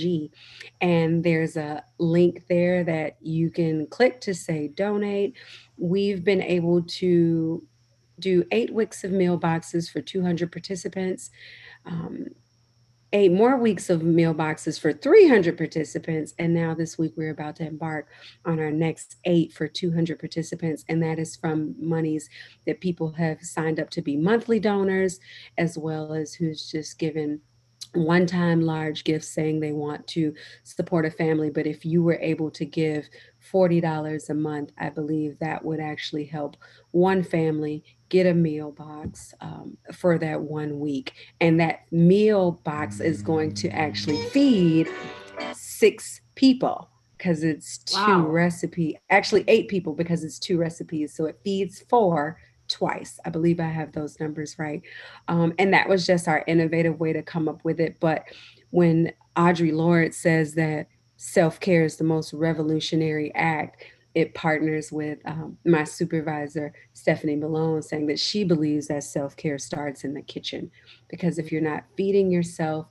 And 0.80 1.22
there's 1.22 1.56
a 1.58 1.84
link 1.98 2.46
there 2.48 2.82
that 2.82 3.18
you 3.20 3.50
can 3.50 3.86
click 3.88 4.22
to 4.22 4.32
say 4.34 4.68
donate. 4.68 5.36
We've 5.76 6.24
been 6.24 6.40
able 6.40 6.80
to 6.82 7.62
do 8.18 8.44
eight 8.50 8.72
weeks 8.72 9.04
of 9.04 9.10
meal 9.10 9.36
boxes 9.36 9.90
for 9.90 10.00
200 10.00 10.50
participants. 10.50 11.30
Um, 11.84 12.28
eight 13.16 13.32
more 13.32 13.56
weeks 13.56 13.88
of 13.88 14.02
meal 14.02 14.34
boxes 14.34 14.78
for 14.78 14.92
300 14.92 15.56
participants. 15.56 16.34
And 16.38 16.52
now 16.52 16.74
this 16.74 16.98
week 16.98 17.14
we're 17.16 17.30
about 17.30 17.56
to 17.56 17.66
embark 17.66 18.08
on 18.44 18.60
our 18.60 18.70
next 18.70 19.16
eight 19.24 19.54
for 19.54 19.66
200 19.66 20.18
participants. 20.18 20.84
And 20.90 21.02
that 21.02 21.18
is 21.18 21.34
from 21.34 21.74
monies 21.78 22.28
that 22.66 22.82
people 22.82 23.10
have 23.12 23.40
signed 23.40 23.80
up 23.80 23.88
to 23.90 24.02
be 24.02 24.18
monthly 24.18 24.60
donors, 24.60 25.18
as 25.56 25.78
well 25.78 26.12
as 26.12 26.34
who's 26.34 26.70
just 26.70 26.98
given 26.98 27.40
one 27.94 28.26
time 28.26 28.60
large 28.60 29.02
gifts 29.02 29.28
saying 29.28 29.60
they 29.60 29.72
want 29.72 30.06
to 30.08 30.34
support 30.64 31.06
a 31.06 31.10
family. 31.10 31.48
But 31.48 31.66
if 31.66 31.86
you 31.86 32.02
were 32.02 32.18
able 32.20 32.50
to 32.50 32.66
give 32.66 33.08
$40 33.52 34.30
a 34.30 34.34
month, 34.34 34.72
I 34.78 34.90
believe 34.90 35.38
that 35.38 35.64
would 35.64 35.80
actually 35.80 36.24
help 36.24 36.56
one 36.90 37.22
family 37.22 37.84
get 38.08 38.26
a 38.26 38.34
meal 38.34 38.72
box 38.72 39.34
um, 39.40 39.76
for 39.92 40.18
that 40.18 40.40
one 40.40 40.78
week. 40.78 41.12
And 41.40 41.60
that 41.60 41.80
meal 41.90 42.60
box 42.64 43.00
is 43.00 43.22
going 43.22 43.54
to 43.54 43.68
actually 43.70 44.22
feed 44.30 44.88
six 45.52 46.20
people 46.34 46.88
because 47.16 47.42
it's 47.42 47.78
two 47.78 47.96
wow. 47.96 48.26
recipe 48.26 48.98
actually 49.10 49.42
eight 49.48 49.68
people 49.68 49.94
because 49.94 50.22
it's 50.22 50.38
two 50.38 50.58
recipes 50.58 51.14
so 51.14 51.24
it 51.24 51.38
feeds 51.42 51.80
four 51.88 52.38
twice 52.68 53.18
i 53.24 53.30
believe 53.30 53.58
i 53.58 53.68
have 53.68 53.92
those 53.92 54.20
numbers 54.20 54.58
right 54.58 54.82
um, 55.28 55.54
and 55.58 55.72
that 55.72 55.88
was 55.88 56.06
just 56.06 56.28
our 56.28 56.44
innovative 56.46 57.00
way 57.00 57.12
to 57.12 57.22
come 57.22 57.48
up 57.48 57.64
with 57.64 57.80
it 57.80 57.96
but 58.00 58.24
when 58.70 59.12
Audre 59.36 59.72
Lorde 59.72 60.14
says 60.14 60.54
that 60.54 60.88
self-care 61.16 61.84
is 61.84 61.96
the 61.96 62.04
most 62.04 62.32
revolutionary 62.32 63.34
act 63.34 63.82
it 64.16 64.32
partners 64.32 64.90
with 64.90 65.18
um, 65.26 65.58
my 65.66 65.84
supervisor, 65.84 66.72
Stephanie 66.94 67.36
Malone, 67.36 67.82
saying 67.82 68.06
that 68.06 68.18
she 68.18 68.44
believes 68.44 68.88
that 68.88 69.04
self 69.04 69.36
care 69.36 69.58
starts 69.58 70.04
in 70.04 70.14
the 70.14 70.22
kitchen. 70.22 70.70
Because 71.08 71.38
if 71.38 71.52
you're 71.52 71.60
not 71.60 71.84
feeding 71.98 72.30
yourself 72.30 72.86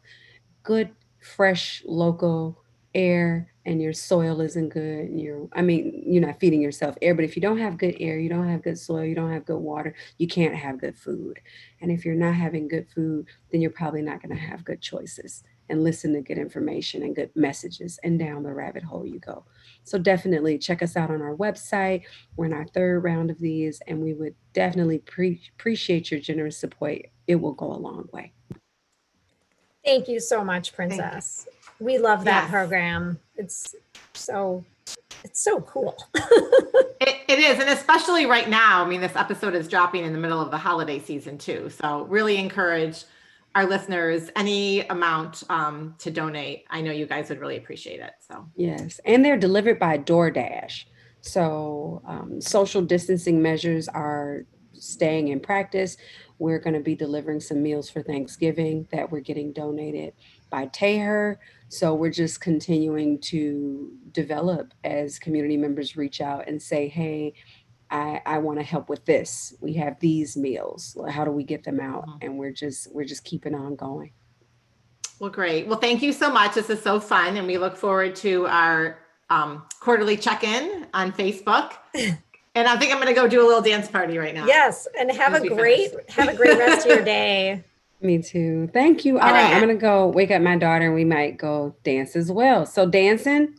good, 0.62 0.92
fresh, 1.20 1.82
local 1.84 2.62
air 2.94 3.52
and 3.66 3.82
your 3.82 3.92
soil 3.92 4.40
isn't 4.40 4.70
good, 4.70 5.10
and 5.10 5.20
you're, 5.20 5.50
I 5.54 5.64
mean, 5.64 6.04
you're 6.06 6.26
not 6.26 6.40
feeding 6.40 6.62
yourself 6.62 6.96
air, 7.02 7.16
but 7.16 7.26
if 7.26 7.36
you 7.36 7.42
don't 7.42 7.58
have 7.58 7.80
good 7.80 7.98
air, 8.00 8.20
you 8.20 8.30
don't 8.30 8.48
have 8.48 8.62
good 8.62 8.78
soil, 8.78 9.04
you 9.04 9.16
don't 9.16 9.34
have 9.34 9.46
good 9.46 9.58
water, 9.58 9.96
you 10.20 10.28
can't 10.28 10.54
have 10.54 10.80
good 10.80 10.96
food. 10.96 11.40
And 11.82 11.92
if 11.92 12.06
you're 12.06 12.14
not 12.14 12.36
having 12.36 12.68
good 12.68 12.88
food, 12.88 13.26
then 13.52 13.62
you're 13.62 13.72
probably 13.72 14.04
not 14.04 14.22
going 14.22 14.36
to 14.36 14.42
have 14.42 14.64
good 14.64 14.80
choices 14.80 15.44
and 15.70 15.84
listen 15.84 16.14
to 16.14 16.22
good 16.22 16.38
information 16.38 17.04
and 17.04 17.16
good 17.16 17.32
messages, 17.36 18.00
and 18.04 18.20
down 18.20 18.44
the 18.44 18.54
rabbit 18.54 18.84
hole 18.84 19.06
you 19.06 19.20
go. 19.20 19.44
So 19.84 19.98
definitely 19.98 20.58
check 20.58 20.82
us 20.82 20.96
out 20.96 21.12
on 21.12 21.22
our 21.22 21.36
website. 21.36 22.04
We're 22.36 22.46
in 22.46 22.54
our 22.54 22.68
third 22.68 23.04
round 23.04 23.30
of 23.30 23.40
these, 23.40 23.82
and 23.88 24.02
we 24.02 24.14
would 24.14 24.36
definitely 24.54 25.00
pre- 25.00 25.42
appreciate 25.58 26.12
your 26.12 26.20
generous 26.20 26.58
support. 26.58 27.00
It 27.28 27.36
will 27.36 27.54
go 27.54 27.72
a 27.72 27.78
long 27.78 28.08
way. 28.12 28.34
Thank 29.84 30.08
you 30.08 30.20
so 30.20 30.44
much, 30.44 30.74
Princess. 30.74 31.48
We 31.80 31.98
love 31.98 32.24
that 32.26 32.44
yes. 32.44 32.52
program. 32.52 33.20
It's 33.36 33.76
so 34.14 34.64
it's 35.24 35.42
so 35.42 35.62
cool. 35.62 35.96
it, 36.16 37.16
it 37.28 37.40
is, 37.40 37.60
and 37.60 37.70
especially 37.70 38.26
right 38.26 38.48
now. 38.50 38.84
I 38.84 38.88
mean, 38.88 39.02
this 39.02 39.16
episode 39.16 39.56
is 39.56 39.68
dropping 39.68 40.06
in 40.06 40.14
the 40.14 40.20
middle 40.20 40.40
of 40.40 40.52
the 40.52 40.58
holiday 40.58 41.00
season 41.00 41.38
too. 41.38 41.70
So 41.70 42.04
really 42.04 42.38
encourage 42.38 43.04
our 43.56 43.66
listeners 43.66 44.30
any 44.36 44.82
amount 44.82 45.44
um, 45.50 45.96
to 46.00 46.12
donate. 46.12 46.66
I 46.70 46.82
know 46.82 46.92
you 46.92 47.08
guys 47.08 47.30
would 47.30 47.40
really 47.40 47.58
appreciate 47.58 48.02
it. 48.02 48.12
So 48.20 48.46
yes, 48.56 49.00
and 49.06 49.24
they're 49.24 49.38
delivered 49.38 49.80
by 49.80 49.98
DoorDash. 49.98 50.84
So 51.22 52.04
um, 52.06 52.40
social 52.42 52.82
distancing 52.82 53.42
measures 53.42 53.88
are 53.88 54.46
staying 54.74 55.30
in 55.30 55.40
practice. 55.40 55.98
We're 56.38 56.60
going 56.60 56.74
to 56.74 56.82
be 56.82 56.96
delivering 56.96 57.40
some 57.40 57.64
meals 57.64 57.90
for 57.90 58.04
Thanksgiving 58.04 58.88
that 58.92 59.10
we're 59.10 59.22
getting 59.22 59.54
donated 59.54 60.14
by 60.50 60.68
Teher. 60.68 61.38
So 61.70 61.96
we're 61.96 62.12
just 62.12 62.42
continuing 62.42 63.20
to 63.22 63.92
develop 64.12 64.74
as 64.84 65.18
community 65.18 65.58
members 65.58 65.96
reach 65.96 66.22
out 66.22 66.48
and 66.48 66.62
say, 66.62 66.90
hey, 66.90 67.34
I, 67.92 68.22
I 68.26 68.38
want 68.40 68.60
to 68.60 68.64
help 68.64 68.90
with 68.90 69.06
this. 69.06 69.54
We 69.62 69.74
have 69.74 70.00
these 70.00 70.36
meals. 70.36 70.98
How 71.10 71.24
do 71.24 71.32
we 71.32 71.44
get 71.44 71.64
them 71.64 71.80
out? 71.80 72.08
Mm-hmm. 72.08 72.18
And 72.22 72.38
we're 72.38 72.52
just 72.52 72.94
we're 72.94 73.06
just 73.06 73.24
keeping 73.24 73.56
on 73.56 73.76
going. 73.76 74.12
Well, 75.20 75.30
great. 75.30 75.68
Well, 75.68 75.80
thank 75.80 76.02
you 76.02 76.12
so 76.12 76.30
much. 76.30 76.56
This 76.56 76.70
is 76.70 76.82
so 76.82 77.00
fun, 77.00 77.38
and 77.38 77.48
we 77.48 77.58
look 77.58 77.78
forward 77.78 78.16
to 78.18 78.48
our 78.48 79.00
um, 79.30 79.64
quarterly 79.80 80.18
check-in 80.18 80.88
on 80.94 81.14
Facebook. 81.14 81.74
and 81.96 82.68
I 82.68 82.78
think 82.78 82.92
I'm 82.92 83.02
going 83.02 83.08
to 83.08 83.14
go 83.14 83.28
do 83.28 83.42
a 83.42 83.48
little 83.48 83.62
dance 83.62 83.88
party 83.88 84.18
right 84.18 84.36
now. 84.36 84.46
Yes, 84.46 84.88
and 85.00 85.10
have 85.12 85.34
a 85.34 85.48
great 85.48 85.94
have 86.10 86.28
a 86.28 86.36
great 86.36 86.58
rest 86.58 86.86
of 86.86 86.92
your 86.92 87.06
day. 87.06 87.64
Me 88.02 88.22
too. 88.22 88.70
Thank 88.74 89.06
you. 89.06 89.18
All 89.20 89.32
right, 89.32 89.54
I'm 89.54 89.62
going 89.62 89.76
to 89.76 89.82
go 89.82 90.08
wake 90.08 90.32
up 90.32 90.42
my 90.42 90.58
daughter, 90.58 90.86
and 90.86 90.96
we 90.96 91.06
might 91.06 91.38
go 91.38 91.76
dance 91.84 92.16
as 92.16 92.30
well. 92.32 92.66
So 92.66 92.86
dancing. 92.86 93.56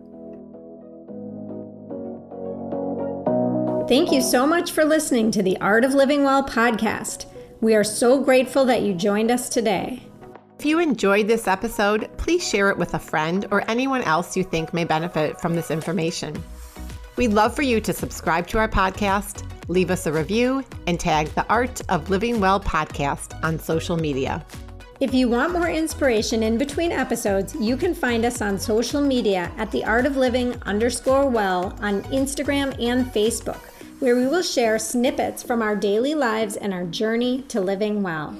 Thank 3.87 4.11
you 4.11 4.23
so 4.23 4.47
much 4.47 4.73
for 4.73 4.85
listening 4.85 5.31
to 5.33 5.43
the 5.43 5.59
Art 5.59 5.85
of 5.85 5.93
Living 5.93 6.25
Well 6.25 6.43
podcast. 6.43 7.27
We 7.61 7.75
are 7.75 7.85
so 7.85 8.19
grateful 8.19 8.65
that 8.65 8.81
you 8.83 8.95
joined 8.95 9.31
us 9.31 9.51
today. 9.51 10.09
If 10.59 10.65
you 10.65 10.79
enjoyed 10.79 11.27
this 11.27 11.47
episode, 11.47 12.09
please 12.17 12.47
share 12.47 12.71
it 12.71 12.79
with 12.79 12.95
a 12.95 12.99
friend 12.99 13.47
or 13.51 13.69
anyone 13.69 14.03
else 14.03 14.37
you 14.37 14.45
think 14.45 14.73
may 14.73 14.85
benefit 14.85 15.39
from 15.41 15.55
this 15.55 15.71
information. 15.71 16.43
We'd 17.17 17.33
love 17.33 17.55
for 17.55 17.63
you 17.63 17.81
to 17.81 17.93
subscribe 17.93 18.47
to 18.49 18.59
our 18.59 18.69
podcast, 18.69 19.45
leave 19.69 19.91
us 19.91 20.07
a 20.07 20.13
review, 20.13 20.65
and 20.87 20.99
tag 20.99 21.29
the 21.35 21.47
Art 21.49 21.83
of 21.91 22.09
Living 22.09 22.41
Well 22.41 22.61
podcast 22.61 23.39
on 23.45 23.59
social 23.59 23.97
media. 23.97 24.45
If 25.01 25.13
you 25.13 25.29
want 25.29 25.53
more 25.53 25.69
inspiration 25.69 26.43
in 26.43 26.57
between 26.57 26.93
episodes, 26.93 27.55
you 27.57 27.77
can 27.77 27.95
find 27.95 28.25
us 28.25 28.41
on 28.41 28.59
social 28.59 29.03
media 29.03 29.53
at 29.59 29.71
the 29.71 29.85
Art 29.85 30.07
of 30.07 30.17
Living 30.17 30.55
underscore 30.63 31.29
well 31.29 31.77
on 31.81 32.03
Instagram 32.05 32.75
and 32.83 33.07
Facebook, 33.13 33.61
where 33.99 34.17
we 34.17 34.27
will 34.27 34.43
share 34.43 34.79
snippets 34.79 35.43
from 35.43 35.61
our 35.61 35.77
daily 35.77 36.15
lives 36.15 36.57
and 36.57 36.73
our 36.73 36.85
journey 36.85 37.43
to 37.49 37.61
living 37.61 38.03
well. 38.03 38.35